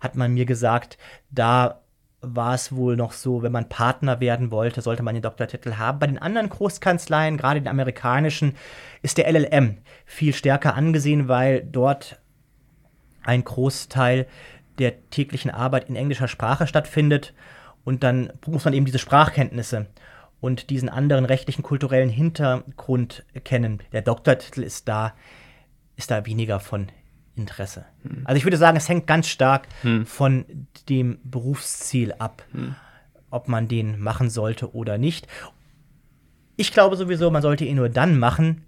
hat 0.00 0.16
man 0.16 0.34
mir 0.34 0.44
gesagt, 0.44 0.98
da 1.30 1.80
war 2.22 2.54
es 2.54 2.72
wohl 2.74 2.96
noch 2.96 3.12
so, 3.12 3.42
wenn 3.42 3.52
man 3.52 3.68
Partner 3.68 4.20
werden 4.20 4.50
wollte, 4.50 4.82
sollte 4.82 5.02
man 5.02 5.14
den 5.14 5.22
Doktortitel 5.22 5.74
haben. 5.74 5.98
Bei 5.98 6.06
den 6.06 6.18
anderen 6.18 6.48
Großkanzleien, 6.48 7.36
gerade 7.36 7.60
den 7.60 7.68
amerikanischen, 7.68 8.56
ist 9.02 9.18
der 9.18 9.30
LLM 9.30 9.78
viel 10.04 10.34
stärker 10.34 10.74
angesehen, 10.74 11.28
weil 11.28 11.62
dort 11.62 12.20
ein 13.22 13.44
Großteil 13.44 14.26
der 14.78 15.08
täglichen 15.10 15.50
Arbeit 15.50 15.88
in 15.88 15.96
englischer 15.96 16.28
Sprache 16.28 16.66
stattfindet. 16.66 17.34
Und 17.84 18.02
dann 18.02 18.32
muss 18.46 18.64
man 18.64 18.74
eben 18.74 18.86
diese 18.86 18.98
Sprachkenntnisse 18.98 19.86
und 20.40 20.70
diesen 20.70 20.88
anderen 20.88 21.24
rechtlichen, 21.24 21.62
kulturellen 21.62 22.08
Hintergrund 22.10 23.24
kennen. 23.44 23.82
Der 23.92 24.02
Doktortitel 24.02 24.62
ist 24.62 24.88
da, 24.88 25.14
ist 25.96 26.10
da 26.10 26.26
weniger 26.26 26.60
von 26.60 26.88
Interesse. 27.36 27.84
Hm. 28.02 28.22
Also 28.24 28.36
ich 28.36 28.44
würde 28.44 28.56
sagen, 28.56 28.76
es 28.76 28.88
hängt 28.88 29.06
ganz 29.06 29.28
stark 29.28 29.68
hm. 29.82 30.06
von 30.06 30.44
dem 30.88 31.18
Berufsziel 31.24 32.12
ab, 32.18 32.44
hm. 32.52 32.74
ob 33.30 33.48
man 33.48 33.68
den 33.68 34.00
machen 34.00 34.30
sollte 34.30 34.74
oder 34.74 34.98
nicht. 34.98 35.26
Ich 36.56 36.72
glaube 36.72 36.96
sowieso, 36.96 37.30
man 37.30 37.42
sollte 37.42 37.64
ihn 37.64 37.76
nur 37.76 37.88
dann 37.88 38.18
machen, 38.18 38.66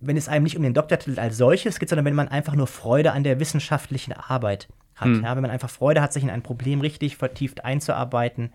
wenn 0.00 0.16
es 0.16 0.28
einem 0.28 0.44
nicht 0.44 0.56
um 0.56 0.62
den 0.62 0.74
Doktortitel 0.74 1.18
als 1.18 1.38
solches 1.38 1.78
geht, 1.78 1.88
sondern 1.88 2.04
wenn 2.04 2.14
man 2.14 2.28
einfach 2.28 2.54
nur 2.54 2.66
Freude 2.66 3.12
an 3.12 3.24
der 3.24 3.40
wissenschaftlichen 3.40 4.12
Arbeit 4.12 4.68
hat. 4.94 5.08
Hm. 5.08 5.22
Ja, 5.24 5.34
wenn 5.34 5.42
man 5.42 5.50
einfach 5.50 5.70
Freude 5.70 6.02
hat, 6.02 6.12
sich 6.12 6.22
in 6.22 6.30
ein 6.30 6.42
Problem 6.42 6.80
richtig 6.80 7.16
vertieft 7.16 7.64
einzuarbeiten, 7.64 8.52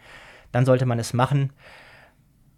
dann 0.51 0.65
sollte 0.65 0.85
man 0.85 0.99
es 0.99 1.13
machen. 1.13 1.51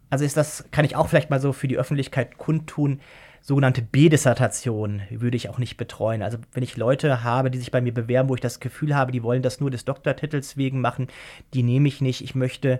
Also 0.09 0.25
ist 0.25 0.37
das, 0.37 0.65
kann 0.71 0.85
ich 0.85 0.95
auch 0.95 1.07
vielleicht 1.07 1.29
mal 1.29 1.39
so 1.39 1.53
für 1.53 1.67
die 1.67 1.77
Öffentlichkeit 1.77 2.37
kundtun, 2.37 3.01
sogenannte 3.43 3.81
B-Dissertation 3.81 5.01
würde 5.09 5.35
ich 5.35 5.49
auch 5.49 5.57
nicht 5.57 5.75
betreuen. 5.75 6.23
Also 6.23 6.37
wenn 6.53 6.63
ich 6.63 6.77
Leute 6.77 7.23
habe, 7.23 7.51
die 7.51 7.59
sich 7.59 7.71
bei 7.71 7.81
mir 7.81 7.93
bewerben, 7.93 8.29
wo 8.29 8.35
ich 8.35 8.41
das 8.41 8.61
Gefühl 8.61 8.95
habe, 8.95 9.11
die 9.11 9.21
wollen 9.21 9.41
das 9.41 9.59
nur 9.59 9.69
des 9.69 9.83
Doktortitels 9.83 10.55
wegen 10.55 10.79
machen, 10.79 11.07
die 11.53 11.61
nehme 11.61 11.89
ich 11.89 11.99
nicht. 11.99 12.23
Ich 12.23 12.35
möchte 12.35 12.79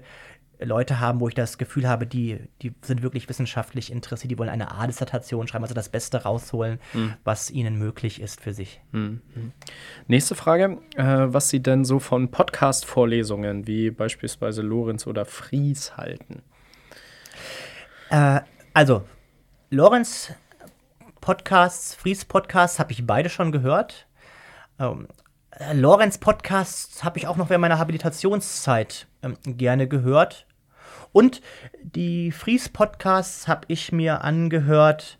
Leute 0.59 1.01
haben, 1.01 1.19
wo 1.19 1.27
ich 1.27 1.35
das 1.35 1.57
Gefühl 1.57 1.85
habe, 1.89 2.07
die, 2.07 2.39
die 2.61 2.73
sind 2.81 3.03
wirklich 3.03 3.27
wissenschaftlich 3.27 3.91
interessiert, 3.91 4.31
die 4.31 4.37
wollen 4.37 4.49
eine 4.49 4.71
A-Dissertation 4.71 5.49
schreiben, 5.49 5.65
also 5.65 5.73
das 5.73 5.89
Beste 5.89 6.23
rausholen, 6.23 6.79
mhm. 6.93 7.15
was 7.25 7.51
ihnen 7.51 7.77
möglich 7.77 8.21
ist 8.21 8.39
für 8.39 8.53
sich. 8.53 8.79
Mhm. 8.93 9.21
Nächste 10.07 10.35
Frage, 10.35 10.77
äh, 10.95 11.03
was 11.03 11.49
Sie 11.49 11.61
denn 11.61 11.83
so 11.83 11.99
von 11.99 12.31
Podcast-Vorlesungen 12.31 13.67
wie 13.67 13.91
beispielsweise 13.91 14.61
Lorenz 14.61 15.07
oder 15.07 15.25
Fries 15.25 15.97
halten? 15.97 16.41
Äh, 18.09 18.39
also, 18.73 19.03
Lorenz 19.69 20.31
Podcasts, 21.23 21.95
Fries 21.95 22.25
Podcasts 22.25 22.79
habe 22.79 22.91
ich 22.91 23.07
beide 23.07 23.29
schon 23.29 23.53
gehört. 23.53 24.07
Ähm, 24.77 25.07
äh, 25.51 25.71
Lorenz 25.71 26.17
Podcasts 26.17 27.01
habe 27.05 27.17
ich 27.17 27.27
auch 27.27 27.37
noch 27.37 27.49
während 27.49 27.61
meiner 27.61 27.79
Habilitationszeit 27.79 29.07
ähm, 29.21 29.37
gerne 29.45 29.87
gehört. 29.87 30.45
Und 31.13 31.39
die 31.81 32.33
Fries 32.33 32.67
Podcasts 32.67 33.47
habe 33.47 33.61
ich 33.69 33.93
mir 33.93 34.21
angehört, 34.21 35.17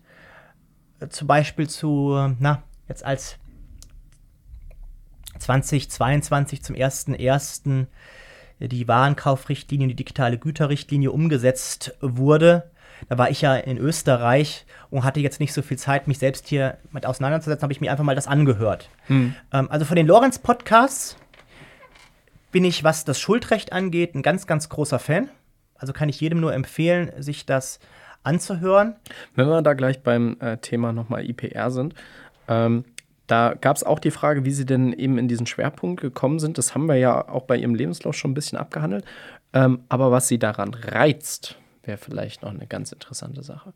äh, 1.00 1.08
zum 1.08 1.26
Beispiel 1.26 1.70
zu, 1.70 2.34
na, 2.38 2.62
jetzt 2.86 3.02
als 3.02 3.38
2022 5.38 6.62
zum 6.62 6.76
1.1. 6.76 7.86
die 8.60 8.88
Warenkaufrichtlinie, 8.88 9.88
die 9.88 9.96
digitale 9.96 10.36
Güterrichtlinie 10.36 11.12
umgesetzt 11.12 11.96
wurde 12.02 12.70
da 13.08 13.18
war 13.18 13.30
ich 13.30 13.40
ja 13.40 13.56
in 13.56 13.78
Österreich 13.78 14.66
und 14.90 15.04
hatte 15.04 15.20
jetzt 15.20 15.40
nicht 15.40 15.52
so 15.52 15.62
viel 15.62 15.78
Zeit, 15.78 16.08
mich 16.08 16.18
selbst 16.18 16.48
hier 16.48 16.78
mit 16.92 17.06
auseinanderzusetzen, 17.06 17.62
habe 17.62 17.72
ich 17.72 17.80
mir 17.80 17.90
einfach 17.90 18.04
mal 18.04 18.14
das 18.14 18.26
angehört. 18.26 18.88
Hm. 19.06 19.34
Ähm, 19.52 19.70
also 19.70 19.84
von 19.84 19.96
den 19.96 20.06
Lorenz-Podcasts 20.06 21.16
bin 22.52 22.64
ich, 22.64 22.84
was 22.84 23.04
das 23.04 23.18
Schuldrecht 23.18 23.72
angeht, 23.72 24.14
ein 24.14 24.22
ganz, 24.22 24.46
ganz 24.46 24.68
großer 24.68 24.98
Fan. 24.98 25.28
Also 25.76 25.92
kann 25.92 26.08
ich 26.08 26.20
jedem 26.20 26.40
nur 26.40 26.54
empfehlen, 26.54 27.10
sich 27.18 27.46
das 27.46 27.80
anzuhören. 28.22 28.94
Wenn 29.34 29.48
wir 29.48 29.60
da 29.62 29.74
gleich 29.74 30.02
beim 30.02 30.36
äh, 30.40 30.56
Thema 30.58 30.92
nochmal 30.92 31.28
IPR 31.28 31.70
sind, 31.70 31.94
ähm, 32.48 32.84
da 33.26 33.54
gab 33.58 33.76
es 33.76 33.84
auch 33.84 33.98
die 33.98 34.10
Frage, 34.10 34.44
wie 34.44 34.50
Sie 34.50 34.66
denn 34.66 34.92
eben 34.92 35.18
in 35.18 35.28
diesen 35.28 35.46
Schwerpunkt 35.46 36.00
gekommen 36.00 36.38
sind. 36.38 36.58
Das 36.58 36.74
haben 36.74 36.86
wir 36.86 36.96
ja 36.96 37.26
auch 37.28 37.44
bei 37.44 37.56
Ihrem 37.56 37.74
Lebenslauf 37.74 38.14
schon 38.14 38.32
ein 38.32 38.34
bisschen 38.34 38.58
abgehandelt. 38.58 39.04
Ähm, 39.52 39.80
aber 39.88 40.10
was 40.10 40.28
Sie 40.28 40.38
daran 40.38 40.74
reizt, 40.74 41.56
wäre 41.86 41.98
vielleicht 41.98 42.42
noch 42.42 42.50
eine 42.50 42.66
ganz 42.66 42.92
interessante 42.92 43.42
Sache. 43.42 43.72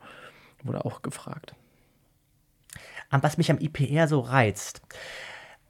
Wurde 0.62 0.84
auch 0.84 1.02
gefragt. 1.02 1.54
Was 3.10 3.38
mich 3.38 3.50
am 3.50 3.58
IPR 3.58 4.08
so 4.08 4.20
reizt. 4.20 4.82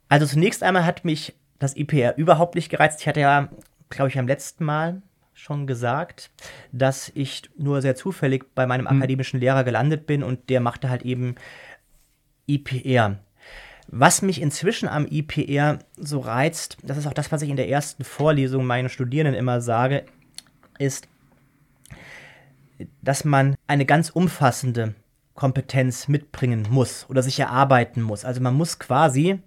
Also 0.08 0.26
zunächst 0.26 0.62
einmal 0.62 0.84
hat 0.84 1.04
mich 1.04 1.34
das 1.58 1.76
IPR 1.76 2.16
überhaupt 2.16 2.54
nicht 2.54 2.68
gereizt. 2.68 3.00
Ich 3.00 3.08
hatte 3.08 3.20
ja, 3.20 3.48
glaube 3.90 4.08
ich, 4.08 4.18
am 4.18 4.26
letzten 4.26 4.64
Mal 4.64 5.02
schon 5.34 5.66
gesagt, 5.66 6.30
dass 6.72 7.12
ich 7.14 7.48
nur 7.56 7.80
sehr 7.80 7.94
zufällig 7.94 8.44
bei 8.54 8.66
meinem 8.66 8.88
hm. 8.88 8.96
akademischen 8.96 9.40
Lehrer 9.40 9.64
gelandet 9.64 10.06
bin 10.06 10.22
und 10.22 10.48
der 10.50 10.60
machte 10.60 10.90
halt 10.90 11.02
eben 11.02 11.36
IPR. 12.46 13.18
Was 13.86 14.20
mich 14.20 14.42
inzwischen 14.42 14.88
am 14.88 15.06
IPR 15.06 15.78
so 15.96 16.18
reizt, 16.20 16.76
das 16.82 16.98
ist 16.98 17.06
auch 17.06 17.14
das, 17.14 17.32
was 17.32 17.42
ich 17.42 17.48
in 17.48 17.56
der 17.56 17.68
ersten 17.68 18.04
Vorlesung 18.04 18.66
meinen 18.66 18.88
Studierenden 18.88 19.34
immer 19.34 19.60
sage, 19.60 20.04
ist, 20.78 21.08
dass 23.02 23.24
man 23.24 23.56
eine 23.66 23.86
ganz 23.86 24.10
umfassende 24.10 24.94
Kompetenz 25.34 26.08
mitbringen 26.08 26.66
muss 26.68 27.06
oder 27.08 27.22
sich 27.22 27.38
erarbeiten 27.38 28.02
muss. 28.02 28.24
Also 28.24 28.40
man 28.40 28.54
muss 28.54 28.78
quasi 28.78 29.40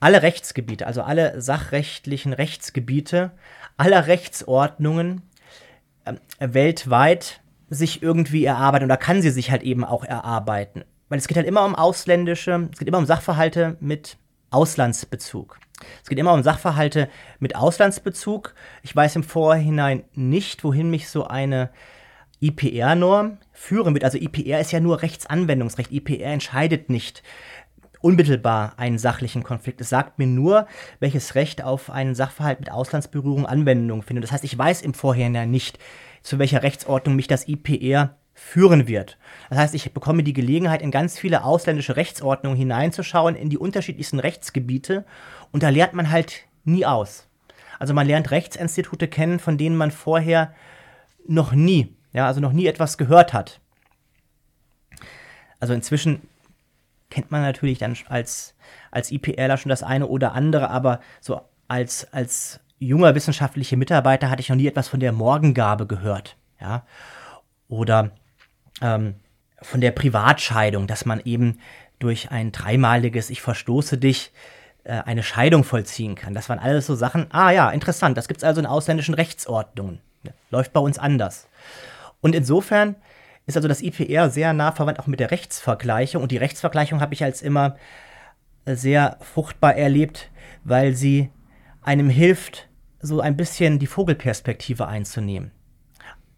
alle 0.00 0.22
Rechtsgebiete, 0.22 0.86
also 0.86 1.02
alle 1.02 1.40
sachrechtlichen 1.40 2.32
Rechtsgebiete 2.32 3.32
aller 3.76 4.06
Rechtsordnungen 4.06 5.22
äh, 6.04 6.14
weltweit 6.40 7.40
sich 7.70 8.02
irgendwie 8.02 8.44
erarbeiten 8.44 8.84
oder 8.84 8.96
kann 8.96 9.22
sie 9.22 9.30
sich 9.30 9.50
halt 9.50 9.62
eben 9.62 9.84
auch 9.84 10.04
erarbeiten. 10.04 10.84
Weil 11.08 11.18
es 11.18 11.28
geht 11.28 11.36
halt 11.36 11.46
immer 11.46 11.64
um 11.64 11.74
ausländische, 11.74 12.68
es 12.72 12.78
geht 12.78 12.88
immer 12.88 12.98
um 12.98 13.06
Sachverhalte 13.06 13.76
mit 13.80 14.16
Auslandsbezug. 14.50 15.58
Es 16.02 16.08
geht 16.08 16.18
immer 16.18 16.32
um 16.32 16.42
Sachverhalte 16.42 17.08
mit 17.38 17.54
Auslandsbezug. 17.54 18.54
Ich 18.82 18.94
weiß 18.94 19.16
im 19.16 19.22
Vorhinein 19.22 20.04
nicht, 20.14 20.64
wohin 20.64 20.90
mich 20.90 21.08
so 21.08 21.26
eine 21.26 21.70
IPR-Norm 22.40 23.38
führen 23.52 23.94
wird. 23.94 24.04
Also 24.04 24.18
IPR 24.18 24.60
ist 24.60 24.72
ja 24.72 24.80
nur 24.80 25.02
Rechtsanwendungsrecht. 25.02 25.92
IPR 25.92 26.32
entscheidet 26.32 26.90
nicht 26.90 27.22
unmittelbar 28.00 28.74
einen 28.76 28.98
sachlichen 28.98 29.42
Konflikt. 29.42 29.80
Es 29.80 29.88
sagt 29.88 30.18
mir 30.18 30.26
nur, 30.26 30.66
welches 31.00 31.34
Recht 31.34 31.62
auf 31.64 31.90
einen 31.90 32.14
Sachverhalt 32.14 32.60
mit 32.60 32.70
Auslandsberührung 32.70 33.46
Anwendung 33.46 34.02
findet. 34.02 34.24
Das 34.24 34.32
heißt, 34.32 34.44
ich 34.44 34.56
weiß 34.56 34.82
im 34.82 34.94
Vorhinein 34.94 35.50
nicht, 35.50 35.78
zu 36.22 36.38
welcher 36.38 36.62
Rechtsordnung 36.62 37.16
mich 37.16 37.26
das 37.26 37.48
IPR 37.48 38.16
führen 38.34 38.86
wird. 38.86 39.18
Das 39.50 39.58
heißt, 39.58 39.74
ich 39.74 39.92
bekomme 39.92 40.22
die 40.22 40.32
Gelegenheit, 40.32 40.80
in 40.80 40.92
ganz 40.92 41.18
viele 41.18 41.42
ausländische 41.42 41.96
Rechtsordnungen 41.96 42.56
hineinzuschauen, 42.56 43.34
in 43.34 43.50
die 43.50 43.58
unterschiedlichsten 43.58 44.20
Rechtsgebiete. 44.20 45.04
Und 45.50 45.64
da 45.64 45.70
lernt 45.70 45.94
man 45.94 46.10
halt 46.10 46.44
nie 46.64 46.86
aus. 46.86 47.26
Also 47.80 47.94
man 47.94 48.06
lernt 48.06 48.30
Rechtsinstitute 48.30 49.08
kennen, 49.08 49.40
von 49.40 49.58
denen 49.58 49.76
man 49.76 49.90
vorher 49.90 50.54
noch 51.26 51.52
nie 51.52 51.94
ja, 52.18 52.26
also 52.26 52.40
noch 52.40 52.52
nie 52.52 52.66
etwas 52.66 52.98
gehört 52.98 53.32
hat. 53.32 53.60
Also 55.60 55.72
inzwischen 55.72 56.22
kennt 57.10 57.30
man 57.30 57.42
natürlich 57.42 57.78
dann 57.78 57.96
als, 58.08 58.56
als 58.90 59.12
IPLer 59.12 59.56
schon 59.56 59.70
das 59.70 59.84
eine 59.84 60.08
oder 60.08 60.32
andere, 60.32 60.68
aber 60.68 61.00
so 61.20 61.40
als, 61.68 62.12
als 62.12 62.58
junger 62.80 63.14
wissenschaftlicher 63.14 63.76
Mitarbeiter 63.76 64.30
hatte 64.30 64.40
ich 64.40 64.48
noch 64.48 64.56
nie 64.56 64.66
etwas 64.66 64.88
von 64.88 64.98
der 64.98 65.12
Morgengabe 65.12 65.86
gehört. 65.86 66.36
Ja? 66.60 66.84
Oder 67.68 68.10
ähm, 68.82 69.14
von 69.62 69.80
der 69.80 69.92
Privatscheidung, 69.92 70.88
dass 70.88 71.04
man 71.04 71.20
eben 71.24 71.60
durch 72.00 72.32
ein 72.32 72.50
dreimaliges 72.50 73.30
Ich 73.30 73.42
verstoße 73.42 73.96
dich 73.96 74.32
äh, 74.82 75.02
eine 75.04 75.22
Scheidung 75.22 75.62
vollziehen 75.62 76.16
kann. 76.16 76.34
Das 76.34 76.48
waren 76.48 76.58
alles 76.58 76.86
so 76.86 76.96
Sachen, 76.96 77.28
ah 77.30 77.52
ja, 77.52 77.70
interessant, 77.70 78.18
das 78.18 78.26
gibt 78.26 78.38
es 78.38 78.44
also 78.44 78.60
in 78.60 78.66
ausländischen 78.66 79.14
Rechtsordnungen. 79.14 80.00
Läuft 80.50 80.72
bei 80.72 80.80
uns 80.80 80.98
anders. 80.98 81.47
Und 82.20 82.34
insofern 82.34 82.96
ist 83.46 83.56
also 83.56 83.68
das 83.68 83.82
IPR 83.82 84.30
sehr 84.30 84.52
nah 84.52 84.72
verwandt 84.72 84.98
auch 84.98 85.06
mit 85.06 85.20
der 85.20 85.30
Rechtsvergleichung. 85.30 86.22
Und 86.22 86.32
die 86.32 86.36
Rechtsvergleichung 86.36 87.00
habe 87.00 87.14
ich 87.14 87.24
als 87.24 87.42
immer 87.42 87.76
sehr 88.66 89.18
fruchtbar 89.20 89.74
erlebt, 89.76 90.30
weil 90.64 90.94
sie 90.94 91.30
einem 91.82 92.10
hilft, 92.10 92.68
so 93.00 93.20
ein 93.20 93.36
bisschen 93.36 93.78
die 93.78 93.86
Vogelperspektive 93.86 94.86
einzunehmen. 94.86 95.52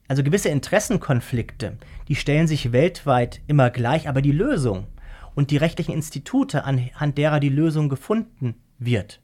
Also 0.08 0.22
gewisse 0.22 0.48
Interessenkonflikte, 0.48 1.78
die 2.08 2.16
stellen 2.16 2.46
sich 2.46 2.72
weltweit 2.72 3.40
immer 3.46 3.70
gleich, 3.70 4.08
aber 4.08 4.22
die 4.22 4.32
Lösung 4.32 4.86
und 5.34 5.50
die 5.50 5.56
rechtlichen 5.56 5.94
Institute, 5.94 6.64
anhand 6.64 7.16
derer 7.16 7.40
die 7.40 7.48
Lösung 7.48 7.88
gefunden 7.88 8.56
wird, 8.78 9.20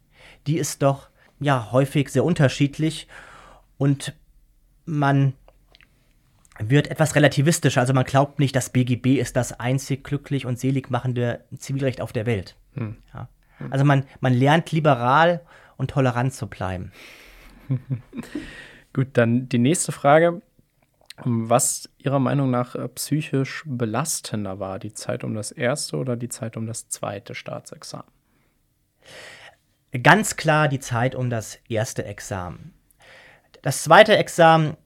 die 0.46 0.58
ist 0.58 0.82
doch 0.82 1.08
ja 1.40 1.70
häufig 1.72 2.08
sehr 2.08 2.24
unterschiedlich 2.24 3.08
und 3.78 4.14
man 4.84 5.34
wird 6.58 6.88
etwas 6.88 7.14
relativistischer. 7.14 7.80
Also 7.80 7.92
man 7.92 8.04
glaubt 8.04 8.38
nicht, 8.38 8.56
das 8.56 8.70
BGB 8.70 9.18
ist 9.18 9.36
das 9.36 9.58
einzig 9.58 10.04
glücklich 10.04 10.46
und 10.46 10.58
selig 10.58 10.90
machende 10.90 11.44
Zivilrecht 11.56 12.00
auf 12.00 12.12
der 12.12 12.26
Welt. 12.26 12.56
Hm. 12.74 12.96
Ja. 13.12 13.28
Also 13.70 13.84
man, 13.84 14.04
man 14.20 14.34
lernt 14.34 14.72
liberal 14.72 15.40
und 15.76 15.90
tolerant 15.90 16.34
zu 16.34 16.46
bleiben. 16.46 16.92
Gut, 18.92 19.08
dann 19.14 19.48
die 19.48 19.58
nächste 19.58 19.92
Frage. 19.92 20.42
Was 21.24 21.88
Ihrer 21.96 22.18
Meinung 22.18 22.50
nach 22.50 22.74
äh, 22.74 22.88
psychisch 22.88 23.62
belastender 23.66 24.58
war, 24.58 24.78
die 24.78 24.92
Zeit 24.92 25.24
um 25.24 25.34
das 25.34 25.50
erste 25.50 25.96
oder 25.96 26.14
die 26.14 26.28
Zeit 26.28 26.58
um 26.58 26.66
das 26.66 26.88
zweite 26.88 27.34
Staatsexamen? 27.34 28.06
Ganz 30.02 30.36
klar 30.36 30.68
die 30.68 30.80
Zeit 30.80 31.14
um 31.14 31.30
das 31.30 31.58
erste 31.68 32.04
Examen. 32.04 32.74
Das 33.62 33.82
zweite 33.82 34.16
Examen, 34.16 34.76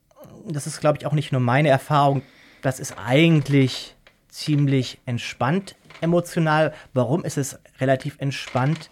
das 0.53 0.67
ist, 0.67 0.81
glaube 0.81 0.99
ich, 0.99 1.07
auch 1.07 1.13
nicht 1.13 1.33
nur 1.33 1.41
meine 1.41 1.69
Erfahrung, 1.69 2.23
das 2.63 2.81
ist 2.81 2.97
eigentlich 2.99 3.97
ziemlich 4.29 4.99
entspannt 5.07 5.75
emotional. 6.01 6.73
Warum 6.95 7.25
ist 7.25 7.39
es 7.39 7.59
relativ 7.81 8.17
entspannt? 8.19 8.91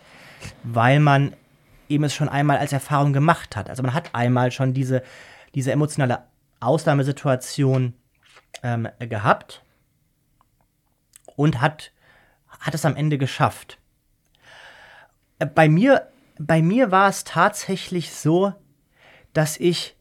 Weil 0.63 1.01
man 1.01 1.35
eben 1.89 2.05
es 2.05 2.15
schon 2.15 2.29
einmal 2.29 2.59
als 2.59 2.73
Erfahrung 2.73 3.13
gemacht 3.13 3.57
hat. 3.57 3.71
Also 3.71 3.83
man 3.83 3.95
hat 3.95 4.15
einmal 4.15 4.53
schon 4.53 4.75
diese, 4.75 5.03
diese 5.55 5.73
emotionale 5.73 6.25
Ausnahmesituation 6.61 7.95
ähm, 8.63 8.89
gehabt 8.99 9.63
und 11.37 11.61
hat, 11.61 11.93
hat 12.49 12.75
es 12.75 12.85
am 12.85 12.97
Ende 12.97 13.19
geschafft. 13.19 13.79
Äh, 15.39 15.47
bei 15.47 15.69
mir, 15.69 16.09
bei 16.39 16.63
mir 16.63 16.91
war 16.91 17.09
es 17.09 17.25
tatsächlich 17.25 18.13
so, 18.13 18.53
dass 19.33 19.57
ich 19.57 19.97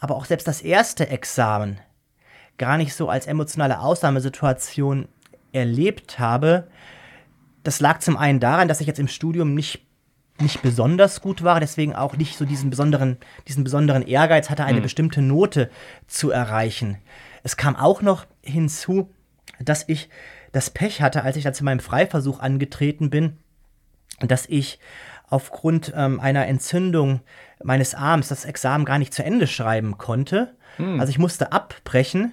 aber 0.00 0.16
auch 0.16 0.24
selbst 0.24 0.46
das 0.46 0.60
erste 0.60 1.08
Examen 1.08 1.80
gar 2.56 2.76
nicht 2.76 2.94
so 2.94 3.08
als 3.08 3.26
emotionale 3.26 3.80
Ausnahmesituation 3.80 5.08
erlebt 5.52 6.18
habe. 6.18 6.68
Das 7.62 7.80
lag 7.80 8.00
zum 8.00 8.16
einen 8.16 8.40
daran, 8.40 8.68
dass 8.68 8.80
ich 8.80 8.86
jetzt 8.86 8.98
im 8.98 9.08
Studium 9.08 9.54
nicht, 9.54 9.86
nicht 10.40 10.62
besonders 10.62 11.20
gut 11.20 11.42
war, 11.42 11.60
deswegen 11.60 11.94
auch 11.94 12.16
nicht 12.16 12.36
so 12.36 12.44
diesen 12.44 12.70
besonderen, 12.70 13.16
diesen 13.46 13.64
besonderen 13.64 14.02
Ehrgeiz 14.02 14.50
hatte, 14.50 14.64
eine 14.64 14.78
mhm. 14.78 14.84
bestimmte 14.84 15.22
Note 15.22 15.70
zu 16.06 16.30
erreichen. 16.30 16.98
Es 17.42 17.56
kam 17.56 17.76
auch 17.76 18.02
noch 18.02 18.26
hinzu, 18.42 19.12
dass 19.60 19.88
ich 19.88 20.08
das 20.52 20.70
Pech 20.70 21.02
hatte, 21.02 21.22
als 21.22 21.36
ich 21.36 21.44
dann 21.44 21.54
zu 21.54 21.64
meinem 21.64 21.80
Freiversuch 21.80 22.40
angetreten 22.40 23.10
bin, 23.10 23.38
dass 24.20 24.46
ich 24.46 24.78
aufgrund 25.28 25.92
ähm, 25.94 26.20
einer 26.20 26.46
Entzündung 26.46 27.20
meines 27.62 27.94
Arms 27.94 28.28
das 28.28 28.44
Examen 28.44 28.84
gar 28.84 28.98
nicht 28.98 29.14
zu 29.14 29.24
Ende 29.24 29.46
schreiben 29.46 29.98
konnte. 29.98 30.54
Mhm. 30.78 31.00
Also 31.00 31.10
ich 31.10 31.18
musste 31.18 31.52
abbrechen 31.52 32.32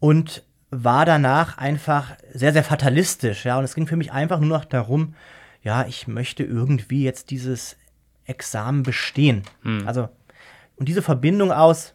und 0.00 0.44
war 0.70 1.04
danach 1.04 1.58
einfach 1.58 2.16
sehr, 2.32 2.52
sehr 2.52 2.64
fatalistisch. 2.64 3.44
Ja, 3.44 3.58
und 3.58 3.64
es 3.64 3.74
ging 3.74 3.86
für 3.86 3.96
mich 3.96 4.12
einfach 4.12 4.40
nur 4.40 4.48
noch 4.58 4.64
darum, 4.64 5.14
ja, 5.62 5.86
ich 5.86 6.06
möchte 6.06 6.44
irgendwie 6.44 7.04
jetzt 7.04 7.30
dieses 7.30 7.76
Examen 8.24 8.82
bestehen. 8.82 9.42
Mhm. 9.62 9.86
Also, 9.86 10.08
und 10.76 10.88
diese 10.88 11.02
Verbindung 11.02 11.52
aus, 11.52 11.94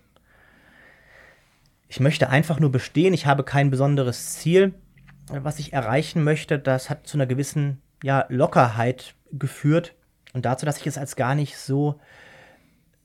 ich 1.88 2.00
möchte 2.00 2.30
einfach 2.30 2.60
nur 2.60 2.72
bestehen, 2.72 3.14
ich 3.14 3.26
habe 3.26 3.44
kein 3.44 3.70
besonderes 3.70 4.34
Ziel, 4.34 4.74
was 5.28 5.60
ich 5.60 5.74
erreichen 5.74 6.24
möchte, 6.24 6.58
das 6.58 6.90
hat 6.90 7.08
zu 7.08 7.18
einer 7.18 7.26
gewissen 7.26 7.82
ja, 8.04 8.26
Lockerheit 8.30 9.16
geführt 9.32 9.94
und 10.34 10.46
dazu, 10.46 10.66
dass 10.66 10.78
ich 10.78 10.88
es 10.88 10.98
als 10.98 11.16
gar 11.16 11.36
nicht 11.36 11.58
so, 11.58 12.00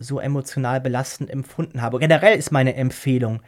so 0.04 0.20
emotional 0.20 0.80
belastend 0.80 1.30
empfunden 1.30 1.82
habe. 1.82 1.98
Generell 1.98 2.38
ist 2.38 2.52
meine 2.52 2.74
Empfehlung, 2.74 3.42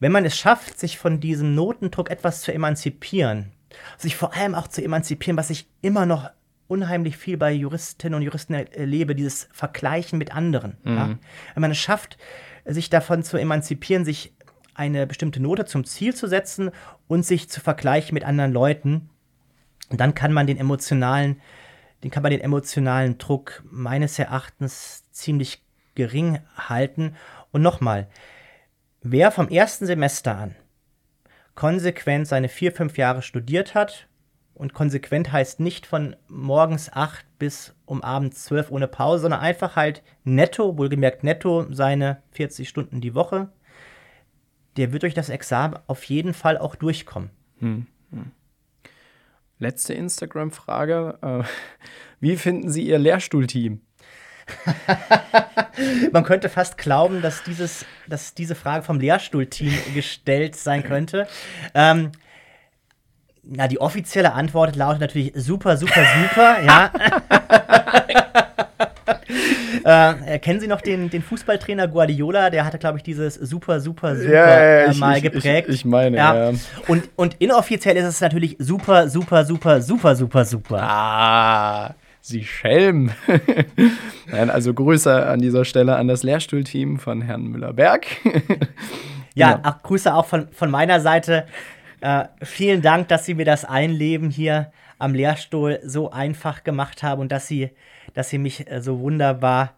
wenn 0.00 0.12
man 0.12 0.24
es 0.24 0.36
schafft, 0.36 0.78
sich 0.78 0.98
von 0.98 1.20
diesem 1.20 1.54
Notendruck 1.54 2.10
etwas 2.10 2.42
zu 2.42 2.52
emanzipieren, 2.52 3.52
sich 3.96 4.16
vor 4.16 4.34
allem 4.34 4.54
auch 4.54 4.68
zu 4.68 4.82
emanzipieren, 4.82 5.36
was 5.36 5.50
ich 5.50 5.68
immer 5.80 6.06
noch 6.06 6.28
unheimlich 6.66 7.16
viel 7.16 7.36
bei 7.36 7.52
Juristinnen 7.52 8.16
und 8.16 8.22
Juristen 8.22 8.54
erlebe, 8.54 9.14
dieses 9.14 9.48
Vergleichen 9.52 10.18
mit 10.18 10.34
anderen. 10.34 10.76
Mhm. 10.82 10.96
Ja? 10.96 11.18
Wenn 11.54 11.60
man 11.60 11.70
es 11.70 11.78
schafft, 11.78 12.18
sich 12.64 12.90
davon 12.90 13.22
zu 13.22 13.36
emanzipieren, 13.36 14.04
sich 14.04 14.32
eine 14.74 15.06
bestimmte 15.06 15.40
Note 15.40 15.66
zum 15.66 15.84
Ziel 15.84 16.14
zu 16.14 16.26
setzen 16.26 16.70
und 17.08 17.24
sich 17.24 17.48
zu 17.48 17.60
vergleichen 17.60 18.14
mit 18.14 18.24
anderen 18.24 18.52
Leuten, 18.52 19.10
dann 19.90 20.14
kann 20.14 20.32
man 20.32 20.46
den 20.46 20.56
emotionalen, 20.56 21.40
den 22.02 22.10
kann 22.10 22.22
man 22.22 22.32
den 22.32 22.40
emotionalen 22.40 23.18
Druck 23.18 23.62
meines 23.70 24.18
Erachtens 24.18 25.04
ziemlich 25.12 25.61
gering 25.94 26.38
halten. 26.56 27.16
Und 27.50 27.62
nochmal, 27.62 28.08
Wer 29.04 29.32
vom 29.32 29.48
ersten 29.48 29.84
Semester 29.84 30.36
an 30.36 30.54
konsequent 31.56 32.28
seine 32.28 32.48
vier, 32.48 32.72
fünf 32.72 32.96
Jahre 32.96 33.20
studiert 33.20 33.74
hat, 33.74 34.08
und 34.54 34.74
konsequent 34.74 35.32
heißt 35.32 35.60
nicht 35.60 35.86
von 35.86 36.14
morgens 36.28 36.92
acht 36.92 37.26
bis 37.38 37.74
um 37.84 38.02
abends 38.02 38.44
zwölf 38.44 38.70
ohne 38.70 38.86
Pause, 38.86 39.22
sondern 39.22 39.40
einfach 39.40 39.76
halt 39.76 40.02
netto, 40.24 40.78
wohlgemerkt 40.78 41.24
netto, 41.24 41.66
seine 41.72 42.22
40 42.32 42.68
Stunden 42.68 43.00
die 43.00 43.14
Woche, 43.14 43.48
der 44.76 44.92
wird 44.92 45.02
durch 45.02 45.14
das 45.14 45.30
Examen 45.30 45.78
auf 45.88 46.04
jeden 46.04 46.32
Fall 46.32 46.58
auch 46.58 46.76
durchkommen. 46.76 47.30
Hm, 47.58 47.86
hm. 48.10 48.30
Letzte 49.58 49.94
Instagram-Frage. 49.94 51.18
Äh, 51.22 51.42
wie 52.20 52.36
finden 52.36 52.70
Sie 52.70 52.86
Ihr 52.86 52.98
Lehrstuhlteam? 52.98 53.80
Man 56.12 56.24
könnte 56.24 56.48
fast 56.48 56.78
glauben, 56.78 57.22
dass, 57.22 57.42
dieses, 57.42 57.84
dass 58.08 58.34
diese 58.34 58.54
Frage 58.54 58.82
vom 58.84 59.00
Lehrstuhlteam 59.00 59.72
gestellt 59.94 60.56
sein 60.56 60.84
könnte. 60.84 61.26
Ähm, 61.74 62.12
na, 63.42 63.66
die 63.66 63.80
offizielle 63.80 64.32
Antwort 64.32 64.76
lautet 64.76 65.00
natürlich 65.00 65.32
super, 65.34 65.76
super, 65.76 66.04
super, 66.22 66.62
ja. 66.62 66.92
äh, 70.26 70.38
kennen 70.38 70.60
Sie 70.60 70.68
noch 70.68 70.80
den, 70.80 71.10
den 71.10 71.22
Fußballtrainer 71.22 71.88
Guardiola? 71.88 72.50
Der 72.50 72.64
hatte, 72.64 72.78
glaube 72.78 72.98
ich, 72.98 73.04
dieses 73.04 73.34
super, 73.34 73.80
super, 73.80 74.16
super 74.16 74.32
ja, 74.32 74.46
ja, 74.46 74.64
ja, 74.86 74.92
äh, 74.92 74.94
mal 74.94 75.16
ich, 75.16 75.22
geprägt. 75.24 75.68
Ich, 75.68 75.76
ich, 75.76 75.84
meine, 75.84 76.16
ja. 76.16 76.52
Und, 76.86 77.10
und 77.16 77.34
inoffiziell 77.40 77.96
ist 77.96 78.06
es 78.06 78.20
natürlich 78.20 78.56
super, 78.58 79.08
super, 79.08 79.44
super, 79.44 79.80
super, 79.80 80.14
super, 80.14 80.44
super. 80.44 80.82
Ah. 80.82 81.94
Sie 82.24 82.44
Schelm. 82.44 83.10
Nein, 84.30 84.48
also 84.48 84.72
Grüße 84.72 85.26
an 85.26 85.40
dieser 85.40 85.64
Stelle 85.64 85.96
an 85.96 86.06
das 86.06 86.22
Lehrstuhlteam 86.22 87.00
von 87.00 87.20
Herrn 87.20 87.48
Müller-Berg. 87.48 88.06
ja, 89.34 89.54
genau. 89.54 89.68
auch 89.68 89.82
Grüße 89.82 90.14
auch 90.14 90.26
von, 90.26 90.48
von 90.52 90.70
meiner 90.70 91.00
Seite. 91.00 91.48
Äh, 92.00 92.26
vielen 92.40 92.80
Dank, 92.80 93.08
dass 93.08 93.26
Sie 93.26 93.34
mir 93.34 93.44
das 93.44 93.64
Einleben 93.64 94.30
hier 94.30 94.70
am 95.00 95.14
Lehrstuhl 95.14 95.80
so 95.82 96.12
einfach 96.12 96.62
gemacht 96.62 97.02
haben 97.02 97.20
und 97.20 97.32
dass 97.32 97.48
Sie, 97.48 97.70
dass 98.14 98.30
Sie 98.30 98.38
mich 98.38 98.70
äh, 98.70 98.80
so 98.80 99.00
wunderbar 99.00 99.74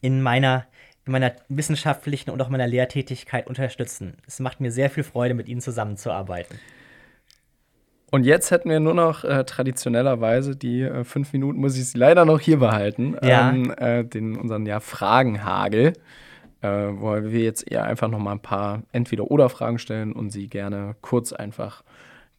in 0.00 0.22
meiner, 0.22 0.66
in 1.06 1.12
meiner 1.12 1.30
wissenschaftlichen 1.48 2.30
und 2.30 2.42
auch 2.42 2.48
meiner 2.48 2.66
Lehrtätigkeit 2.66 3.46
unterstützen. 3.46 4.16
Es 4.26 4.40
macht 4.40 4.60
mir 4.60 4.72
sehr 4.72 4.90
viel 4.90 5.04
Freude, 5.04 5.34
mit 5.34 5.46
Ihnen 5.46 5.60
zusammenzuarbeiten. 5.60 6.58
Und 8.10 8.24
jetzt 8.24 8.50
hätten 8.50 8.68
wir 8.68 8.80
nur 8.80 8.94
noch 8.94 9.22
äh, 9.22 9.44
traditionellerweise 9.44 10.56
die 10.56 10.82
äh, 10.82 11.04
fünf 11.04 11.32
Minuten, 11.32 11.60
muss 11.60 11.76
ich 11.76 11.88
sie 11.88 11.98
leider 11.98 12.24
noch 12.24 12.40
hier 12.40 12.58
behalten, 12.58 13.16
ja. 13.22 13.50
ähm, 13.50 13.72
äh, 13.76 14.04
den, 14.04 14.36
unseren 14.36 14.66
ja, 14.66 14.80
Fragenhagel, 14.80 15.92
äh, 16.60 16.68
wo 16.68 17.12
wir 17.14 17.40
jetzt 17.40 17.70
eher 17.70 17.84
einfach 17.84 18.08
noch 18.08 18.18
mal 18.18 18.32
ein 18.32 18.42
paar 18.42 18.82
Entweder-Oder-Fragen 18.92 19.78
stellen 19.78 20.12
und 20.12 20.30
sie 20.30 20.48
gerne 20.48 20.96
kurz 21.00 21.32
einfach 21.32 21.84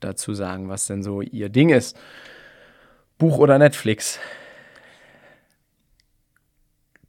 dazu 0.02 0.34
sagen, 0.34 0.68
was 0.68 0.88
denn 0.88 1.04
so 1.04 1.22
ihr 1.22 1.48
Ding 1.48 1.70
ist. 1.70 1.98
Buch 3.18 3.38
oder 3.38 3.58
Netflix? 3.58 4.20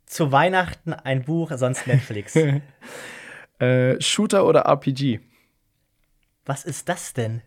Zu 0.07 0.31
Weihnachten 0.31 0.93
ein 0.93 1.25
Buch, 1.25 1.51
sonst 1.55 1.87
Netflix. 1.87 2.39
Äh, 3.59 4.01
Shooter 4.01 4.45
oder 4.45 4.63
RPG? 4.63 5.21
Was 6.45 6.65
ist 6.65 6.89
das 6.89 7.13
denn? 7.13 7.43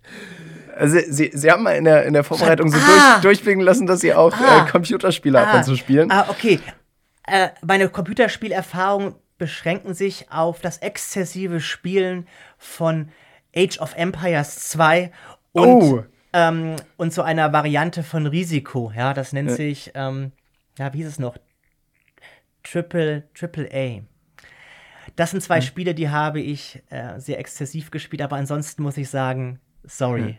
Also, 0.75 0.99
sie, 1.07 1.31
sie 1.33 1.51
haben 1.51 1.63
mal 1.63 1.75
in 1.75 1.85
der, 1.85 2.05
in 2.05 2.13
der 2.13 2.23
Vorbereitung 2.23 2.69
so 2.69 2.77
ah, 2.77 3.13
durch, 3.13 3.21
durchblicken 3.21 3.61
lassen, 3.61 3.87
dass 3.87 4.01
sie 4.01 4.13
auch 4.13 4.33
ah, 4.33 4.65
äh, 4.65 4.69
Computerspiele 4.69 5.39
ah, 5.39 5.43
ab 5.43 5.55
und 5.55 5.63
zu 5.63 5.75
spielen. 5.75 6.11
Ah, 6.11 6.25
okay. 6.29 6.59
Äh, 7.27 7.49
meine 7.61 7.89
Computerspielerfahrungen 7.89 9.15
beschränken 9.37 9.93
sich 9.93 10.31
auf 10.31 10.61
das 10.61 10.77
exzessive 10.79 11.59
Spielen 11.59 12.27
von 12.57 13.09
Age 13.55 13.79
of 13.79 13.95
Empires 13.95 14.69
2 14.69 15.11
und, 15.53 15.67
oh. 15.67 16.03
ähm, 16.33 16.75
und 16.97 17.13
so 17.13 17.21
einer 17.21 17.51
Variante 17.53 18.03
von 18.03 18.27
Risiko. 18.27 18.91
Ja, 18.95 19.13
das 19.13 19.33
nennt 19.33 19.49
ja. 19.51 19.55
sich, 19.55 19.91
ähm, 19.95 20.31
ja, 20.77 20.93
wie 20.93 20.97
hieß 20.97 21.07
es 21.07 21.19
noch? 21.19 21.37
Triple, 22.63 23.23
Triple 23.33 23.69
A. 23.73 24.01
Das 25.15 25.31
sind 25.31 25.41
zwei 25.41 25.57
hm. 25.57 25.63
Spiele, 25.63 25.95
die 25.95 26.09
habe 26.09 26.41
ich 26.41 26.83
äh, 26.89 27.19
sehr 27.19 27.39
exzessiv 27.39 27.91
gespielt, 27.91 28.21
aber 28.21 28.35
ansonsten 28.35 28.83
muss 28.83 28.97
ich 28.97 29.09
sagen, 29.09 29.59
sorry. 29.83 30.21
Hm 30.21 30.37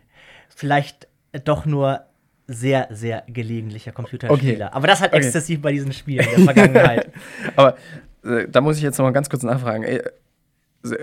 vielleicht 0.54 1.08
doch 1.44 1.66
nur 1.66 2.00
sehr, 2.46 2.88
sehr 2.90 3.24
gelegentlicher 3.26 3.92
Computerspieler. 3.92 4.66
Okay. 4.66 4.76
Aber 4.76 4.86
das 4.86 5.00
halt 5.00 5.12
okay. 5.12 5.24
exzessiv 5.24 5.60
bei 5.60 5.72
diesen 5.72 5.92
Spielen 5.92 6.26
der 6.36 6.44
Vergangenheit. 6.44 7.12
Aber 7.56 7.76
äh, 8.24 8.46
da 8.48 8.60
muss 8.60 8.76
ich 8.76 8.82
jetzt 8.82 8.98
noch 8.98 9.04
mal 9.04 9.12
ganz 9.12 9.28
kurz 9.28 9.42
nachfragen. 9.42 9.82
Ey, 9.82 10.02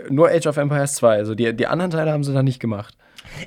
nur 0.10 0.30
Age 0.30 0.48
of 0.48 0.58
Empires 0.58 0.96
2, 0.96 1.18
also 1.18 1.36
die, 1.36 1.54
die 1.54 1.68
anderen 1.68 1.92
Teile 1.92 2.12
haben 2.12 2.24
sie 2.24 2.34
da 2.34 2.44
nicht 2.44 2.60
gemacht. 2.60 2.96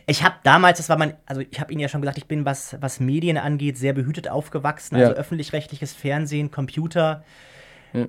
Ich 0.06 0.22
habe 0.22 0.36
damals, 0.42 0.78
das 0.78 0.88
war 0.88 0.98
mein, 0.98 1.14
also 1.26 1.42
ich 1.42 1.60
habe 1.60 1.72
Ihnen 1.72 1.80
ja 1.80 1.88
schon 1.88 2.00
gesagt, 2.00 2.18
ich 2.18 2.26
bin, 2.26 2.44
was, 2.44 2.76
was 2.80 2.98
Medien 3.00 3.38
angeht, 3.38 3.78
sehr 3.78 3.92
behütet 3.92 4.28
aufgewachsen. 4.28 4.96
Also 4.96 5.12
öffentlich-rechtliches 5.12 5.92
Fernsehen, 5.92 6.50
Computer. 6.50 7.24
Ja. 7.92 8.06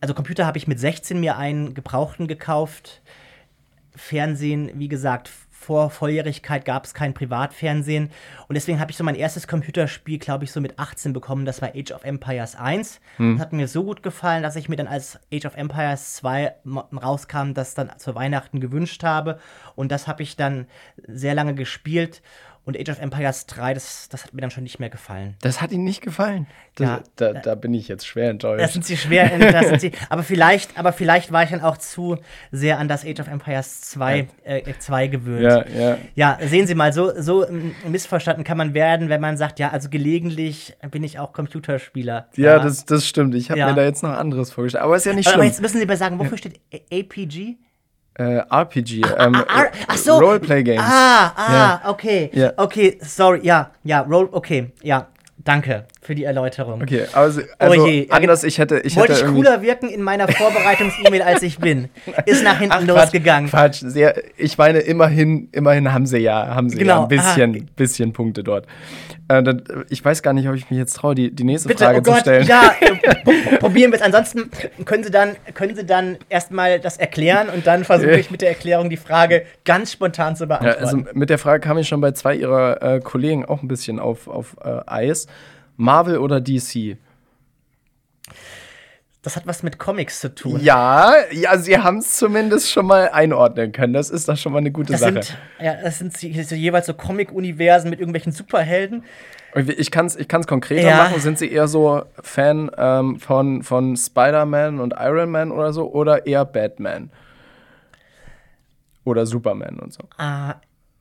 also 0.00 0.14
Computer 0.14 0.44
habe 0.46 0.58
ich 0.58 0.66
mit 0.66 0.80
16 0.80 1.20
mir 1.20 1.36
einen 1.36 1.74
gebrauchten 1.74 2.26
gekauft. 2.26 3.02
Fernsehen, 3.94 4.70
wie 4.74 4.88
gesagt, 4.88 5.30
vor 5.68 5.90
Volljährigkeit 5.90 6.64
gab 6.64 6.86
es 6.86 6.94
kein 6.94 7.12
Privatfernsehen. 7.12 8.10
Und 8.48 8.54
deswegen 8.54 8.80
habe 8.80 8.90
ich 8.90 8.96
so 8.96 9.04
mein 9.04 9.14
erstes 9.14 9.46
Computerspiel, 9.46 10.18
glaube 10.18 10.44
ich, 10.44 10.50
so 10.50 10.62
mit 10.62 10.78
18 10.78 11.12
bekommen. 11.12 11.44
Das 11.44 11.60
war 11.60 11.72
Age 11.76 11.92
of 11.92 12.04
Empires 12.04 12.56
1. 12.56 13.00
Das 13.18 13.40
hat 13.42 13.52
mir 13.52 13.68
so 13.68 13.84
gut 13.84 14.02
gefallen, 14.02 14.42
dass 14.42 14.56
ich 14.56 14.70
mir 14.70 14.76
dann 14.76 14.86
als 14.86 15.18
Age 15.30 15.44
of 15.44 15.56
Empires 15.58 16.14
2 16.14 16.54
mo- 16.64 16.88
rauskam, 16.96 17.52
das 17.52 17.74
dann 17.74 17.90
zu 17.98 18.14
Weihnachten 18.14 18.60
gewünscht 18.60 19.04
habe. 19.04 19.38
Und 19.74 19.92
das 19.92 20.08
habe 20.08 20.22
ich 20.22 20.36
dann 20.36 20.66
sehr 21.06 21.34
lange 21.34 21.54
gespielt. 21.54 22.22
Und 22.68 22.78
Age 22.78 22.90
of 22.90 23.00
Empires 23.00 23.46
3, 23.46 23.72
das, 23.72 24.10
das 24.10 24.24
hat 24.24 24.34
mir 24.34 24.42
dann 24.42 24.50
schon 24.50 24.62
nicht 24.62 24.78
mehr 24.78 24.90
gefallen. 24.90 25.36
Das 25.40 25.62
hat 25.62 25.72
Ihnen 25.72 25.84
nicht 25.84 26.02
gefallen. 26.02 26.46
Das, 26.74 26.86
Ja. 26.86 27.00
da, 27.16 27.32
da 27.32 27.54
bin 27.54 27.72
ich 27.72 27.88
jetzt 27.88 28.06
schwer 28.06 28.28
enttäuscht. 28.28 28.62
Das 28.62 28.74
sind 28.74 28.84
sie 28.84 28.98
schwer, 28.98 29.78
sie, 29.78 29.92
aber 30.10 30.22
vielleicht, 30.22 30.78
aber 30.78 30.92
vielleicht 30.92 31.32
war 31.32 31.42
ich 31.44 31.48
dann 31.48 31.62
auch 31.62 31.78
zu 31.78 32.18
sehr 32.52 32.78
an 32.78 32.86
das 32.86 33.06
Age 33.06 33.20
of 33.20 33.28
Empires 33.28 33.80
2, 33.80 34.28
äh, 34.44 34.62
2 34.78 35.06
gewöhnt. 35.06 35.44
ja, 35.44 35.64
ja. 35.66 35.96
Ja, 36.14 36.38
sehen 36.46 36.66
Sie 36.66 36.74
mal, 36.74 36.92
so, 36.92 37.18
so 37.18 37.48
ähm, 37.48 37.74
missverstanden 37.88 38.44
kann 38.44 38.58
man 38.58 38.74
werden, 38.74 39.08
wenn 39.08 39.22
man 39.22 39.38
sagt, 39.38 39.58
ja, 39.58 39.70
also 39.70 39.88
gelegentlich 39.88 40.76
bin 40.90 41.02
ich 41.04 41.18
auch 41.18 41.32
Computerspieler. 41.32 42.28
Ja, 42.36 42.58
das, 42.58 42.84
das 42.84 43.06
stimmt. 43.06 43.34
Ich 43.34 43.48
habe 43.50 43.60
Ja. 43.60 43.68
mir 43.70 43.76
da 43.76 43.82
jetzt 43.84 44.02
noch 44.02 44.10
anderes 44.10 44.50
vorgestellt. 44.52 44.84
Aber 44.84 44.94
ist 44.94 45.06
ja 45.06 45.14
nicht 45.14 45.26
aber, 45.28 45.36
aber 45.36 45.42
schlimm. 45.44 45.52
jetzt 45.52 45.62
müssen 45.62 45.78
Sie 45.80 45.86
mir 45.86 45.96
sagen, 45.96 46.18
wofür 46.18 46.36
steht 46.36 46.60
APG? 46.92 47.56
Äh, 48.18 48.42
RPG. 48.50 49.02
ähm, 49.16 49.36
Ah, 49.46 49.66
ach 49.86 49.96
so. 49.96 50.18
Roleplay 50.18 50.64
Games. 50.64 50.82
Ah, 50.84 51.32
ah, 51.36 51.52
Ja. 51.52 51.80
okay. 51.90 52.30
Ja. 52.32 52.52
Okay, 52.56 52.98
sorry, 53.02 53.40
ja, 53.44 53.70
ja, 53.84 54.00
Roll, 54.00 54.28
okay, 54.32 54.72
ja. 54.82 55.06
Danke 55.48 55.86
für 56.02 56.14
die 56.14 56.24
Erläuterung. 56.24 56.82
Okay, 56.82 57.06
also, 57.14 57.40
also 57.58 57.82
Oh 57.82 57.86
je. 57.86 58.06
anders, 58.10 58.44
ich 58.44 58.58
hätte, 58.58 58.80
ich 58.80 58.96
Wollte 58.96 59.14
hätte 59.14 59.24
ich 59.26 59.32
cooler 59.34 59.62
wirken 59.62 59.88
in 59.88 60.02
meiner 60.02 60.28
Vorbereitungs-E-Mail, 60.28 61.22
als 61.22 61.42
ich 61.42 61.58
bin. 61.58 61.88
Ist 62.26 62.44
nach 62.44 62.58
hinten 62.58 62.74
Ach, 62.76 62.82
losgegangen. 62.86 63.48
Quatsch. 63.48 63.80
Sehr, 63.82 64.14
ich 64.36 64.58
meine, 64.58 64.80
immerhin, 64.80 65.48
immerhin 65.52 65.90
haben 65.90 66.04
sie 66.04 66.18
ja, 66.18 66.54
haben 66.54 66.68
sie 66.68 66.76
ja 66.76 66.82
Genau, 66.82 67.02
ein 67.04 67.08
bisschen, 67.08 67.54
aha. 67.56 67.64
bisschen 67.76 68.12
Punkte 68.12 68.44
dort. 68.44 68.66
Äh, 69.28 69.42
dann, 69.42 69.62
ich 69.88 70.04
weiß 70.04 70.22
gar 70.22 70.34
nicht, 70.34 70.46
ob 70.48 70.54
ich 70.54 70.68
mich 70.70 70.78
jetzt 70.78 70.94
traue, 70.96 71.14
die, 71.14 71.34
die 71.34 71.44
nächste 71.44 71.68
Bitte, 71.68 71.84
Frage 71.84 71.98
oh 72.00 72.02
Gott, 72.02 72.14
zu 72.16 72.20
stellen. 72.20 72.46
ja, 72.46 72.74
pro- 73.24 73.56
probieren 73.58 73.90
wir 73.90 73.96
es. 73.96 74.02
Ansonsten 74.02 74.50
können 74.84 75.02
Sie 75.04 75.10
dann, 75.10 75.30
können 75.54 75.74
Sie 75.76 75.84
dann 75.86 76.18
erstmal 76.28 76.78
das 76.78 76.98
erklären 76.98 77.48
und 77.48 77.66
dann 77.66 77.84
versuche 77.84 78.18
ich 78.18 78.30
mit 78.30 78.42
der 78.42 78.50
Erklärung 78.50 78.90
die 78.90 78.96
Frage 78.98 79.44
ganz 79.64 79.92
spontan 79.92 80.36
zu 80.36 80.44
Ja, 80.44 80.58
beantworten. 80.58 80.78
also 80.84 80.98
mit 81.14 81.30
der 81.30 81.38
Frage 81.38 81.60
kam 81.60 81.78
ich 81.78 81.88
schon 81.88 82.02
bei 82.02 82.12
zwei 82.12 82.34
ihrer 82.34 82.82
äh, 82.82 83.00
Kollegen 83.00 83.46
auch 83.46 83.62
ein 83.62 83.68
bisschen 83.68 83.98
auf, 83.98 84.28
auf 84.28 84.56
äh, 84.62 84.80
Eis. 84.86 85.26
Marvel 85.78 86.18
oder 86.18 86.40
DC? 86.42 86.98
das 89.22 89.36
hat 89.36 89.46
was 89.46 89.62
mit 89.62 89.78
Comics 89.78 90.20
zu 90.20 90.34
tun. 90.34 90.60
Ja, 90.62 91.12
ja, 91.32 91.58
sie 91.58 91.76
haben 91.76 91.98
es 91.98 92.16
zumindest 92.16 92.70
schon 92.70 92.86
mal 92.86 93.10
einordnen 93.10 93.72
können. 93.72 93.92
Das 93.92 94.08
ist 94.10 94.26
doch 94.28 94.36
schon 94.38 94.52
mal 94.52 94.58
eine 94.58 94.70
gute 94.70 94.92
Das 94.92 95.00
Sache. 95.02 95.22
sind, 95.22 95.36
ja, 95.60 95.74
das 95.82 95.98
sind 95.98 96.16
so 96.16 96.26
jeweils 96.54 96.86
so 96.86 96.94
Comic-Universen 96.94 97.90
mit 97.90 97.98
irgendwelchen 98.00 98.32
Superhelden. 98.32 99.04
Ich 99.76 99.90
kann 99.90 100.06
es 100.06 100.16
ich 100.16 100.28
kann's 100.28 100.46
konkreter 100.46 100.88
Ja. 100.88 100.96
machen. 100.96 101.20
Sind 101.20 101.38
Sie 101.38 101.50
eher 101.50 101.68
so 101.68 102.04
Fan 102.22 102.70
ähm, 102.78 103.18
von, 103.18 103.62
von 103.62 103.96
Spider-Man 103.96 104.78
und 104.80 104.94
Iron 104.98 105.30
Man 105.30 105.50
oder 105.52 105.72
so? 105.72 105.90
Oder 105.92 106.26
eher 106.26 106.44
Batman? 106.46 107.10
Oder 109.04 109.26
Superman 109.26 109.78
und 109.78 109.92
so? 109.92 110.04
Ah, 110.16 110.54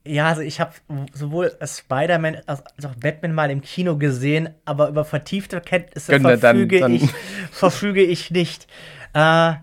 ja, 0.07 0.27
also 0.29 0.41
ich 0.41 0.59
habe 0.59 0.71
sowohl 1.13 1.51
Spider-Man 1.63 2.37
als 2.45 2.61
auch 2.85 2.95
Batman 2.95 3.33
mal 3.33 3.51
im 3.51 3.61
Kino 3.61 3.97
gesehen, 3.97 4.49
aber 4.65 4.89
über 4.89 5.05
vertiefte 5.05 5.61
Kenntnisse 5.61 6.11
wir 6.11 6.19
dann- 6.19 6.39
verfüge, 6.39 6.79
dann- 6.79 6.93
ich, 6.93 7.09
verfüge 7.51 8.01
ich 8.03 8.31
nicht. 8.31 8.67
Äh, 9.13 9.53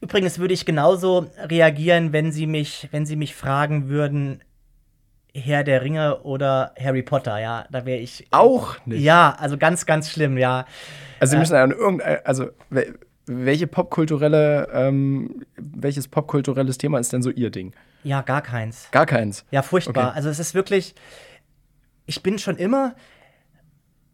übrigens 0.00 0.38
würde 0.38 0.54
ich 0.54 0.64
genauso 0.66 1.26
reagieren, 1.38 2.12
wenn 2.12 2.32
Sie 2.32 2.46
mich, 2.46 2.88
wenn 2.92 3.06
Sie 3.06 3.16
mich 3.16 3.34
fragen 3.34 3.88
würden, 3.88 4.42
Herr 5.34 5.62
der 5.62 5.82
Ringe 5.82 6.20
oder 6.22 6.74
Harry 6.82 7.02
Potter, 7.02 7.38
ja, 7.38 7.66
da 7.70 7.84
wäre 7.84 7.98
ich. 8.00 8.26
Auch 8.30 8.76
nicht. 8.86 9.02
Ja, 9.02 9.36
also 9.38 9.56
ganz, 9.58 9.86
ganz 9.86 10.10
schlimm, 10.10 10.36
ja. 10.38 10.64
Also, 11.20 11.32
Sie 11.32 11.38
müssen 11.38 11.54
an 11.56 11.70
irgendein, 11.70 12.18
also, 12.24 12.46
wel- 12.70 12.94
welche 13.26 13.66
popkulturelle, 13.66 14.68
ähm, 14.72 15.44
welches 15.56 16.08
popkulturelles 16.08 16.78
Thema 16.78 16.98
ist 16.98 17.12
denn 17.12 17.22
so 17.22 17.30
Ihr 17.30 17.50
Ding? 17.50 17.74
Ja, 18.02 18.22
gar 18.22 18.42
keins. 18.42 18.88
Gar 18.90 19.06
keins. 19.06 19.44
Ja, 19.50 19.62
furchtbar. 19.62 20.08
Okay. 20.08 20.16
Also 20.16 20.28
es 20.28 20.38
ist 20.38 20.54
wirklich, 20.54 20.94
ich 22.06 22.22
bin 22.22 22.38
schon 22.38 22.56
immer, 22.56 22.94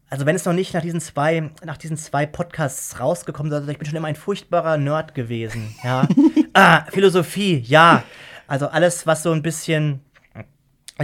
also 0.09 0.25
wenn 0.25 0.35
es 0.35 0.45
noch 0.45 0.53
nicht 0.53 0.73
nach 0.73 0.81
diesen 0.81 1.01
zwei, 1.01 1.51
nach 1.63 1.77
diesen 1.77 1.97
zwei 1.97 2.25
Podcasts 2.25 2.99
rausgekommen 2.99 3.51
ist, 3.51 3.57
also 3.57 3.71
ich 3.71 3.77
bin 3.77 3.87
schon 3.87 3.95
immer 3.95 4.07
ein 4.07 4.15
furchtbarer 4.15 4.77
Nerd 4.77 5.15
gewesen. 5.15 5.75
Ja. 5.83 6.07
ah, 6.53 6.85
Philosophie, 6.91 7.59
ja. 7.59 8.03
Also 8.47 8.67
alles, 8.67 9.07
was 9.07 9.23
so 9.23 9.31
ein 9.31 9.41
bisschen 9.41 10.01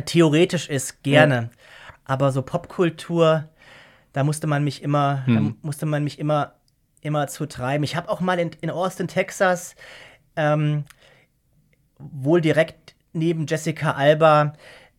theoretisch 0.05 0.69
ist, 0.69 1.03
gerne. 1.03 1.49
Aber 2.05 2.31
so 2.31 2.41
Popkultur, 2.41 3.49
da 4.13 4.23
musste 4.23 4.47
man 4.47 4.63
mich 4.63 4.83
immer, 4.83 5.23
da 5.27 5.53
musste 5.61 5.85
man 5.85 6.03
mich 6.03 6.19
immer, 6.19 6.53
immer 7.01 7.27
zu 7.27 7.45
treiben. 7.47 7.83
Ich 7.83 7.95
habe 7.95 8.09
auch 8.09 8.21
mal 8.21 8.39
in, 8.39 8.51
in 8.61 8.69
Austin, 8.69 9.07
Texas, 9.07 9.75
ähm, 10.35 10.85
wohl 12.11 12.41
direkt 12.41 12.95
neben 13.13 13.45
Jessica 13.45 13.91
Alba 13.91 14.53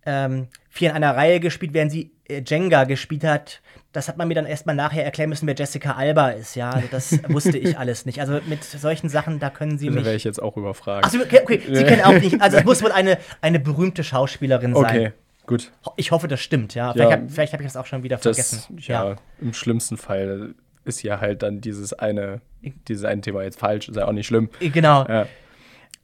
ähm, 0.05 0.48
vier 0.68 0.90
in 0.90 0.96
einer 0.96 1.16
Reihe 1.16 1.40
gespielt, 1.40 1.72
während 1.74 1.92
sie 1.92 2.11
äh, 2.28 2.42
Jenga 2.46 2.84
gespielt 2.84 3.24
hat. 3.24 3.61
Das 3.92 4.09
hat 4.09 4.16
man 4.16 4.26
mir 4.26 4.34
dann 4.34 4.46
erstmal 4.46 4.74
nachher 4.74 5.05
erklären 5.05 5.28
müssen, 5.28 5.46
wer 5.46 5.55
Jessica 5.55 5.92
Alba 5.92 6.30
ist. 6.30 6.55
Ja, 6.57 6.70
also 6.70 6.88
das 6.90 7.18
wusste 7.28 7.59
ich 7.59 7.78
alles 7.78 8.07
nicht. 8.07 8.20
Also 8.20 8.40
mit 8.46 8.64
solchen 8.64 9.09
Sachen, 9.11 9.38
da 9.38 9.50
können 9.50 9.78
Sie 9.78 9.88
Da 9.88 9.94
wäre 9.96 10.05
mich. 10.07 10.14
ich 10.16 10.24
jetzt 10.24 10.42
auch 10.42 10.57
überfragt. 10.57 11.05
Achso, 11.05 11.18
okay, 11.20 11.40
okay, 11.42 11.61
Sie 11.70 11.84
kennen 11.84 12.03
auch 12.03 12.12
nicht. 12.18 12.40
Also 12.40 12.57
es 12.59 12.64
muss 12.64 12.82
wohl 12.82 12.92
eine, 12.92 13.18
eine 13.42 13.61
berühmte 13.61 14.03
Schauspielerin 14.03 14.74
sein. 14.74 14.84
okay, 14.84 15.12
gut. 15.46 15.70
Ich 15.96 16.11
hoffe, 16.11 16.26
das 16.26 16.40
stimmt, 16.40 16.74
ja. 16.74 16.92
Vielleicht 16.92 17.11
Ja. 17.11 17.16
habe 17.18 17.53
hab 17.53 17.61
ich 17.61 17.66
das 17.66 17.76
auch 17.76 17.86
schon 17.86 18.03
wieder 18.03 18.16
Das, 18.16 18.22
vergessen. 18.24 18.76
ja, 18.78 19.16
im 19.40 19.53
schlimmsten 19.53 19.96
Fall 19.98 20.55
ist 20.84 21.03
ja 21.03 21.20
halt 21.20 21.42
dann 21.42 21.61
dieses 21.61 21.92
eine, 21.92 22.40
dieses 22.88 23.05
eine 23.05 23.20
Thema 23.20 23.42
jetzt 23.44 23.61
falsch, 23.61 23.88
ist 23.88 23.96
ja 23.96 24.07
auch 24.09 24.12
nicht 24.12 24.26
schlimm. 24.26 24.48
Genau. 24.59 25.07
Ja. 25.07 25.26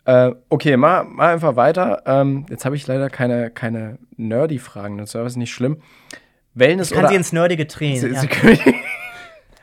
Äh, 0.08 0.34
okay, 0.48 0.78
mal, 0.78 1.04
mal 1.04 1.34
einfach 1.34 1.56
weiter. 1.56 2.02
Ähm, 2.06 2.46
jetzt 2.48 2.64
habe 2.64 2.74
ich 2.76 2.86
leider 2.86 3.10
keine, 3.10 3.50
keine 3.50 3.98
Nerdy-Fragen, 4.16 4.96
das 4.96 5.14
ist 5.14 5.36
nicht 5.36 5.52
schlimm. 5.52 5.82
Wellness 6.54 6.90
Ich 6.90 6.96
kann 6.96 7.08
sie 7.08 7.14
ins 7.14 7.32
Nerdige 7.32 7.66
drehen. 7.66 8.00
Sie, 8.00 8.08
ja. 8.08 8.20
Sie 8.20 8.28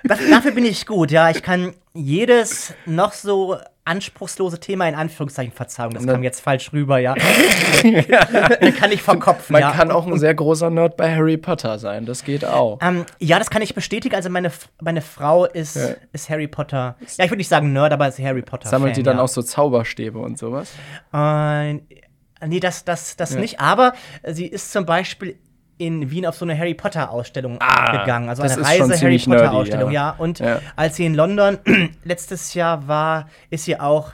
Das, 0.04 0.20
dafür 0.30 0.52
bin 0.52 0.66
ich 0.66 0.86
gut, 0.86 1.10
ja. 1.10 1.32
Ich 1.32 1.42
kann 1.42 1.74
jedes 1.96 2.76
noch 2.86 3.14
so 3.14 3.58
anspruchslose 3.86 4.60
Thema 4.60 4.88
in 4.90 4.96
Anführungszeichen 4.96 5.54
Verzeihung, 5.54 5.94
das 5.94 6.04
Na- 6.04 6.14
kam 6.14 6.24
jetzt 6.24 6.42
falsch 6.42 6.74
rüber, 6.74 6.98
ja. 6.98 7.14
kann 8.80 8.92
ich 8.92 9.02
verkopfen, 9.02 9.54
man 9.54 9.62
ja. 9.62 9.72
kann 9.72 9.92
auch 9.92 10.08
ein 10.08 10.18
sehr 10.18 10.34
großer 10.34 10.70
Nerd 10.70 10.98
bei 10.98 11.16
Harry 11.16 11.38
Potter 11.38 11.78
sein, 11.80 12.06
das 12.06 12.24
geht 12.24 12.44
auch. 12.44 12.80
ähm, 12.82 13.06
ja, 13.20 13.38
das 13.40 13.50
kann 13.50 13.62
ich 13.62 13.76
bestätigen. 13.76 14.16
Also 14.16 14.30
meine, 14.30 14.52
meine 14.82 15.02
Frau 15.02 15.46
ist, 15.46 15.76
Ja. 15.76 15.96
ist 16.14 16.30
Harry 16.30 16.48
Potter. 16.48 16.96
Ja, 17.18 17.26
ich 17.26 17.32
würde 17.32 17.38
nicht 17.38 17.48
sagen 17.48 17.74
Nerd, 17.74 17.94
aber 17.94 18.08
ist 18.08 18.20
Harry 18.20 18.42
Potter. 18.42 18.70
Sammelt 18.70 18.98
die 18.98 19.04
dann 19.04 19.18
ja. 19.18 19.24
auch 19.24 19.28
so 19.28 19.42
Zauberstäbe 19.42 20.18
und 20.20 20.38
sowas? 20.38 20.72
Äh, 21.14 21.74
nee, 21.74 22.60
das, 22.60 22.86
das, 22.86 23.16
das 23.16 23.36
nicht. 23.36 23.60
Aber 23.60 23.94
sie 24.24 24.48
ist 24.48 24.72
zum 24.72 24.86
Beispiel 24.86 25.38
in 25.78 26.10
Wien 26.10 26.26
auf 26.26 26.36
so 26.36 26.46
eine 26.46 26.58
Harry 26.58 26.74
Potter 26.74 27.12
Ausstellung 27.12 27.58
Ah, 27.60 28.00
gegangen. 28.00 28.30
Also 28.30 28.44
eine 28.44 28.58
Reise 28.58 28.94
Harry 29.02 29.18
Potter 29.20 29.42
nerdy, 29.42 29.56
Ausstellung, 29.56 29.92
ja. 29.92 30.10
ja. 30.12 30.16
Und 30.18 30.40
Ja. 30.40 30.62
als 30.76 30.96
sie 30.96 31.06
in 31.06 31.16
London 31.16 31.58
letztes 32.06 32.54
Jahr 32.54 32.88
war, 32.88 33.28
ist 33.50 33.66
sie 33.66 33.78
auch, 33.80 34.12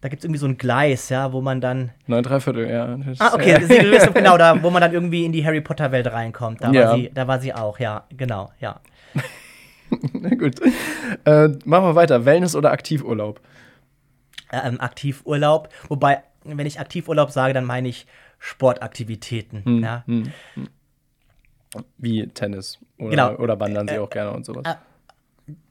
da 0.00 0.08
gibt 0.08 0.20
es 0.20 0.24
irgendwie 0.24 0.38
so 0.38 0.46
ein 0.46 0.56
Gleis, 0.56 1.08
ja, 1.10 1.32
wo 1.32 1.40
man 1.42 1.60
dann. 1.60 1.90
Neun, 2.06 2.22
drei 2.22 2.40
Viertel, 2.40 2.70
ja. 2.70 2.98
Ah, 3.18 3.34
okay, 3.34 3.60
Sie 3.62 3.68
wissen 3.90 4.14
genau, 4.14 4.38
da, 4.38 4.62
wo 4.62 4.70
man 4.70 4.80
dann 4.80 4.92
irgendwie 4.92 5.24
in 5.26 5.32
die 5.32 5.44
Harry 5.44 5.60
Potter 5.60 5.92
Welt 5.92 6.10
reinkommt. 6.10 6.62
Da, 6.64 6.70
Ja. 6.72 6.88
war 6.90 6.96
sie, 6.96 7.10
da 7.12 7.26
war 7.28 7.40
sie 7.40 7.52
auch, 7.54 7.78
ja, 7.78 8.04
genau, 8.16 8.50
ja. 8.60 8.80
Na 10.12 10.30
gut. 10.30 10.60
Äh, 11.24 11.48
machen 11.64 11.84
wir 11.84 11.94
weiter. 11.94 12.24
Wellness 12.24 12.56
oder 12.56 12.72
Aktivurlaub? 12.72 13.40
ähm, 14.52 14.80
Aktivurlaub. 14.80 15.68
Wobei, 15.88 16.22
wenn 16.44 16.66
ich 16.66 16.80
Aktivurlaub 16.80 17.30
sage, 17.30 17.52
dann 17.52 17.64
meine 17.64 17.88
ich 17.88 18.06
Sportaktivitäten. 18.38 19.64
Hm, 19.64 19.82
ja. 19.82 20.04
Wie 21.98 22.26
Tennis 22.28 22.78
oder, 22.98 23.10
Genau. 23.10 23.34
oder 23.36 23.58
wandern 23.60 23.88
sie 23.88 23.98
auch 23.98 24.10
gerne 24.10 24.32
und 24.32 24.44
sowas. 24.44 24.64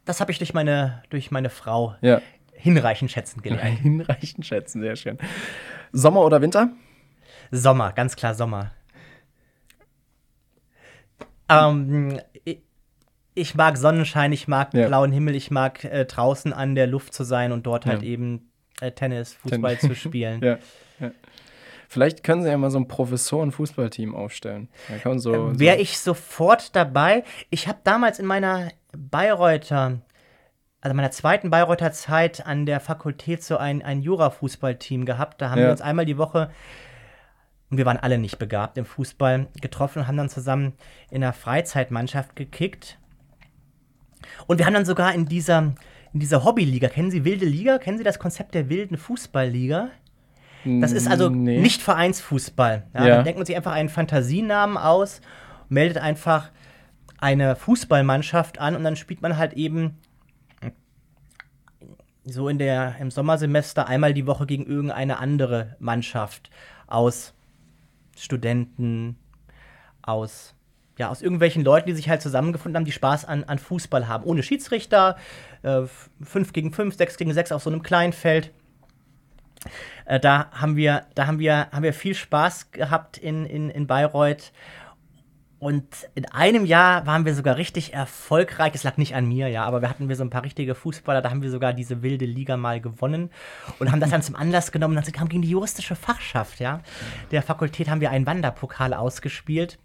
Das 0.05 0.21
habe 0.21 0.31
ich 0.31 0.37
durch 0.37 0.53
meine, 0.53 1.03
durch 1.09 1.31
meine 1.31 1.49
Frau 1.49 1.95
ja. 2.01 2.21
hinreichend 2.53 3.11
schätzen 3.11 3.41
gelernt. 3.41 3.79
Hinreichend 3.81 4.45
schätzen, 4.45 4.81
sehr 4.81 4.95
schön. 4.95 5.17
Sommer 5.91 6.21
oder 6.21 6.41
Winter? 6.41 6.69
Sommer, 7.51 7.91
ganz 7.93 8.15
klar 8.15 8.35
Sommer. 8.35 8.71
Ähm, 11.49 12.19
ich, 13.33 13.55
mag 13.55 13.77
Sonnenschein, 13.77 14.31
ich 14.31 14.47
mag 14.47 14.73
Ja. 14.73 14.87
blauen 14.87 15.11
Himmel, 15.11 15.35
ich 15.35 15.51
mag 15.51 15.83
äh, 15.83 16.05
draußen 16.05 16.53
an 16.53 16.75
der 16.75 16.87
Luft 16.87 17.13
zu 17.13 17.23
sein 17.23 17.51
und 17.51 17.65
dort 17.65 17.85
halt 17.85 18.01
Ja. 18.01 18.07
eben 18.09 18.51
äh, 18.81 18.91
Tennis, 18.91 19.33
Fußball 19.33 19.77
zu 19.79 19.95
spielen. 19.95 20.41
Ja. 20.43 20.57
ja. 20.99 21.11
Vielleicht 21.95 22.23
können 22.23 22.43
sie 22.43 22.49
ja 22.49 22.57
mal 22.57 22.71
so 22.71 22.77
ein 22.77 22.89
Professoren-Fußballteam 22.89 24.13
aufstellen. 24.13 24.67
So, 25.15 25.57
Wäre 25.57 25.77
so 25.77 25.81
ich 25.81 25.97
sofort 25.97 26.75
dabei. 26.75 27.23
Ich 27.49 27.69
habe 27.69 27.79
damals 27.85 28.19
in 28.19 28.25
meiner 28.25 28.67
Bayreuther 28.97 30.01
also 30.81 30.93
meiner 30.93 31.11
zweiten 31.11 31.49
Bayreuther 31.49 31.93
Zeit 31.93 32.45
an 32.45 32.65
der 32.65 32.81
Fakultät 32.81 33.41
so 33.43 33.55
ein, 33.55 33.81
ein 33.81 34.01
Jura-Fußballteam 34.01 35.05
gehabt. 35.05 35.41
Da 35.41 35.49
haben 35.49 35.59
Ja. 35.59 35.67
wir 35.67 35.71
uns 35.71 35.79
einmal 35.81 36.03
die 36.05 36.17
Woche, 36.17 36.51
und 37.71 37.77
wir 37.77 37.85
waren 37.85 37.95
alle 37.97 38.17
nicht 38.17 38.37
begabt 38.39 38.77
im 38.77 38.85
Fußball, 38.85 39.47
getroffen 39.61 39.99
und 39.99 40.07
haben 40.07 40.17
dann 40.17 40.27
zusammen 40.29 40.73
in 41.09 41.23
einer 41.23 41.31
Freizeitmannschaft 41.31 42.35
gekickt. 42.35 42.99
Und 44.47 44.57
wir 44.59 44.65
haben 44.65 44.73
dann 44.73 44.85
sogar 44.85 45.13
in 45.15 45.25
dieser, 45.27 45.73
in 46.13 46.19
dieser 46.19 46.43
Hobbyliga, 46.43 46.89
kennen 46.89 47.09
Sie 47.09 47.23
wilde 47.23 47.45
Liga? 47.45 47.77
Kennen 47.77 47.97
Sie 47.97 48.03
das 48.03 48.19
Konzept 48.19 48.53
der 48.53 48.69
wilden 48.69 48.97
Fußballliga? 48.97 49.89
Das 50.65 50.91
ist 50.91 51.07
also 51.07 51.29
Nee. 51.29 51.59
nicht 51.59 51.81
Vereinsfußball. 51.81 52.87
Ja, 52.93 53.07
Ja. 53.07 53.15
Dann 53.15 53.23
denkt 53.25 53.37
man 53.37 53.45
sich 53.45 53.55
einfach 53.55 53.73
einen 53.73 53.89
Fantasienamen 53.89 54.77
aus, 54.77 55.21
meldet 55.69 55.97
einfach 55.99 56.51
eine 57.19 57.55
Fußballmannschaft 57.55 58.59
an 58.59 58.75
und 58.75 58.83
dann 58.83 58.95
spielt 58.95 59.21
man 59.21 59.37
halt 59.37 59.53
eben 59.53 59.97
so 62.23 62.49
in 62.49 62.57
der, 62.57 62.95
im 62.99 63.11
Sommersemester 63.11 63.87
einmal 63.87 64.13
die 64.13 64.25
Woche 64.25 64.45
gegen 64.47 64.65
irgendeine 64.65 65.19
andere 65.19 65.75
Mannschaft 65.79 66.49
aus 66.87 67.33
Studenten, 68.17 69.17
aus, 70.01 70.55
ja, 70.97 71.09
aus 71.09 71.21
irgendwelchen 71.21 71.63
Leuten, 71.63 71.87
die 71.87 71.93
sich 71.93 72.09
halt 72.09 72.21
zusammengefunden 72.21 72.77
haben, 72.77 72.85
die 72.85 72.91
Spaß 72.91 73.25
an, 73.25 73.43
an 73.43 73.59
Fußball 73.59 74.07
haben. 74.07 74.23
Ohne 74.23 74.41
Schiedsrichter, 74.41 75.17
5 76.21 76.53
gegen 76.53 76.71
5, 76.71 76.95
6 76.95 77.17
gegen 77.17 77.33
6 77.33 77.51
auf 77.51 77.61
so 77.63 77.69
einem 77.69 77.83
kleinen 77.83 78.13
Feld. 78.13 78.51
Äh, 80.05 80.19
da 80.19 80.51
haben 80.51 80.75
wir, 80.75 81.05
da 81.15 81.27
haben 81.27 81.39
wir, 81.39 81.67
haben 81.71 81.83
wir 81.83 81.93
viel 81.93 82.15
Spaß 82.15 82.71
gehabt 82.71 83.17
in, 83.17 83.45
in, 83.45 83.69
in 83.69 83.87
Bayreuth. 83.87 84.51
Und 85.57 85.87
in 86.13 86.25
einem 86.31 86.65
Jahr 86.65 87.07
waren 87.07 87.25
wir 87.25 87.33
sogar 87.33 87.57
richtig 87.57 87.93
erfolgreich. 87.93 88.73
Es 88.75 88.83
lag 88.83 88.97
nicht 88.97 89.15
an 89.15 89.25
mir, 89.25 89.47
ja, 89.47 89.63
aber 89.63 89.81
wir 89.81 89.89
hatten 89.89 90.09
wir 90.09 90.15
so 90.15 90.23
ein 90.23 90.29
paar 90.29 90.43
richtige 90.43 90.75
Fußballer. 90.75 91.21
Da 91.21 91.29
haben 91.31 91.41
wir 91.41 91.49
sogar 91.49 91.73
diese 91.73 92.03
wilde 92.03 92.25
Liga 92.25 92.55
mal 92.57 92.81
gewonnen 92.81 93.31
und 93.79 93.91
haben 93.91 93.99
das 93.99 94.11
dann 94.11 94.21
zum 94.21 94.35
Anlass 94.35 94.71
genommen. 94.71 94.95
Dann 94.95 95.05
haben 95.19 95.29
gegen 95.29 95.41
die 95.41 95.49
juristische 95.49 95.95
Fachschaft, 95.95 96.59
ja, 96.59 96.81
der 97.31 97.41
Fakultät 97.41 97.89
haben 97.89 98.01
wir 98.01 98.11
einen 98.11 98.27
Wanderpokal 98.27 98.93
ausgespielt 98.93 99.79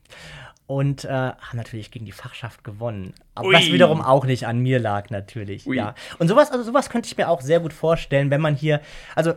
und 0.67 1.05
äh, 1.05 1.09
haben 1.09 1.57
natürlich 1.57 1.91
gegen 1.91 2.05
die 2.05 2.13
Fachschaft 2.13 2.63
gewonnen. 2.63 3.15
Aber 3.35 3.49
was 3.49 3.67
wiederum 3.73 4.03
auch 4.03 4.25
nicht 4.25 4.47
an 4.47 4.59
mir 4.59 4.81
lag, 4.81 5.11
natürlich. 5.11 5.67
Ui. 5.67 5.77
Ja. 5.77 5.95
Und 6.19 6.29
sowas, 6.29 6.53
also 6.53 6.63
sowas 6.63 6.91
könnte 6.91 7.07
ich 7.07 7.17
mir 7.17 7.29
auch 7.29 7.41
sehr 7.41 7.59
gut 7.59 7.73
vorstellen, 7.73 8.31
wenn 8.31 8.41
man 8.41 8.55
hier, 8.55 8.81
also 9.17 9.35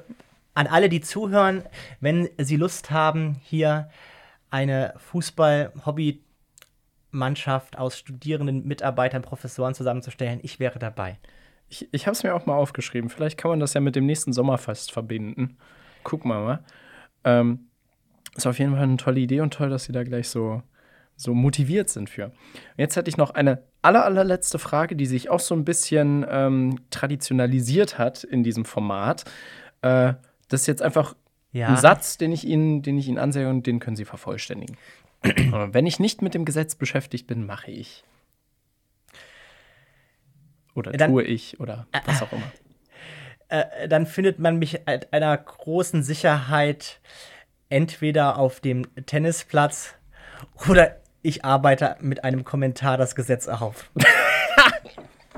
an 0.54 0.68
alle, 0.68 0.90
die 0.90 1.02
zuhören, 1.02 1.64
wenn 2.00 2.30
sie 2.38 2.58
Lust 2.58 2.92
haben, 2.92 3.38
hier 3.42 3.90
eine 4.50 4.94
Fußball-Hobby-Mannschaft 4.98 7.78
aus 7.78 7.98
Studierenden, 7.98 8.68
Mitarbeitern, 8.68 9.24
Professoren 9.24 9.74
zusammenzustellen, 9.74 10.40
ich 10.44 10.60
wäre 10.60 10.78
dabei. 10.78 11.18
Ich, 11.70 11.88
ich 11.92 12.06
habe 12.06 12.14
es 12.14 12.24
mir 12.24 12.36
auch 12.36 12.46
mal 12.46 12.56
aufgeschrieben. 12.56 13.10
Vielleicht 13.10 13.40
kann 13.40 13.50
man 13.50 13.60
das 13.60 13.74
ja 13.74 13.82
mit 13.82 13.96
dem 13.96 14.06
nächsten 14.06 14.32
Sommerfest 14.32 14.92
verbinden. 14.92 15.58
Gucken 16.04 16.30
wir 16.30 16.40
mal. 16.40 16.64
Ähm, 17.24 17.70
ist 18.36 18.46
auf 18.46 18.60
jeden 18.60 18.74
Fall 18.74 18.84
eine 18.84 18.98
tolle 18.98 19.22
Idee 19.22 19.42
und 19.42 19.54
toll, 19.54 19.70
dass 19.70 19.86
Sie 19.86 19.92
da 19.92 20.04
gleich 20.04 20.28
so, 20.28 20.62
so 21.16 21.34
motiviert 21.34 21.90
sind 21.90 22.10
für. 22.10 22.32
Jetzt 22.78 22.96
hätte 22.96 23.10
ich 23.10 23.18
noch 23.18 23.32
eine 23.32 23.64
aller, 23.82 24.06
allerletzte 24.06 24.60
Frage, 24.60 24.96
die 24.96 25.08
sich 25.08 25.30
auch 25.30 25.40
so 25.40 25.56
ein 25.56 25.66
bisschen 25.66 26.26
ähm, 26.30 26.80
traditionalisiert 26.92 27.98
hat 27.98 28.24
in 28.24 28.44
diesem 28.44 28.66
Format. 28.66 29.26
Äh, 29.82 30.14
das 30.50 30.62
ist 30.62 30.68
jetzt 30.68 30.82
einfach 30.82 31.16
Ja. 31.52 31.70
ein 31.70 31.78
Satz, 31.78 32.18
den 32.18 32.32
ich 32.32 32.46
Ihnen, 32.46 32.82
den 32.82 32.98
ich 32.98 33.08
Ihnen 33.08 33.18
ansehe 33.18 33.50
und 33.50 33.66
den 33.68 33.80
können 33.80 33.96
Sie 33.96 34.06
vervollständigen. 34.06 34.78
Wenn 35.24 35.86
ich 35.86 36.00
nicht 36.00 36.22
mit 36.22 36.34
dem 36.34 36.46
Gesetz 36.46 36.76
beschäftigt 36.76 37.28
bin, 37.28 37.46
mache 37.46 37.72
ich. 37.72 38.04
Oder 40.76 40.92
Dann- 40.92 41.12
tue 41.12 41.24
ich 41.24 41.60
oder 41.60 41.88
was 42.06 42.22
auch 42.24 42.32
immer. 42.32 42.52
Äh, 43.50 43.88
dann 43.88 44.08
findet 44.08 44.40
man 44.40 44.58
mich 44.58 44.82
mit 44.88 45.14
einer 45.14 45.38
großen 45.38 46.02
Sicherheit 46.02 47.00
entweder 47.70 48.38
auf 48.40 48.60
dem 48.60 48.88
Tennisplatz 49.06 49.94
oder 50.68 50.98
ich 51.22 51.46
arbeite 51.46 51.96
mit 52.00 52.24
einem 52.24 52.44
Kommentar 52.44 52.98
das 52.98 53.16
Gesetz 53.16 53.48
auf. 53.48 53.92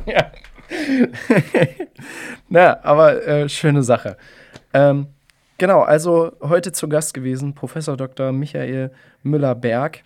Ja. 0.06 0.32
Na, 2.49 2.84
aber 2.84 3.26
äh, 3.26 3.49
schöne 3.49 3.82
Sache. 3.82 4.18
Ähm, 4.76 5.07
genau, 5.57 5.82
also 5.82 6.34
heute 6.41 6.73
zu 6.73 6.89
Gast 6.89 7.13
gewesen 7.13 7.55
Professor 7.55 7.95
Dr. 7.95 8.34
Michael 8.34 8.91
Müller-Berg. 9.23 10.03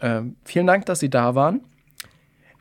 Ähm, 0.00 0.36
vielen 0.44 0.66
Dank, 0.66 0.86
dass 0.86 0.98
Sie 1.00 1.10
da 1.10 1.34
waren. 1.34 1.60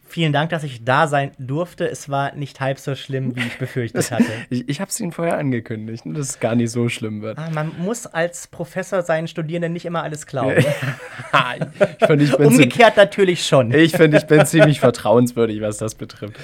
Vielen 0.07 0.34
Dank, 0.34 0.51
dass 0.51 0.63
ich 0.63 0.86
da 0.86 1.07
sein 1.07 1.32
durfte. 1.39 1.89
Es 1.89 2.09
war 2.09 2.36
nicht 2.36 2.59
halb 2.59 2.78
so 2.80 2.93
schlimm, 2.95 3.36
wie 3.36 3.39
ich 3.39 3.57
befürchtet 3.57 4.11
hatte. 4.11 4.26
Ich, 4.49 4.70
ich 4.70 4.80
habe 4.80 4.89
es 4.89 4.99
Ihnen 4.99 5.11
vorher 5.11 5.38
angekündigt, 5.38 6.05
ne, 6.05 6.13
dass 6.13 6.30
es 6.30 6.39
gar 6.39 6.53
nicht 6.53 6.70
so 6.70 6.89
schlimm 6.89 7.22
wird. 7.22 7.39
Ah, 7.39 7.49
man 7.51 7.72
muss 7.80 8.05
als 8.05 8.47
Professor 8.47 9.01
seinen 9.01 9.28
Studierenden 9.28 9.74
nicht 9.74 9.86
immer 9.86 10.03
alles 10.03 10.28
glauben. 10.28 10.57
ich 11.99 12.05
finde, 12.05 12.24
ich 12.24 12.38
Umgekehrt 12.38 12.97
natürlich 12.97 13.45
schon. 13.45 13.74
ich, 13.74 13.93
find, 13.93 14.13
ich 14.13 14.28
bin 14.28 14.45
ziemlich 14.45 14.80
vertrauenswürdig, 14.82 15.61
was 15.61 15.78
das 15.78 15.95
betrifft. 15.95 16.36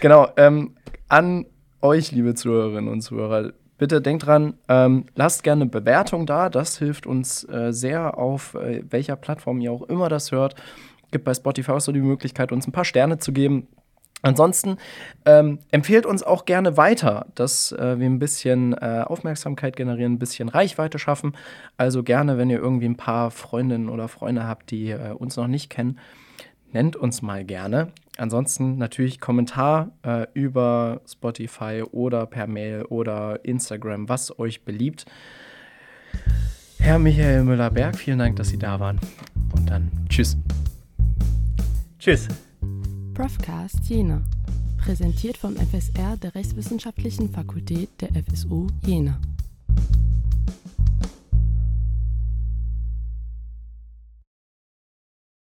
genau, 0.00 0.28
ähm, 0.36 0.76
an 1.08 1.46
euch, 1.86 2.12
liebe 2.12 2.34
Zuhörerinnen 2.34 2.92
und 2.92 3.00
Zuhörer, 3.00 3.52
bitte 3.78 4.00
denkt 4.00 4.26
dran, 4.26 4.54
ähm, 4.68 5.06
lasst 5.14 5.42
gerne 5.42 5.62
eine 5.62 5.70
Bewertung 5.70 6.26
da. 6.26 6.50
Das 6.50 6.78
hilft 6.78 7.06
uns 7.06 7.44
äh, 7.48 7.72
sehr, 7.72 8.18
auf 8.18 8.54
äh, 8.54 8.82
welcher 8.90 9.16
Plattform 9.16 9.60
ihr 9.60 9.72
auch 9.72 9.82
immer 9.82 10.08
das 10.08 10.32
hört. 10.32 10.54
Gibt 11.10 11.24
bei 11.24 11.34
Spotify 11.34 11.72
auch 11.72 11.80
so 11.80 11.92
die 11.92 12.00
Möglichkeit, 12.00 12.52
uns 12.52 12.66
ein 12.66 12.72
paar 12.72 12.84
Sterne 12.84 13.18
zu 13.18 13.32
geben. 13.32 13.68
Ansonsten 14.22 14.78
ähm, 15.24 15.60
empfehlt 15.70 16.06
uns 16.06 16.22
auch 16.22 16.46
gerne 16.46 16.76
weiter, 16.76 17.26
dass 17.34 17.70
äh, 17.72 17.98
wir 17.98 18.06
ein 18.06 18.18
bisschen 18.18 18.72
äh, 18.72 19.04
Aufmerksamkeit 19.06 19.76
generieren, 19.76 20.14
ein 20.14 20.18
bisschen 20.18 20.48
Reichweite 20.48 20.98
schaffen. 20.98 21.36
Also 21.76 22.02
gerne, 22.02 22.38
wenn 22.38 22.50
ihr 22.50 22.58
irgendwie 22.58 22.88
ein 22.88 22.96
paar 22.96 23.30
Freundinnen 23.30 23.88
oder 23.88 24.08
Freunde 24.08 24.48
habt, 24.48 24.70
die 24.70 24.90
äh, 24.90 25.12
uns 25.12 25.36
noch 25.36 25.46
nicht 25.46 25.70
kennen, 25.70 25.98
nennt 26.72 26.96
uns 26.96 27.22
mal 27.22 27.44
gerne. 27.44 27.92
Ansonsten 28.16 28.78
natürlich 28.78 29.20
Kommentar 29.20 29.92
äh, 30.02 30.26
über 30.34 31.00
Spotify 31.06 31.82
oder 31.90 32.26
per 32.26 32.46
Mail 32.46 32.84
oder 32.84 33.44
Instagram, 33.44 34.08
was 34.08 34.38
euch 34.38 34.64
beliebt. 34.64 35.04
Herr 36.78 36.98
Michael 36.98 37.44
Müller-Berg, 37.44 37.96
vielen 37.96 38.18
Dank, 38.18 38.36
dass 38.36 38.48
Sie 38.48 38.58
da 38.58 38.80
waren. 38.80 39.00
Und 39.54 39.68
dann 39.68 39.90
tschüss. 40.08 40.36
Tschüss. 41.98 42.28
Profcast 43.14 43.88
Jena. 43.88 44.22
Präsentiert 44.78 45.36
vom 45.36 45.56
FSR 45.56 46.16
der 46.16 46.34
Rechtswissenschaftlichen 46.34 47.30
Fakultät 47.30 47.88
der 48.00 48.10
FSU 48.22 48.68
Jena. 48.84 49.18